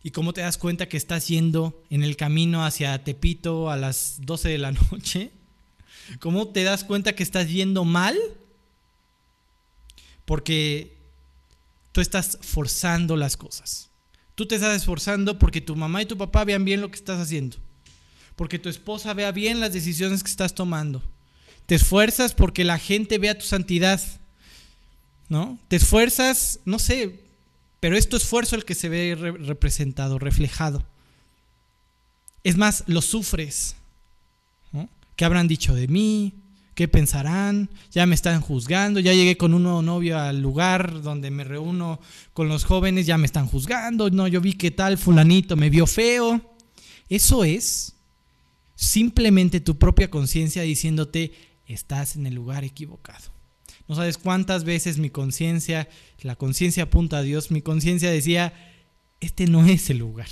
y 0.04 0.10
cómo 0.10 0.34
te 0.34 0.42
das 0.42 0.58
cuenta 0.58 0.86
que 0.86 0.98
estás 0.98 1.28
yendo 1.28 1.82
en 1.88 2.04
el 2.04 2.16
camino 2.16 2.64
hacia 2.64 3.02
Tepito 3.02 3.70
a 3.70 3.78
las 3.78 4.18
12 4.20 4.50
de 4.50 4.58
la 4.58 4.70
noche. 4.92 5.32
¿Cómo 6.20 6.48
te 6.48 6.62
das 6.62 6.84
cuenta 6.84 7.14
que 7.14 7.22
estás 7.22 7.48
yendo 7.48 7.84
mal? 7.86 8.16
Porque 10.26 10.98
tú 11.92 12.02
estás 12.02 12.38
forzando 12.42 13.16
las 13.16 13.38
cosas. 13.38 13.90
Tú 14.34 14.46
te 14.46 14.56
estás 14.56 14.76
esforzando 14.76 15.38
porque 15.38 15.60
tu 15.60 15.76
mamá 15.76 16.02
y 16.02 16.06
tu 16.06 16.16
papá 16.18 16.44
vean 16.44 16.64
bien 16.64 16.80
lo 16.80 16.90
que 16.90 16.96
estás 16.96 17.20
haciendo. 17.20 17.56
Porque 18.36 18.58
tu 18.58 18.68
esposa 18.68 19.14
vea 19.14 19.30
bien 19.30 19.60
las 19.60 19.72
decisiones 19.72 20.22
que 20.22 20.30
estás 20.30 20.54
tomando. 20.54 21.02
Te 21.66 21.76
esfuerzas 21.76 22.34
porque 22.34 22.64
la 22.64 22.78
gente 22.78 23.18
vea 23.18 23.38
tu 23.38 23.44
santidad. 23.44 24.00
¿No? 25.28 25.58
Te 25.68 25.76
esfuerzas, 25.76 26.60
no 26.64 26.78
sé, 26.78 27.20
pero 27.80 27.96
es 27.96 28.08
tu 28.08 28.16
esfuerzo 28.16 28.56
el 28.56 28.64
que 28.64 28.74
se 28.74 28.88
ve 28.88 29.14
representado, 29.14 30.18
reflejado. 30.18 30.84
Es 32.42 32.56
más, 32.56 32.84
lo 32.86 33.02
sufres. 33.02 33.76
¿Qué 35.16 35.24
habrán 35.24 35.48
dicho 35.48 35.74
de 35.74 35.86
mí? 35.86 36.34
¿Qué 36.74 36.88
pensarán? 36.88 37.70
Ya 37.92 38.04
me 38.04 38.16
están 38.16 38.40
juzgando, 38.40 38.98
ya 38.98 39.12
llegué 39.12 39.36
con 39.36 39.54
un 39.54 39.62
nuevo 39.62 39.82
novio 39.82 40.18
al 40.18 40.40
lugar 40.40 41.02
donde 41.02 41.30
me 41.30 41.44
reúno 41.44 42.00
con 42.32 42.48
los 42.48 42.64
jóvenes, 42.64 43.06
ya 43.06 43.16
me 43.16 43.26
están 43.26 43.46
juzgando, 43.46 44.10
no, 44.10 44.26
yo 44.26 44.40
vi 44.40 44.54
que 44.54 44.72
tal 44.72 44.98
fulanito 44.98 45.56
me 45.56 45.70
vio 45.70 45.86
feo. 45.86 46.40
Eso 47.08 47.44
es 47.44 47.94
simplemente 48.74 49.60
tu 49.60 49.78
propia 49.78 50.10
conciencia 50.10 50.62
diciéndote, 50.62 51.32
estás 51.66 52.16
en 52.16 52.26
el 52.26 52.34
lugar 52.34 52.64
equivocado. 52.64 53.32
No 53.86 53.94
sabes 53.94 54.18
cuántas 54.18 54.64
veces 54.64 54.98
mi 54.98 55.10
conciencia, 55.10 55.88
la 56.22 56.36
conciencia 56.36 56.84
apunta 56.84 57.18
a 57.18 57.22
Dios, 57.22 57.50
mi 57.50 57.62
conciencia 57.62 58.10
decía, 58.10 58.52
este 59.20 59.46
no 59.46 59.64
es 59.64 59.90
el 59.90 59.98
lugar. 59.98 60.28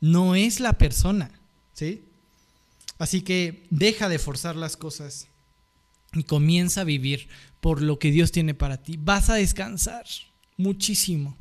No 0.00 0.34
es 0.34 0.58
la 0.58 0.72
persona, 0.72 1.30
¿sí? 1.72 2.02
Así 2.98 3.22
que 3.22 3.66
deja 3.70 4.08
de 4.08 4.18
forzar 4.18 4.56
las 4.56 4.76
cosas 4.76 5.28
y 6.14 6.24
comienza 6.24 6.82
a 6.82 6.84
vivir 6.84 7.28
por 7.60 7.82
lo 7.82 7.98
que 7.98 8.10
Dios 8.10 8.32
tiene 8.32 8.54
para 8.54 8.82
ti. 8.82 8.98
Vas 8.98 9.30
a 9.30 9.34
descansar 9.34 10.04
muchísimo, 10.56 11.36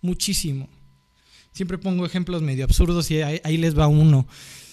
muchísimo. 0.00 0.68
Siempre 1.52 1.78
pongo 1.78 2.04
ejemplos 2.04 2.42
medio 2.42 2.64
absurdos 2.64 3.10
y 3.10 3.22
ahí, 3.22 3.56
les 3.56 3.78
va 3.78 3.86
uno. 3.86 4.26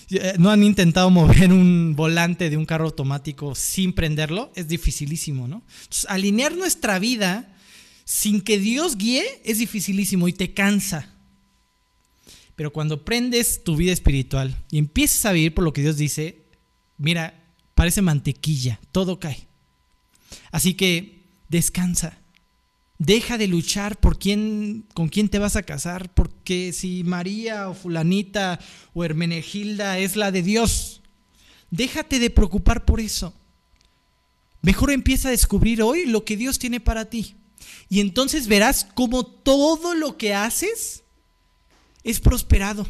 Eh, 0.09 0.33
no 0.39 0.49
han 0.49 0.63
intentado 0.63 1.09
mover 1.09 1.51
un 1.53 1.95
volante 1.95 2.49
de 2.49 2.57
un 2.57 2.65
carro 2.65 2.85
automático 2.85 3.55
sin 3.55 3.93
prenderlo, 3.93 4.51
es 4.55 4.67
dificilísimo, 4.67 5.47
¿no? 5.47 5.63
alinear 6.07 6.55
nuestra 6.55 6.99
vida 6.99 7.55
sin 8.03 8.41
que 8.41 8.59
Dios 8.59 8.97
guíe 8.97 9.23
es 9.45 9.59
dificilísimo 9.59 10.27
y 10.27 10.33
te 10.33 10.53
cansa. 10.53 11.13
Pero 12.61 12.71
cuando 12.71 13.03
prendes 13.03 13.63
tu 13.63 13.75
vida 13.75 13.91
espiritual 13.91 14.55
y 14.69 14.77
empiezas 14.77 15.25
a 15.25 15.31
vivir 15.31 15.51
por 15.51 15.63
lo 15.63 15.73
que 15.73 15.81
Dios 15.81 15.97
dice, 15.97 16.43
mira, 16.99 17.43
parece 17.73 18.03
mantequilla, 18.03 18.79
todo 18.91 19.19
cae. 19.19 19.47
Así 20.51 20.75
que 20.75 21.23
descansa. 21.49 22.19
Deja 22.99 23.39
de 23.39 23.47
luchar 23.47 23.99
por 23.99 24.19
quién, 24.19 24.85
con 24.93 25.09
quién 25.09 25.27
te 25.27 25.39
vas 25.39 25.55
a 25.55 25.63
casar, 25.63 26.13
porque 26.13 26.71
si 26.71 27.03
María 27.03 27.67
o 27.67 27.73
fulanita 27.73 28.59
o 28.93 29.03
Hermenegilda 29.03 29.97
es 29.97 30.15
la 30.15 30.31
de 30.31 30.43
Dios, 30.43 31.01
déjate 31.71 32.19
de 32.19 32.29
preocupar 32.29 32.85
por 32.85 32.99
eso. 32.99 33.33
Mejor 34.61 34.91
empieza 34.91 35.29
a 35.29 35.31
descubrir 35.31 35.81
hoy 35.81 36.05
lo 36.05 36.25
que 36.25 36.37
Dios 36.37 36.59
tiene 36.59 36.79
para 36.79 37.05
ti. 37.05 37.33
Y 37.89 38.01
entonces 38.01 38.45
verás 38.47 38.85
cómo 38.93 39.25
todo 39.25 39.95
lo 39.95 40.15
que 40.15 40.35
haces 40.35 41.00
es 42.03 42.19
prosperado. 42.19 42.87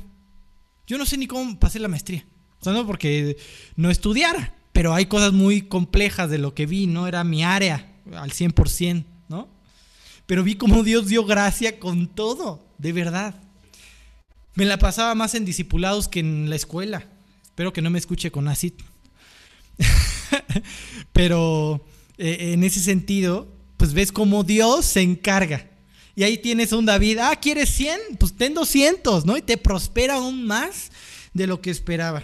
Yo 0.87 0.97
no 0.97 1.05
sé 1.05 1.17
ni 1.17 1.27
cómo 1.27 1.59
pasé 1.59 1.79
la 1.79 1.87
maestría. 1.87 2.25
O 2.59 2.63
sea, 2.63 2.73
no 2.73 2.85
porque 2.85 3.37
no 3.75 3.89
estudiara, 3.89 4.53
pero 4.71 4.93
hay 4.93 5.07
cosas 5.07 5.33
muy 5.33 5.63
complejas 5.63 6.29
de 6.29 6.37
lo 6.37 6.53
que 6.53 6.65
vi, 6.65 6.87
no 6.87 7.07
era 7.07 7.23
mi 7.23 7.43
área 7.43 7.91
al 8.13 8.31
100%, 8.31 9.05
¿no? 9.29 9.49
Pero 10.25 10.43
vi 10.43 10.55
cómo 10.55 10.83
Dios 10.83 11.07
dio 11.07 11.25
gracia 11.25 11.79
con 11.79 12.07
todo, 12.07 12.67
de 12.77 12.93
verdad. 12.93 13.35
Me 14.53 14.65
la 14.65 14.77
pasaba 14.77 15.15
más 15.15 15.33
en 15.33 15.45
discipulados 15.45 16.07
que 16.07 16.19
en 16.19 16.49
la 16.49 16.55
escuela. 16.55 17.07
Espero 17.43 17.73
que 17.73 17.81
no 17.81 17.89
me 17.89 17.99
escuche 17.99 18.31
con 18.31 18.47
ACID. 18.47 18.73
pero 21.13 21.85
eh, 22.17 22.53
en 22.53 22.63
ese 22.63 22.79
sentido, 22.79 23.53
pues 23.77 23.93
ves 23.93 24.11
cómo 24.11 24.43
Dios 24.43 24.85
se 24.85 25.01
encarga. 25.01 25.70
Y 26.21 26.23
ahí 26.23 26.37
tienes 26.37 26.71
un 26.71 26.85
David, 26.85 27.17
ah, 27.17 27.35
¿quieres 27.35 27.69
100? 27.69 27.99
Pues 28.19 28.33
ten 28.33 28.53
200, 28.53 29.25
¿no? 29.25 29.37
Y 29.37 29.41
te 29.41 29.57
prospera 29.57 30.17
aún 30.17 30.45
más 30.45 30.91
de 31.33 31.47
lo 31.47 31.61
que 31.61 31.71
esperaba. 31.71 32.23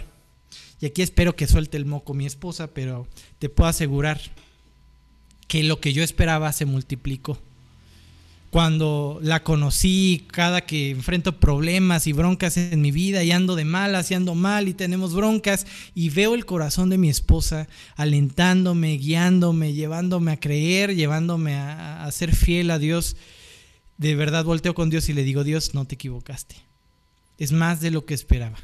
Y 0.80 0.86
aquí 0.86 1.02
espero 1.02 1.34
que 1.34 1.48
suelte 1.48 1.76
el 1.78 1.84
moco 1.84 2.14
mi 2.14 2.24
esposa, 2.24 2.68
pero 2.68 3.08
te 3.40 3.48
puedo 3.48 3.68
asegurar 3.68 4.20
que 5.48 5.64
lo 5.64 5.80
que 5.80 5.92
yo 5.92 6.04
esperaba 6.04 6.52
se 6.52 6.64
multiplicó. 6.64 7.42
Cuando 8.50 9.18
la 9.20 9.42
conocí, 9.42 10.28
cada 10.30 10.60
que 10.60 10.90
enfrento 10.90 11.40
problemas 11.40 12.06
y 12.06 12.12
broncas 12.12 12.56
en 12.56 12.80
mi 12.80 12.92
vida 12.92 13.24
y 13.24 13.32
ando 13.32 13.56
de 13.56 13.64
malas 13.64 14.12
y 14.12 14.14
ando 14.14 14.36
mal 14.36 14.68
y 14.68 14.74
tenemos 14.74 15.12
broncas 15.12 15.66
y 15.96 16.10
veo 16.10 16.36
el 16.36 16.46
corazón 16.46 16.88
de 16.88 16.98
mi 16.98 17.08
esposa 17.08 17.66
alentándome, 17.96 18.96
guiándome, 18.96 19.72
llevándome 19.72 20.30
a 20.30 20.38
creer, 20.38 20.94
llevándome 20.94 21.56
a, 21.56 22.04
a 22.04 22.12
ser 22.12 22.32
fiel 22.36 22.70
a 22.70 22.78
Dios, 22.78 23.16
de 23.98 24.14
verdad 24.14 24.44
volteo 24.44 24.74
con 24.74 24.90
Dios 24.90 25.08
y 25.08 25.12
le 25.12 25.24
digo, 25.24 25.44
Dios, 25.44 25.74
no 25.74 25.84
te 25.84 25.96
equivocaste. 25.96 26.56
Es 27.36 27.52
más 27.52 27.80
de 27.80 27.90
lo 27.90 28.06
que 28.06 28.14
esperaba. 28.14 28.58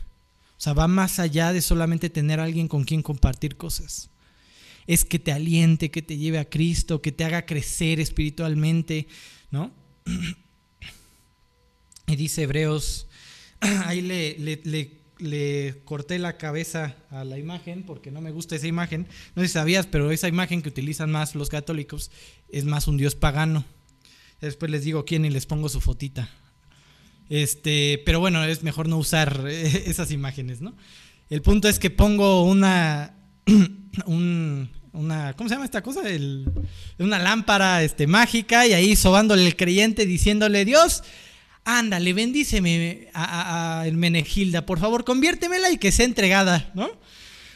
O 0.56 0.60
sea, 0.64 0.72
va 0.72 0.88
más 0.88 1.18
allá 1.18 1.52
de 1.52 1.60
solamente 1.60 2.08
tener 2.08 2.40
a 2.40 2.44
alguien 2.44 2.68
con 2.68 2.84
quien 2.84 3.02
compartir 3.02 3.56
cosas. 3.56 4.08
Es 4.86 5.04
que 5.04 5.18
te 5.18 5.32
aliente, 5.32 5.90
que 5.90 6.02
te 6.02 6.16
lleve 6.16 6.38
a 6.38 6.48
Cristo, 6.48 7.02
que 7.02 7.12
te 7.12 7.24
haga 7.24 7.46
crecer 7.46 8.00
espiritualmente, 8.00 9.08
¿no? 9.50 9.70
Y 12.06 12.16
dice 12.16 12.42
Hebreos, 12.42 13.06
ahí 13.60 14.02
le, 14.02 14.38
le, 14.38 14.90
le, 15.18 15.80
corté 15.86 16.18
la 16.18 16.36
cabeza 16.36 16.94
a 17.08 17.24
la 17.24 17.38
imagen 17.38 17.82
porque 17.82 18.10
no 18.10 18.20
me 18.20 18.30
gusta 18.30 18.56
esa 18.56 18.66
imagen. 18.66 19.06
No 19.34 19.40
sé 19.40 19.48
si 19.48 19.54
sabías, 19.54 19.86
pero 19.86 20.10
esa 20.10 20.28
imagen 20.28 20.60
que 20.60 20.68
utilizan 20.68 21.10
más 21.10 21.34
los 21.34 21.48
católicos 21.48 22.10
es 22.50 22.66
más 22.66 22.88
un 22.88 22.98
dios 22.98 23.14
pagano. 23.14 23.64
Después 24.44 24.70
les 24.70 24.84
digo 24.84 25.04
quién 25.04 25.24
y 25.24 25.30
les 25.30 25.46
pongo 25.46 25.68
su 25.68 25.80
fotita. 25.80 26.28
Este, 27.28 28.02
pero 28.04 28.20
bueno, 28.20 28.44
es 28.44 28.62
mejor 28.62 28.88
no 28.88 28.98
usar 28.98 29.44
esas 29.48 30.10
imágenes, 30.10 30.60
¿no? 30.60 30.74
El 31.30 31.42
punto 31.42 31.68
es 31.68 31.78
que 31.78 31.90
pongo 31.90 32.44
una, 32.44 33.14
una, 34.06 35.32
¿cómo 35.34 35.48
se 35.48 35.54
llama 35.54 35.64
esta 35.64 35.82
cosa? 35.82 36.02
una 36.98 37.18
lámpara 37.18 37.82
este, 37.82 38.06
mágica 38.06 38.66
y 38.66 38.74
ahí 38.74 38.94
sobándole 38.94 39.46
el 39.46 39.56
creyente 39.56 40.04
diciéndole, 40.04 40.64
Dios, 40.64 41.02
ándale, 41.64 42.12
bendíceme 42.12 43.08
a 43.14 43.84
Menegilda, 43.90 44.66
por 44.66 44.78
favor, 44.78 45.04
conviértemela 45.04 45.70
y 45.70 45.78
que 45.78 45.92
sea 45.92 46.04
entregada, 46.04 46.70
¿no? 46.74 46.90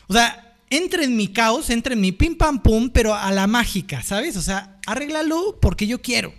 O 0.06 0.14
sea, 0.14 0.56
entre 0.70 1.04
en 1.04 1.16
mi 1.16 1.28
caos, 1.28 1.70
entre 1.70 1.94
en 1.94 2.00
mi 2.00 2.12
pim 2.12 2.36
pam 2.36 2.62
pum, 2.62 2.90
pero 2.90 3.14
a 3.14 3.30
la 3.30 3.46
mágica, 3.46 4.02
¿sabes? 4.02 4.36
O 4.36 4.42
sea, 4.42 4.78
arréglalo 4.86 5.58
porque 5.60 5.86
yo 5.86 6.00
quiero. 6.00 6.32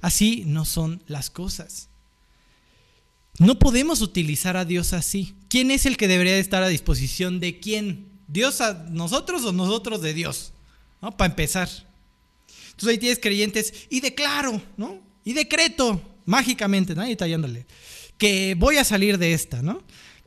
Así 0.00 0.44
no 0.46 0.64
son 0.64 1.02
las 1.06 1.30
cosas. 1.30 1.88
No 3.38 3.58
podemos 3.58 4.00
utilizar 4.00 4.56
a 4.56 4.64
Dios 4.64 4.92
así. 4.92 5.34
¿Quién 5.48 5.70
es 5.70 5.86
el 5.86 5.96
que 5.96 6.08
debería 6.08 6.38
estar 6.38 6.62
a 6.62 6.68
disposición 6.68 7.40
de 7.40 7.60
quién? 7.60 8.06
¿Dios 8.26 8.60
a 8.60 8.74
nosotros 8.90 9.44
o 9.44 9.52
nosotros 9.52 10.02
de 10.02 10.12
Dios? 10.12 10.52
¿No? 11.00 11.16
Para 11.16 11.30
empezar. 11.30 11.68
Entonces 12.70 12.88
ahí 12.88 12.98
tienes 12.98 13.18
creyentes 13.20 13.74
y 13.90 14.00
declaro, 14.00 14.60
¿no? 14.76 15.00
Y 15.24 15.32
decreto, 15.32 16.00
mágicamente, 16.26 16.94
¿no? 16.94 17.16
tallándole, 17.16 17.66
que 18.18 18.54
voy 18.56 18.76
a 18.76 18.84
salir 18.84 19.18
de 19.18 19.32
esta, 19.32 19.62
¿no? 19.62 19.82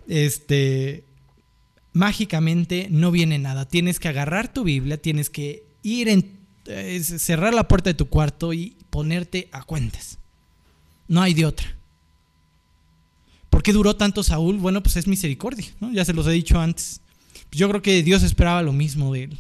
Este, 0.08 1.04
mágicamente 1.94 2.88
no 2.90 3.12
viene 3.12 3.40
nada. 3.40 3.68
Tienes 3.68 4.00
que 4.00 4.08
agarrar 4.08 4.52
tu 4.52 4.64
Biblia, 4.64 5.02
tienes 5.02 5.30
que 5.30 5.64
ir 5.84 6.10
en, 6.10 6.40
eh, 6.66 7.02
cerrar 7.04 7.54
la 7.54 7.68
puerta 7.68 7.90
de 7.90 7.94
tu 7.94 8.08
cuarto 8.08 8.54
y 8.54 8.76
ponerte 8.92 9.50
a 9.52 9.64
cuentas. 9.64 10.20
No 11.08 11.22
hay 11.22 11.34
de 11.34 11.46
otra. 11.46 11.76
¿Por 13.50 13.64
qué 13.64 13.74
duró 13.74 13.96
tanto 13.96 14.24
Saúl? 14.24 14.58
Bueno, 14.58 14.84
pues 14.84 14.96
es 14.98 15.08
misericordia, 15.08 15.66
¿no? 15.80 15.92
Ya 15.92 16.06
se 16.06 16.14
los 16.14 16.28
he 16.28 16.32
dicho 16.32 16.60
antes. 16.60 17.02
Yo 17.52 17.68
creo 17.68 17.82
que 17.82 18.04
Dios 18.04 18.24
esperaba 18.24 18.62
lo 18.62 18.72
mismo 18.72 19.14
de 19.14 19.24
él. 19.24 19.38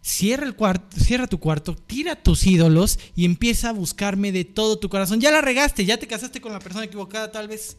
Cierra, 0.00 0.46
el 0.46 0.54
cuarto, 0.54 0.98
cierra 0.98 1.26
tu 1.26 1.40
cuarto, 1.40 1.74
tira 1.74 2.16
tus 2.16 2.46
ídolos 2.46 2.98
y 3.16 3.24
empieza 3.24 3.70
a 3.70 3.72
buscarme 3.72 4.32
de 4.32 4.44
todo 4.44 4.78
tu 4.78 4.88
corazón. 4.88 5.20
Ya 5.20 5.30
la 5.30 5.40
regaste, 5.40 5.84
ya 5.84 5.96
te 5.96 6.06
casaste 6.06 6.40
con 6.40 6.52
la 6.52 6.58
persona 6.58 6.84
equivocada 6.84 7.32
tal 7.32 7.48
vez. 7.48 7.76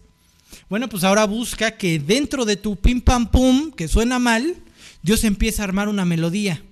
Bueno, 0.70 0.89
pues 0.89 1.03
ahora 1.03 1.26
busca 1.26 1.78
que 1.78 1.99
dentro 1.99 2.45
de 2.45 2.58
tu 2.58 2.76
pim 2.76 3.01
pam 3.01 3.30
pum, 3.30 3.72
que 3.72 3.88
suena 3.88 4.20
mal, 4.20 4.56
Dios 5.01 5.24
empieza 5.24 5.62
a 5.62 5.66
armar 5.66 5.88
una 5.88 6.06
melodía. 6.06 6.64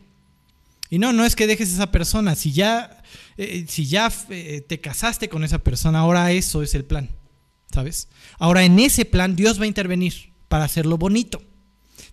Y 0.89 0.99
no, 0.99 1.13
no 1.13 1.25
es 1.25 1.35
que 1.35 1.47
dejes 1.47 1.69
a 1.69 1.73
esa 1.73 1.91
persona. 1.91 2.35
Si 2.35 2.51
ya, 2.51 3.03
eh, 3.37 3.65
si 3.67 3.85
ya 3.85 4.11
eh, 4.29 4.63
te 4.67 4.79
casaste 4.79 5.29
con 5.29 5.43
esa 5.43 5.59
persona, 5.59 5.99
ahora 5.99 6.31
eso 6.31 6.61
es 6.61 6.75
el 6.75 6.85
plan. 6.85 7.09
¿Sabes? 7.71 8.07
Ahora 8.37 8.63
en 8.63 8.79
ese 8.79 9.03
plan 9.05 9.35
Dios 9.35 9.59
va 9.59 9.63
a 9.63 9.67
intervenir 9.67 10.31
para 10.47 10.65
hacerlo 10.65 10.97
bonito. 10.97 11.41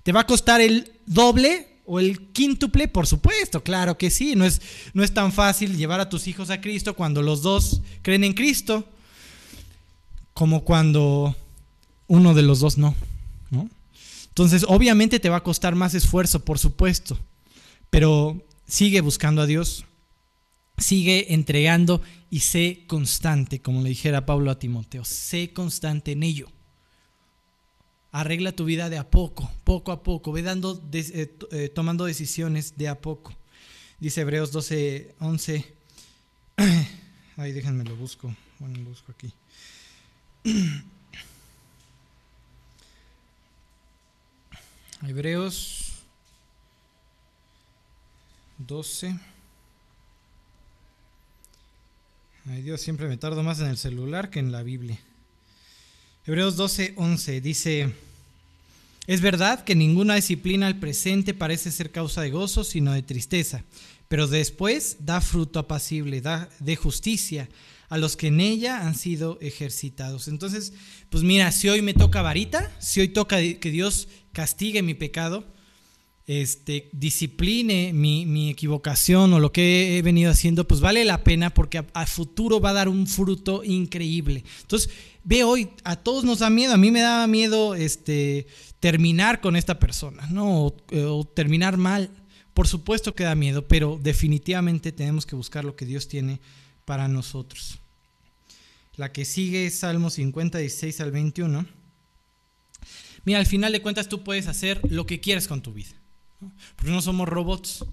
¿Te 0.03 0.13
va 0.13 0.21
a 0.21 0.27
costar 0.27 0.61
el 0.61 0.93
doble 1.05 1.81
o 1.85 2.01
el 2.01 2.33
quíntuple? 2.33 2.89
Por 2.89 3.07
supuesto, 3.07 3.63
claro 3.63 3.99
que 3.99 4.11
sí. 4.11 4.35
No 4.35 4.47
es, 4.47 4.63
no 4.95 5.05
es 5.05 5.13
tan 5.13 5.33
fácil 5.33 5.77
llevar 5.77 6.01
a 6.01 6.09
tus 6.09 6.27
hijos 6.27 6.49
a 6.49 6.61
Cristo 6.61 6.97
cuando 6.97 7.21
los 7.21 7.43
dos 7.43 7.83
creen 8.01 8.25
en 8.25 8.33
Cristo 8.33 8.89
como 10.33 10.65
cuando 10.65 11.37
uno 12.07 12.33
de 12.33 12.43
los 12.43 12.61
dos. 12.61 12.79
¿no? 12.79 12.95
Entonces, 14.31 14.65
obviamente 14.67 15.21
te 15.21 15.29
va 15.29 15.37
a 15.37 15.43
costar 15.43 15.75
más 15.75 15.95
esfuerzo, 15.95 16.45
por 16.45 16.59
supuesto. 16.59 17.19
Pero 17.91 18.43
sigue 18.67 19.01
buscando 19.03 19.43
a 19.43 19.47
Dios, 19.47 19.85
sigue 20.81 21.33
entregando 21.35 22.03
y 22.31 22.41
sé 22.41 22.85
constante, 22.87 23.61
como 23.61 23.83
le 23.83 23.91
dijera 23.91 24.27
Pablo 24.27 24.51
a 24.51 24.59
Timoteo, 24.59 25.05
sé 25.05 25.53
constante 25.53 26.11
en 26.13 26.25
ello. 26.25 26.49
Arregla 28.13 28.51
tu 28.53 28.65
vida 28.65 28.91
de 28.91 28.99
a 28.99 29.09
poco, 29.09 29.49
poco 29.63 29.93
a 29.93 30.03
poco, 30.03 30.33
ve 30.33 30.43
dando, 30.43 30.83
eh, 30.93 31.33
eh, 31.53 31.69
tomando 31.69 32.07
decisiones 32.07 32.77
de 32.77 32.89
a 32.89 33.01
poco. 33.01 33.37
Dice 34.01 34.23
Hebreos 34.23 34.51
12, 34.51 35.15
11. 35.21 35.75
Ay, 37.37 37.53
déjenme 37.53 37.85
lo 37.85 37.95
busco. 37.95 38.35
Bueno, 38.59 38.79
lo 38.79 38.89
busco 38.89 39.13
aquí. 39.13 39.33
Hebreos 45.03 45.93
12. 48.59 49.30
Ay 52.53 52.63
Dios, 52.63 52.81
siempre 52.81 53.07
me 53.07 53.17
tardo 53.17 53.45
más 53.45 53.61
en 53.61 53.69
el 53.69 53.77
celular 53.77 54.29
que 54.29 54.41
en 54.41 54.51
la 54.51 54.65
Biblia. 54.65 54.99
Hebreos 56.27 56.57
12, 56.57 56.95
11 56.97 57.41
dice, 57.41 57.95
es 59.07 59.21
verdad 59.21 59.63
que 59.63 59.77
ninguna 59.77 60.17
disciplina 60.17 60.67
al 60.67 60.81
presente 60.81 61.33
parece 61.33 61.71
ser 61.71 61.93
causa 61.93 62.23
de 62.23 62.31
gozo, 62.31 62.65
sino 62.65 62.93
de 62.93 63.03
tristeza, 63.03 63.63
pero 64.09 64.27
después 64.27 64.97
da 64.99 65.21
fruto 65.21 65.61
apacible, 65.61 66.21
da 66.21 66.49
de 66.59 66.75
justicia 66.75 67.49
a 67.89 67.99
los 67.99 68.17
que 68.17 68.27
en 68.27 68.41
ella 68.41 68.85
han 68.85 68.97
sido 68.97 69.39
ejercitados. 69.41 70.27
Entonces, 70.27 70.73
pues 71.09 71.23
mira, 71.23 71.53
si 71.53 71.69
hoy 71.69 71.83
me 71.83 71.95
toca 71.95 72.21
varita, 72.21 72.73
si 72.81 72.99
hoy 72.99 73.09
toca 73.11 73.37
que 73.37 73.71
Dios 73.71 74.09
castigue 74.33 74.83
mi 74.83 74.95
pecado, 74.95 75.45
este, 76.31 76.89
discipline 76.93 77.93
mi, 77.93 78.51
equivocación 78.51 79.35
o 79.35 79.41
lo 79.41 79.51
que 79.51 79.99
he 79.99 80.03
venido 80.03 80.31
haciendo, 80.31 80.63
pues 80.69 80.81
vale 80.81 81.05
la 81.05 81.25
pena 81.25 81.53
porque 81.53 81.85
a, 81.93 82.07
futuro 82.07 82.61
va 82.61 82.71
a 82.71 82.75
dar 82.75 82.89
un 82.89 83.09
fruto 83.09 83.65
increíble. 83.65 84.45
Entonces, 84.61 84.91
ve 85.25 85.43
hoy, 85.43 85.71
a 85.83 85.97
todos 85.97 86.23
nos 86.23 86.39
da 86.39 86.49
miedo, 86.49 86.73
a 86.73 86.77
mí 86.77 86.93
me 86.93 87.01
daba 87.01 87.27
miedo 87.27 87.75
este, 87.75 88.47
terminar 88.79 89.41
con 89.41 89.57
esta 89.57 89.81
persona, 89.81 90.29
¿no? 90.31 90.67
O, 90.67 91.25
terminar 91.25 91.77
mal. 91.77 92.11
Por 92.55 92.69
supuesto 92.69 93.13
que 93.13 93.25
da 93.25 93.35
miedo, 93.35 93.67
pero 93.67 93.99
definitivamente 94.01 94.93
tenemos 94.93 95.27
que 95.27 95.35
buscar 95.35 95.65
lo 95.65 95.75
que 95.75 95.85
Dios 95.85 96.07
tiene 96.07 96.39
para 96.85 97.09
nosotros. 97.09 97.81
La 98.95 99.11
que 99.11 99.25
sigue 99.25 99.67
es 99.67 99.81
Salmo 99.81 100.11
50, 100.11 100.59
16 100.59 101.01
al 101.01 101.11
21. 101.11 101.67
Mira, 103.25 103.41
al 103.41 103.47
final 103.47 103.73
de 103.73 103.83
cuentas 103.83 104.09
tú 104.09 104.23
puedes 104.23 104.47
hacer 104.47 104.81
lo 104.89 105.07
que 105.07 105.19
quieras 105.19 105.49
con 105.49 105.61
tu 105.61 105.73
vida. 105.73 106.00
Porque 106.77 106.93
no 106.93 107.03
somos 107.03 107.29
robots. 107.29 107.85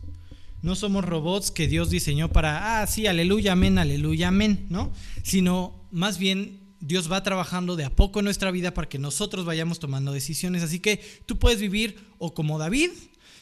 No 0.61 0.75
somos 0.75 1.05
robots 1.05 1.51
que 1.51 1.67
Dios 1.67 1.89
diseñó 1.89 2.29
para, 2.29 2.81
ah, 2.81 2.87
sí, 2.87 3.05
aleluya, 3.05 3.51
amén, 3.51 3.77
aleluya, 3.77 4.29
amén, 4.29 4.65
¿no? 4.69 4.91
Sino 5.23 5.87
más 5.91 6.17
bien 6.17 6.73
Dios 6.79 7.11
va 7.11 7.21
trabajando 7.21 7.75
de 7.75 7.85
a 7.85 7.95
poco 7.95 8.19
en 8.19 8.25
nuestra 8.25 8.49
vida 8.49 8.73
para 8.73 8.89
que 8.89 8.97
nosotros 8.97 9.45
vayamos 9.45 9.79
tomando 9.79 10.11
decisiones. 10.13 10.63
Así 10.63 10.79
que 10.79 10.99
tú 11.25 11.37
puedes 11.37 11.61
vivir 11.61 11.99
o 12.17 12.33
como 12.33 12.57
David, 12.57 12.89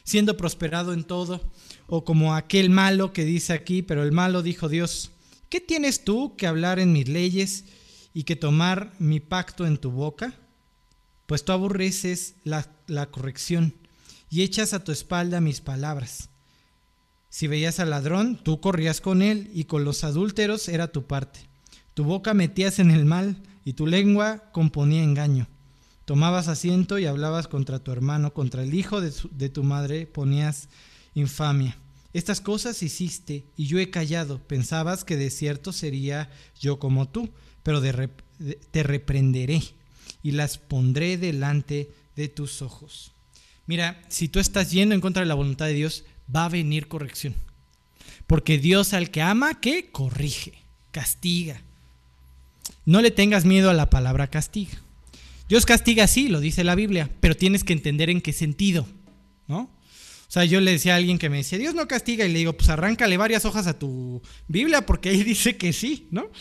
siendo 0.04 0.36
prosperado 0.36 0.94
en 0.94 1.06
todo, 1.06 1.42
o 1.88 2.04
como 2.04 2.36
aquel 2.36 2.70
malo 2.70 3.14
que 3.14 3.24
dice 3.24 3.54
aquí, 3.54 3.82
pero 3.82 4.04
el 4.04 4.12
malo 4.12 4.44
dijo 4.44 4.68
Dios, 4.68 5.12
¿qué 5.50 5.62
tienes 5.62 6.04
tú 6.04 6.36
que 6.36 6.48
hablar 6.48 6.80
en 6.80 6.92
mis 6.92 7.08
leyes 7.08 7.64
y 8.14 8.24
que 8.24 8.36
tomar 8.36 8.94
mi 9.00 9.22
pacto 9.22 9.66
en 9.66 9.78
tu 9.78 9.90
boca? 9.90 10.36
Pues 11.28 11.46
tú 11.46 11.54
aborreces 11.54 12.36
la 12.44 12.66
corrección 13.10 13.74
y 14.36 14.44
echas 14.44 14.74
a 14.74 14.84
tu 14.84 14.92
espalda 14.92 15.40
mis 15.40 15.62
palabras. 15.62 16.28
Si 17.30 17.48
veías 17.48 17.80
al 17.80 17.92
ladrón, 17.92 18.38
tú 18.44 18.60
corrías 18.60 19.00
con 19.00 19.22
él, 19.22 19.50
y 19.54 19.64
con 19.64 19.86
los 19.86 20.04
adúlteros 20.04 20.68
era 20.68 20.90
tu 20.90 21.04
parte. 21.06 21.40
Tu 21.94 22.04
boca 22.04 22.34
metías 22.34 22.80
en 22.80 22.92
el 22.92 23.06
mal, 23.06 23.38
y 23.64 23.74
tu 23.74 23.88
lengua 23.88 24.52
componía 24.52 25.04
engaño. 25.04 25.48
Tomabas 26.04 26.50
asiento 26.50 27.00
y 27.00 27.06
hablabas 27.06 27.48
contra 27.48 27.80
tu 27.80 27.94
hermano, 27.94 28.34
contra 28.34 28.64
el 28.64 28.74
hijo 28.74 29.00
de, 29.00 29.50
tu 29.50 29.64
madre 29.64 30.06
ponías 30.06 30.68
infamia. 31.14 31.78
Estas 32.12 32.42
cosas 32.42 32.84
hiciste, 32.84 33.46
y 33.56 33.68
yo 33.68 33.80
he 33.80 33.90
callado. 33.90 34.40
Pensabas 34.40 35.06
que 35.06 35.16
de 35.16 35.30
cierto 35.30 35.72
sería 35.72 36.30
yo 36.60 36.78
como 36.78 37.08
tú, 37.08 37.30
pero 37.64 37.82
te 37.82 38.84
reprenderé, 38.84 39.62
y 40.24 40.32
las 40.32 40.58
pondré 40.58 41.16
delante 41.16 41.90
de 42.18 42.28
tus 42.28 42.62
ojos. 42.62 43.15
Mira, 43.68 44.02
si 44.10 44.28
tú 44.28 44.40
estás 44.40 44.72
yendo 44.72 44.94
en 44.94 45.02
contra 45.02 45.22
de 45.22 45.28
la 45.28 45.34
voluntad 45.34 45.66
de 45.66 45.74
Dios, 45.74 46.04
va 46.34 46.46
a 46.46 46.50
venir 46.50 46.88
corrección. 46.88 47.36
Porque 48.28 48.58
Dios 48.58 48.94
al 48.94 49.12
que 49.12 49.22
ama, 49.22 49.60
¿qué? 49.60 49.90
Corrige, 49.92 50.54
castiga. 50.92 51.62
No 52.86 53.02
le 53.02 53.12
tengas 53.12 53.46
miedo 53.46 53.70
a 53.70 53.74
la 53.74 53.90
palabra 53.90 54.28
castiga. 54.28 54.82
Dios 55.48 55.66
castiga, 55.66 56.08
sí, 56.08 56.28
lo 56.28 56.40
dice 56.40 56.64
la 56.64 56.76
Biblia, 56.76 57.10
pero 57.20 57.36
tienes 57.36 57.64
que 57.64 57.74
entender 57.74 58.10
en 58.10 58.22
qué 58.22 58.34
sentido, 58.34 58.88
¿no? 59.48 59.70
O 60.28 60.32
sea, 60.36 60.44
yo 60.44 60.60
le 60.60 60.72
decía 60.72 60.94
a 60.94 60.98
alguien 60.98 61.20
que 61.20 61.30
me 61.30 61.38
decía, 61.38 61.60
Dios 61.60 61.76
no 61.76 61.88
castiga, 61.88 62.26
y 62.26 62.32
le 62.32 62.40
digo, 62.40 62.54
pues 62.54 62.70
arráncale 62.70 63.16
varias 63.18 63.46
hojas 63.46 63.68
a 63.68 63.78
tu 63.78 64.22
Biblia, 64.48 64.86
porque 64.86 65.10
ahí 65.10 65.24
dice 65.24 65.56
que 65.56 65.72
sí, 65.72 66.08
¿no? 66.10 66.32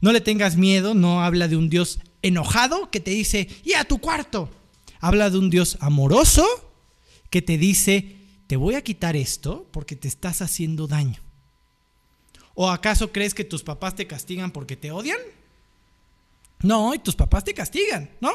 No 0.00 0.12
le 0.12 0.20
tengas 0.20 0.56
miedo, 0.56 0.94
no 0.94 1.22
habla 1.22 1.48
de 1.48 1.56
un 1.56 1.68
Dios 1.68 1.98
enojado 2.22 2.90
que 2.90 3.00
te 3.00 3.10
dice, 3.10 3.48
y 3.64 3.74
a 3.74 3.84
tu 3.84 3.98
cuarto. 3.98 4.48
Habla 5.00 5.30
de 5.30 5.38
un 5.38 5.50
Dios 5.50 5.76
amoroso 5.80 6.71
que 7.32 7.40
te 7.40 7.56
dice, 7.56 8.18
te 8.46 8.56
voy 8.56 8.74
a 8.74 8.84
quitar 8.84 9.16
esto 9.16 9.66
porque 9.72 9.96
te 9.96 10.06
estás 10.06 10.42
haciendo 10.42 10.86
daño. 10.86 11.18
¿O 12.52 12.70
acaso 12.70 13.10
crees 13.10 13.32
que 13.32 13.42
tus 13.42 13.62
papás 13.62 13.96
te 13.96 14.06
castigan 14.06 14.50
porque 14.50 14.76
te 14.76 14.90
odian? 14.90 15.18
No, 16.60 16.94
y 16.94 16.98
tus 16.98 17.16
papás 17.16 17.42
te 17.42 17.54
castigan, 17.54 18.10
¿no? 18.20 18.30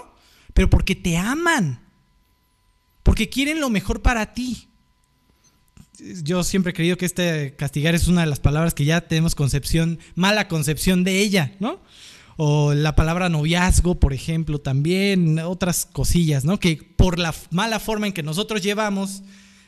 Pero 0.56 0.68
porque 0.68 0.96
te 0.96 1.16
aman, 1.16 1.80
porque 3.04 3.30
quieren 3.30 3.60
lo 3.60 3.70
mejor 3.70 4.02
para 4.02 4.34
ti. 4.34 4.68
Yo 6.24 6.44
siempre 6.44 6.72
he 6.72 6.76
creído 6.76 6.98
que 6.98 7.06
este 7.06 7.56
castigar 7.56 7.94
es 7.94 8.08
una 8.08 8.22
de 8.22 8.28
las 8.28 8.40
palabras 8.40 8.74
que 8.74 8.86
ya 8.86 9.02
tenemos 9.02 9.36
concepción, 9.36 10.00
mala 10.16 10.48
concepción 10.48 11.04
de 11.04 11.20
ella, 11.20 11.56
¿no? 11.60 11.80
O 12.38 12.74
la 12.74 12.96
palabra 12.96 13.30
noviazgo, 13.30 14.00
por 14.00 14.14
ejemplo, 14.14 14.60
también, 14.60 15.40
otras 15.40 15.86
cosillas, 15.86 16.46
¿no? 16.46 16.60
Que 16.60 16.78
por 16.78 17.20
la 17.20 17.34
mala 17.50 17.80
forma 17.80 18.08
en 18.08 18.14
que 18.14 18.24
nosotros 18.24 18.62
llevamos 18.62 19.24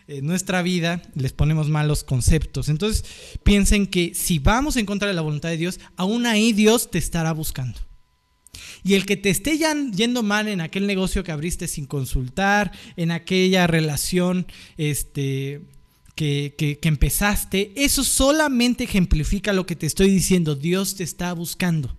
eh, 0.08 0.22
nuestra 0.22 0.62
vida, 0.62 1.02
les 1.16 1.34
ponemos 1.34 1.70
malos 1.70 2.04
conceptos. 2.04 2.70
Entonces, 2.70 3.04
piensen 3.44 3.88
que 3.88 4.14
si 4.14 4.40
vamos 4.40 4.76
en 4.78 4.86
contra 4.86 5.08
de 5.08 5.14
la 5.14 5.22
voluntad 5.22 5.50
de 5.50 5.58
Dios, 5.58 5.80
aún 5.98 6.26
ahí 6.26 6.54
Dios 6.54 6.90
te 6.90 6.98
estará 6.98 7.32
buscando. 7.32 7.80
Y 8.84 8.94
el 8.94 9.06
que 9.06 9.18
te 9.18 9.30
esté 9.30 9.58
yendo 9.58 10.24
mal 10.24 10.48
en 10.48 10.62
aquel 10.62 10.88
negocio 10.88 11.24
que 11.24 11.32
abriste 11.32 11.68
sin 11.68 11.86
consultar, 11.86 12.72
en 12.96 13.12
aquella 13.12 13.68
relación 13.68 14.48
este, 14.78 15.62
que, 16.16 16.56
que, 16.58 16.88
empezaste, 16.88 17.74
eso 17.76 18.04
solamente 18.04 18.86
ejemplifica 18.86 19.54
lo 19.54 19.66
que 19.66 19.76
te 19.76 19.86
estoy 19.86 20.10
diciendo. 20.10 20.56
Dios 20.56 20.96
te 20.96 21.04
está 21.04 21.34
buscando. 21.34 21.99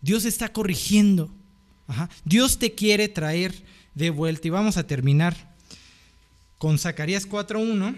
Dios 0.00 0.24
está 0.24 0.52
corrigiendo. 0.52 1.30
Dios 2.24 2.58
te 2.58 2.72
quiere 2.72 3.08
traer 3.08 3.54
de 3.94 4.10
vuelta. 4.10 4.46
Y 4.46 4.50
vamos 4.50 4.76
a 4.76 4.86
terminar 4.86 5.54
con 6.58 6.78
Zacarías 6.78 7.28
4.1. 7.28 7.94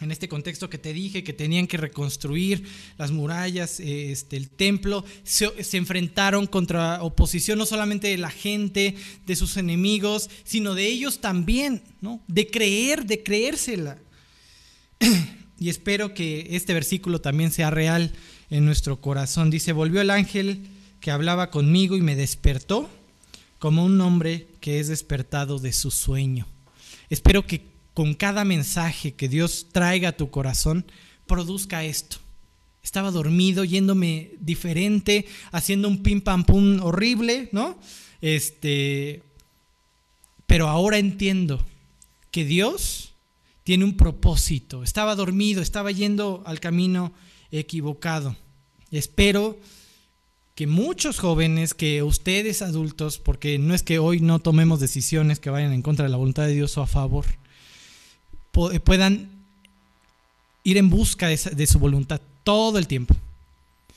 En 0.00 0.10
este 0.10 0.28
contexto 0.28 0.68
que 0.68 0.76
te 0.76 0.92
dije, 0.92 1.22
que 1.22 1.32
tenían 1.32 1.68
que 1.68 1.76
reconstruir 1.76 2.66
las 2.98 3.12
murallas, 3.12 3.78
este, 3.78 4.36
el 4.36 4.50
templo, 4.50 5.04
se, 5.22 5.52
enfrentaron 5.76 6.48
contra 6.48 7.00
oposición 7.02 7.58
no 7.58 7.64
solamente 7.64 8.08
de 8.08 8.18
la 8.18 8.30
gente, 8.30 8.96
de 9.24 9.36
sus 9.36 9.56
enemigos, 9.56 10.30
sino 10.42 10.74
de 10.74 10.86
ellos 10.86 11.20
también, 11.20 11.80
¿no? 12.00 12.20
De 12.26 12.48
creer, 12.48 13.06
de 13.06 13.22
creérsela. 13.22 13.98
y 15.60 15.68
espero 15.68 16.12
que 16.12 16.48
este 16.50 16.74
versículo 16.74 17.20
también 17.20 17.52
sea 17.52 17.70
real 17.70 18.12
en 18.50 18.64
nuestro 18.64 19.00
corazón. 19.00 19.50
Dice, 19.50 19.72
volvió 19.72 20.00
el 20.00 20.10
ángel 20.10 20.66
que 21.00 21.10
hablaba 21.10 21.50
conmigo 21.50 21.96
y 21.96 22.00
me 22.00 22.16
despertó 22.16 22.88
como 23.58 23.84
un 23.84 24.00
hombre 24.00 24.48
que 24.60 24.80
es 24.80 24.88
despertado 24.88 25.58
de 25.58 25.72
su 25.72 25.90
sueño. 25.90 26.46
Espero 27.10 27.46
que 27.46 27.62
con 27.94 28.14
cada 28.14 28.44
mensaje 28.44 29.14
que 29.14 29.28
Dios 29.28 29.68
traiga 29.72 30.10
a 30.10 30.16
tu 30.16 30.30
corazón 30.30 30.84
produzca 31.26 31.84
esto. 31.84 32.18
Estaba 32.82 33.10
dormido, 33.10 33.64
yéndome 33.64 34.32
diferente, 34.40 35.26
haciendo 35.52 35.88
un 35.88 36.02
pim 36.02 36.20
pam 36.20 36.44
pum 36.44 36.80
horrible, 36.82 37.48
¿no? 37.52 37.78
Este, 38.20 39.22
pero 40.46 40.68
ahora 40.68 40.98
entiendo 40.98 41.64
que 42.30 42.44
Dios 42.44 43.14
tiene 43.62 43.84
un 43.84 43.96
propósito. 43.96 44.82
Estaba 44.82 45.14
dormido, 45.14 45.62
estaba 45.62 45.90
yendo 45.90 46.42
al 46.44 46.60
camino 46.60 47.12
equivocado. 47.60 48.36
Espero 48.90 49.58
que 50.54 50.66
muchos 50.66 51.18
jóvenes, 51.18 51.74
que 51.74 52.02
ustedes 52.02 52.62
adultos, 52.62 53.18
porque 53.18 53.58
no 53.58 53.74
es 53.74 53.82
que 53.82 53.98
hoy 53.98 54.20
no 54.20 54.38
tomemos 54.38 54.80
decisiones 54.80 55.40
que 55.40 55.50
vayan 55.50 55.72
en 55.72 55.82
contra 55.82 56.04
de 56.04 56.10
la 56.10 56.16
voluntad 56.16 56.46
de 56.46 56.54
Dios 56.54 56.76
o 56.78 56.82
a 56.82 56.86
favor, 56.86 57.24
eh, 58.72 58.80
puedan 58.80 59.28
ir 60.62 60.76
en 60.78 60.90
busca 60.90 61.28
de, 61.28 61.66
su 61.66 61.78
voluntad 61.78 62.20
todo 62.44 62.78
el 62.78 62.86
tiempo 62.86 63.14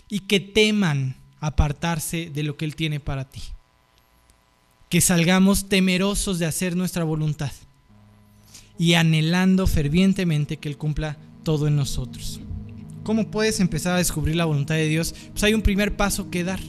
y 0.10 0.22
que 0.22 0.40
teman 0.40 1.16
apartarse 1.40 2.32
de 2.34 2.44
lo 2.44 2.58
que 2.58 2.66
Él 2.66 2.76
tiene 2.76 3.00
para 3.00 3.26
ti. 3.26 3.42
Que 4.90 5.02
salgamos 5.02 5.70
temerosos 5.70 6.40
de 6.40 6.46
hacer 6.46 6.76
nuestra 6.76 7.04
voluntad 7.04 7.52
y 8.80 8.94
anhelando 8.96 9.68
fervientemente 9.68 10.58
que 10.58 10.70
Él 10.70 10.78
cumpla 10.78 11.18
todo 11.44 11.68
en 11.68 11.76
nosotros. 11.76 12.40
¿Cómo 13.08 13.32
puedes 13.32 13.62
empezar 13.62 13.94
a 13.94 14.00
descubrir 14.00 14.36
la 14.36 14.44
voluntad 14.44 14.76
de 14.76 14.90
Dios? 14.90 15.16
Pues 15.32 15.42
hay 15.46 15.54
un 15.54 15.62
primer 15.62 15.96
paso 15.96 16.30
que 16.30 16.44
dar. 16.44 16.60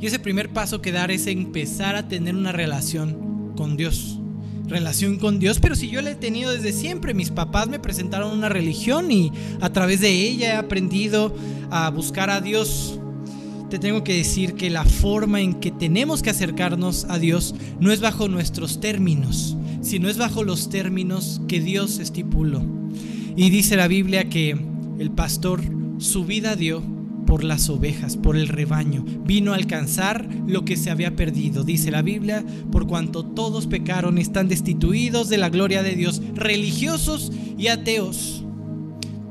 Y 0.00 0.06
ese 0.06 0.18
primer 0.18 0.48
paso 0.48 0.80
que 0.80 0.92
dar 0.92 1.10
es 1.10 1.26
empezar 1.26 1.94
a 1.94 2.08
tener 2.08 2.34
una 2.34 2.52
relación 2.52 3.52
con 3.54 3.76
Dios. 3.76 4.18
Relación 4.66 5.18
con 5.18 5.40
Dios, 5.40 5.58
pero 5.60 5.76
si 5.76 5.90
yo 5.90 6.00
la 6.00 6.12
he 6.12 6.14
tenido 6.14 6.52
desde 6.52 6.72
siempre, 6.72 7.12
mis 7.12 7.28
papás 7.28 7.68
me 7.68 7.78
presentaron 7.78 8.32
una 8.32 8.48
religión 8.48 9.12
y 9.12 9.30
a 9.60 9.70
través 9.74 10.00
de 10.00 10.08
ella 10.08 10.54
he 10.54 10.56
aprendido 10.56 11.36
a 11.70 11.90
buscar 11.90 12.30
a 12.30 12.40
Dios. 12.40 12.98
Te 13.68 13.78
tengo 13.78 14.04
que 14.04 14.14
decir 14.14 14.54
que 14.54 14.70
la 14.70 14.86
forma 14.86 15.42
en 15.42 15.60
que 15.60 15.70
tenemos 15.70 16.22
que 16.22 16.30
acercarnos 16.30 17.04
a 17.10 17.18
Dios 17.18 17.54
no 17.78 17.92
es 17.92 18.00
bajo 18.00 18.26
nuestros 18.28 18.80
términos, 18.80 19.54
sino 19.82 20.08
es 20.08 20.16
bajo 20.16 20.44
los 20.44 20.70
términos 20.70 21.42
que 21.46 21.60
Dios 21.60 21.98
estipuló. 21.98 22.62
Y 23.36 23.50
dice 23.50 23.76
la 23.76 23.86
Biblia 23.86 24.30
que 24.30 24.67
el 24.98 25.10
pastor 25.10 25.62
su 25.98 26.24
vida 26.24 26.56
dio 26.56 26.82
por 27.26 27.44
las 27.44 27.68
ovejas, 27.68 28.16
por 28.16 28.36
el 28.36 28.48
rebaño. 28.48 29.04
Vino 29.24 29.52
a 29.52 29.56
alcanzar 29.56 30.26
lo 30.46 30.64
que 30.64 30.76
se 30.76 30.90
había 30.90 31.14
perdido. 31.14 31.62
Dice 31.62 31.90
la 31.90 32.00
Biblia, 32.00 32.44
por 32.72 32.86
cuanto 32.86 33.24
todos 33.24 33.66
pecaron, 33.66 34.16
están 34.16 34.48
destituidos 34.48 35.28
de 35.28 35.36
la 35.36 35.50
gloria 35.50 35.82
de 35.82 35.94
Dios, 35.94 36.22
religiosos 36.34 37.30
y 37.58 37.66
ateos. 37.66 38.44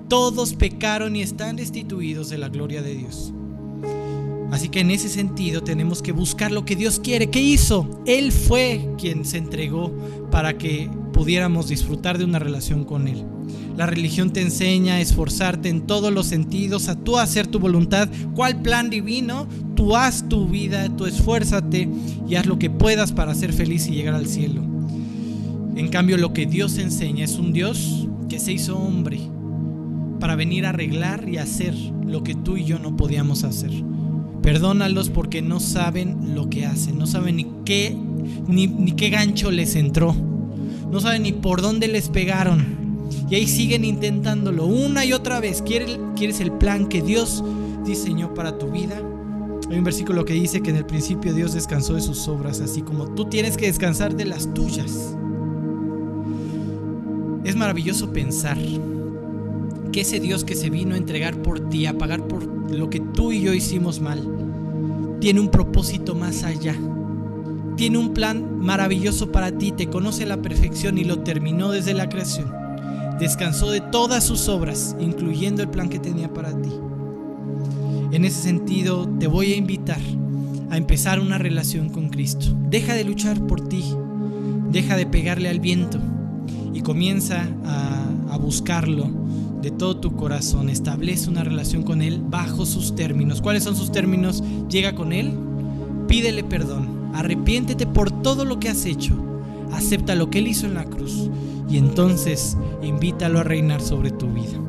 Todos 0.10 0.54
pecaron 0.54 1.16
y 1.16 1.22
están 1.22 1.56
destituidos 1.56 2.30
de 2.30 2.38
la 2.38 2.50
gloria 2.50 2.82
de 2.82 2.96
Dios. 2.96 3.34
Así 4.52 4.70
que 4.70 4.80
en 4.80 4.92
ese 4.92 5.10
sentido 5.10 5.62
tenemos 5.62 6.02
que 6.02 6.12
buscar 6.12 6.52
lo 6.52 6.66
que 6.66 6.76
Dios 6.76 7.00
quiere. 7.00 7.30
¿Qué 7.30 7.42
hizo? 7.42 8.02
Él 8.06 8.32
fue 8.32 8.88
quien 8.98 9.26
se 9.26 9.38
entregó 9.38 9.92
para 10.32 10.58
que 10.58 10.90
pudiéramos 11.18 11.68
disfrutar 11.68 12.20
de 12.20 12.26
una 12.26 12.38
relación 12.38 12.86
con 12.86 13.08
Él. 13.08 13.26
La 13.76 13.88
religión 13.88 14.32
te 14.34 14.44
enseña 14.44 14.94
a 14.94 15.02
esforzarte 15.02 15.68
en 15.68 15.88
todos 15.88 16.14
los 16.14 16.28
sentidos, 16.28 16.90
a 16.90 16.96
tú 16.96 17.18
hacer 17.18 17.48
tu 17.48 17.58
voluntad. 17.58 18.08
¿Cuál 18.36 18.62
plan 18.62 18.92
divino? 18.92 19.48
Tú 19.76 19.96
haz 19.96 20.30
tu 20.30 20.48
vida, 20.48 20.96
tú 20.96 21.08
esfuérzate 21.08 21.90
y 22.30 22.36
haz 22.36 22.46
lo 22.46 22.60
que 22.60 22.70
puedas 22.70 23.14
para 23.14 23.34
ser 23.34 23.52
feliz 23.52 23.88
y 23.88 23.96
llegar 23.96 24.14
al 24.14 24.28
cielo. 24.28 24.62
En 25.76 25.88
cambio, 25.88 26.18
lo 26.18 26.34
que 26.34 26.46
Dios 26.46 26.78
enseña 26.78 27.26
es 27.26 27.40
un 27.40 27.52
Dios 27.52 28.08
que 28.30 28.38
se 28.38 28.54
hizo 28.54 28.78
hombre 28.78 29.20
para 30.20 30.36
venir 30.36 30.68
a 30.68 30.70
arreglar 30.70 31.28
y 31.28 31.38
hacer 31.38 31.74
lo 32.06 32.24
que 32.24 32.36
tú 32.36 32.58
y 32.58 32.64
yo 32.64 32.78
no 32.78 32.96
podíamos 32.96 33.44
hacer. 33.44 33.72
Perdónalos 34.44 35.10
porque 35.10 35.42
no 35.42 35.60
saben 35.60 36.36
lo 36.36 36.48
que 36.48 36.68
hacen, 36.68 37.00
no 37.00 37.08
saben 37.08 37.38
ni 37.38 37.48
qué, 37.66 37.98
ni, 38.48 38.68
ni 38.68 38.92
qué 38.92 39.10
gancho 39.10 39.50
les 39.50 39.76
entró, 39.76 40.16
no 40.92 41.00
saben 41.00 41.24
ni 41.24 41.32
por 41.32 41.62
dónde 41.62 41.88
les 41.88 42.10
pegaron. 42.10 42.88
Y 43.30 43.36
ahí 43.36 43.48
siguen 43.48 43.84
intentándolo 43.84 44.66
una 44.66 45.06
y 45.06 45.14
otra 45.14 45.40
vez. 45.40 45.62
¿Quieres 45.62 46.40
el 46.40 46.52
plan 46.54 46.88
que 46.88 47.02
Dios 47.02 47.44
diseñó 47.86 48.34
para 48.34 48.58
tu 48.58 48.72
vida? 48.72 49.02
Hay 49.70 49.78
un 49.78 49.84
versículo 49.84 50.24
que 50.24 50.34
dice 50.34 50.62
que 50.62 50.70
en 50.70 50.78
el 50.78 50.86
principio 50.86 51.34
Dios 51.34 51.54
descansó 51.54 51.96
de 51.96 52.02
sus 52.02 52.28
obras, 52.30 52.62
así 52.62 52.82
como 52.82 53.14
tú 53.16 53.26
tienes 53.26 53.58
que 53.58 53.68
descansar 53.68 54.16
de 54.16 54.26
las 54.26 54.54
tuyas. 54.54 55.16
Es 57.44 57.56
maravilloso 57.56 58.14
pensar 58.14 58.58
que 59.92 60.02
ese 60.02 60.20
Dios 60.20 60.46
que 60.46 60.56
se 60.56 60.70
vino 60.70 60.96
a 60.96 60.98
entregar 60.98 61.42
por 61.42 61.70
ti, 61.70 61.86
a 61.86 61.98
pagar 61.98 62.28
por 62.28 62.46
lo 62.72 62.90
que 62.90 63.00
tú 63.00 63.32
y 63.32 63.42
yo 63.42 63.54
hicimos 63.54 64.00
mal, 64.00 64.26
tiene 65.20 65.42
un 65.42 65.50
propósito 65.50 66.16
más 66.16 66.44
allá. 66.44 66.76
Tiene 67.78 67.98
un 67.98 68.14
plan 68.14 68.60
maravilloso 68.60 69.32
para 69.32 69.58
ti, 69.58 69.72
te 69.72 69.88
conoce 69.88 70.24
a 70.24 70.28
la 70.28 70.42
perfección 70.42 70.98
y 70.98 71.06
lo 71.06 71.20
terminó 71.20 71.72
desde 71.72 71.94
la 71.94 72.10
creación 72.10 72.58
descansó 73.18 73.72
de 73.72 73.82
todas 73.82 74.24
sus 74.24 74.48
obras, 74.48 74.96
incluyendo 75.00 75.62
el 75.62 75.70
plan 75.70 75.90
que 75.90 76.00
tenía 76.00 76.34
para 76.34 76.50
ti. 76.62 76.70
En 78.12 78.26
ese 78.26 78.42
sentido, 78.42 79.08
te 79.20 79.28
voy 79.28 79.54
a 79.54 79.58
invitar 79.58 80.02
a 80.70 80.78
empezar 80.78 81.20
una 81.20 81.38
relación 81.38 81.90
con 81.90 82.10
Cristo. 82.10 82.48
Deja 82.70 82.94
de 82.94 83.04
luchar 83.04 83.40
por 83.48 83.68
ti, 83.68 83.84
deja 84.72 84.96
de 84.96 85.06
pegarle 85.06 85.50
al 85.50 85.60
viento 85.60 86.00
y 86.74 86.82
comienza 86.82 87.48
a, 87.66 88.04
buscarlo 88.38 89.10
de 89.64 89.72
todo 89.72 89.98
tu 89.98 90.16
corazón. 90.16 90.70
Establece 90.70 91.28
una 91.28 91.44
relación 91.44 91.82
con 91.82 92.04
Él 92.04 92.22
bajo 92.24 92.68
sus 92.68 92.96
términos. 92.96 93.42
¿Cuáles 93.42 93.64
son 93.64 93.76
sus 93.76 93.92
términos? 93.92 94.44
Llega 94.70 94.94
con 94.94 95.12
Él, 95.12 95.34
pídele 96.08 96.44
perdón, 96.44 96.97
arrepiéntete 97.18 97.88
por 97.88 98.12
todo 98.22 98.46
lo 98.46 98.60
que 98.60 98.70
has 98.70 98.86
hecho, 98.86 99.16
acepta 99.72 100.16
lo 100.16 100.30
que 100.30 100.40
Él 100.40 100.48
hizo 100.48 100.68
en 100.68 100.76
la 100.76 100.86
cruz 100.86 101.30
y 101.70 101.78
entonces 101.78 102.58
invítalo 102.82 103.40
a 103.40 103.44
reinar 103.44 103.82
sobre 103.82 104.12
tu 104.12 104.28
vida. 104.28 104.60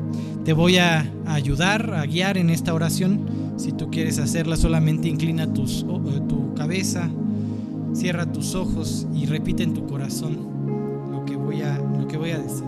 Te 0.43 0.53
voy 0.53 0.77
a 0.77 1.09
ayudar, 1.27 1.93
a 1.93 2.05
guiar 2.05 2.37
en 2.37 2.49
esta 2.49 2.73
oración. 2.73 3.53
Si 3.57 3.71
tú 3.71 3.91
quieres 3.91 4.17
hacerla, 4.19 4.57
solamente 4.57 5.07
inclina 5.07 5.43
eh, 5.43 6.21
tu 6.27 6.53
cabeza, 6.55 7.09
cierra 7.93 8.25
tus 8.31 8.55
ojos 8.55 9.05
y 9.13 9.25
repite 9.25 9.63
en 9.63 9.73
tu 9.73 9.85
corazón 9.85 10.37
lo 11.11 11.25
que 11.25 11.35
voy 11.35 11.61
a, 11.61 11.77
lo 11.77 12.07
que 12.07 12.17
voy 12.17 12.31
a 12.31 12.39
decir. 12.39 12.65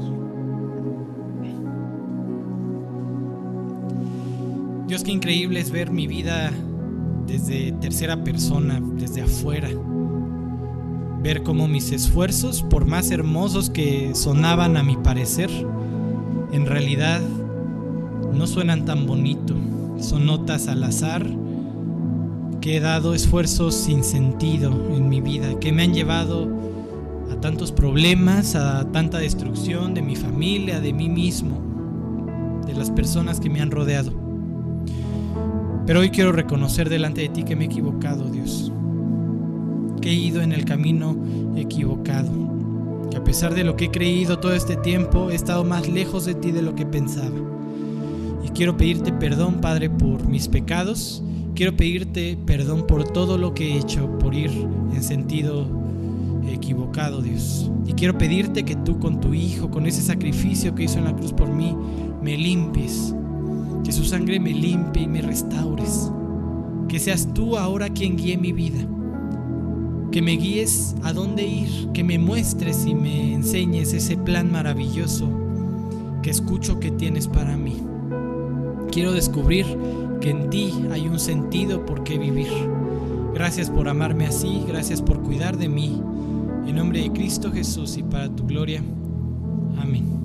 Dios, 4.87 5.03
qué 5.03 5.11
increíble 5.11 5.59
es 5.59 5.71
ver 5.71 5.89
mi 5.89 6.05
vida 6.05 6.51
desde 7.31 7.71
tercera 7.73 8.23
persona, 8.25 8.81
desde 8.97 9.21
afuera 9.21 9.69
ver 11.23 11.43
cómo 11.43 11.67
mis 11.67 11.91
esfuerzos, 11.91 12.61
por 12.63 12.85
más 12.85 13.09
hermosos 13.11 13.69
que 13.69 14.13
sonaban 14.15 14.75
a 14.75 14.83
mi 14.83 14.97
parecer, 14.97 15.49
en 16.51 16.65
realidad 16.65 17.21
no 18.33 18.47
suenan 18.47 18.85
tan 18.85 19.05
bonito. 19.05 19.55
Son 19.99 20.25
notas 20.25 20.67
al 20.67 20.83
azar 20.83 21.25
que 22.59 22.77
he 22.77 22.79
dado 22.79 23.13
esfuerzos 23.13 23.75
sin 23.75 24.03
sentido 24.03 24.71
en 24.95 25.09
mi 25.09 25.21
vida, 25.21 25.57
que 25.59 25.71
me 25.71 25.83
han 25.83 25.93
llevado 25.93 26.49
a 27.31 27.39
tantos 27.39 27.71
problemas, 27.71 28.55
a 28.55 28.91
tanta 28.91 29.19
destrucción 29.19 29.93
de 29.93 30.01
mi 30.01 30.15
familia, 30.15 30.81
de 30.81 30.91
mí 30.91 31.07
mismo, 31.07 31.61
de 32.65 32.73
las 32.73 32.89
personas 32.89 33.39
que 33.39 33.49
me 33.49 33.61
han 33.61 33.71
rodeado. 33.71 34.20
Pero 35.85 35.99
hoy 35.99 36.09
quiero 36.09 36.31
reconocer 36.31 36.89
delante 36.89 37.21
de 37.21 37.29
ti 37.29 37.43
que 37.43 37.55
me 37.55 37.63
he 37.63 37.67
equivocado, 37.67 38.29
Dios 38.29 38.71
que 40.01 40.09
he 40.09 40.15
ido 40.15 40.41
en 40.41 40.51
el 40.51 40.65
camino 40.65 41.15
equivocado, 41.55 42.31
que 43.09 43.17
a 43.17 43.23
pesar 43.23 43.53
de 43.53 43.63
lo 43.63 43.75
que 43.75 43.85
he 43.85 43.91
creído 43.91 44.39
todo 44.39 44.53
este 44.53 44.75
tiempo, 44.75 45.29
he 45.29 45.35
estado 45.35 45.63
más 45.63 45.87
lejos 45.87 46.25
de 46.25 46.33
ti 46.33 46.51
de 46.51 46.63
lo 46.63 46.75
que 46.75 46.85
pensaba. 46.85 47.37
Y 48.43 48.49
quiero 48.49 48.75
pedirte 48.75 49.13
perdón, 49.13 49.61
Padre, 49.61 49.89
por 49.89 50.27
mis 50.27 50.47
pecados. 50.47 51.23
Quiero 51.55 51.77
pedirte 51.77 52.37
perdón 52.45 52.87
por 52.87 53.11
todo 53.11 53.37
lo 53.37 53.53
que 53.53 53.73
he 53.73 53.77
hecho, 53.77 54.17
por 54.17 54.33
ir 54.33 54.49
en 54.93 55.03
sentido 55.03 55.67
equivocado, 56.49 57.21
Dios. 57.21 57.69
Y 57.85 57.93
quiero 57.93 58.17
pedirte 58.17 58.63
que 58.63 58.75
tú 58.75 58.99
con 58.99 59.19
tu 59.19 59.33
Hijo, 59.33 59.69
con 59.69 59.85
ese 59.85 60.01
sacrificio 60.01 60.73
que 60.73 60.83
hizo 60.83 60.97
en 60.97 61.05
la 61.05 61.15
cruz 61.15 61.33
por 61.33 61.49
mí, 61.49 61.75
me 62.23 62.37
limpies. 62.37 63.13
Que 63.83 63.91
su 63.91 64.03
sangre 64.05 64.39
me 64.39 64.51
limpie 64.51 65.03
y 65.03 65.07
me 65.07 65.21
restaures. 65.21 66.11
Que 66.87 66.99
seas 66.99 67.33
tú 67.33 67.57
ahora 67.57 67.89
quien 67.89 68.17
guíe 68.17 68.37
mi 68.37 68.51
vida 68.51 68.87
que 70.11 70.21
me 70.21 70.33
guíes 70.33 70.93
a 71.03 71.13
dónde 71.13 71.43
ir, 71.43 71.87
que 71.93 72.03
me 72.03 72.19
muestres 72.19 72.85
y 72.85 72.93
me 72.93 73.33
enseñes 73.33 73.93
ese 73.93 74.17
plan 74.17 74.51
maravilloso 74.51 75.29
que 76.21 76.29
escucho 76.29 76.79
que 76.79 76.91
tienes 76.91 77.27
para 77.27 77.57
mí. 77.57 77.81
Quiero 78.91 79.13
descubrir 79.13 79.65
que 80.19 80.31
en 80.31 80.49
ti 80.49 80.73
hay 80.91 81.07
un 81.07 81.19
sentido 81.19 81.85
por 81.85 82.03
qué 82.03 82.17
vivir. 82.17 82.51
Gracias 83.33 83.69
por 83.69 83.87
amarme 83.87 84.27
así, 84.27 84.63
gracias 84.67 85.01
por 85.01 85.21
cuidar 85.21 85.57
de 85.57 85.69
mí. 85.69 86.01
En 86.67 86.75
nombre 86.75 87.01
de 87.01 87.11
Cristo 87.11 87.51
Jesús 87.51 87.97
y 87.97 88.03
para 88.03 88.29
tu 88.29 88.45
gloria. 88.45 88.83
Amén. 89.79 90.20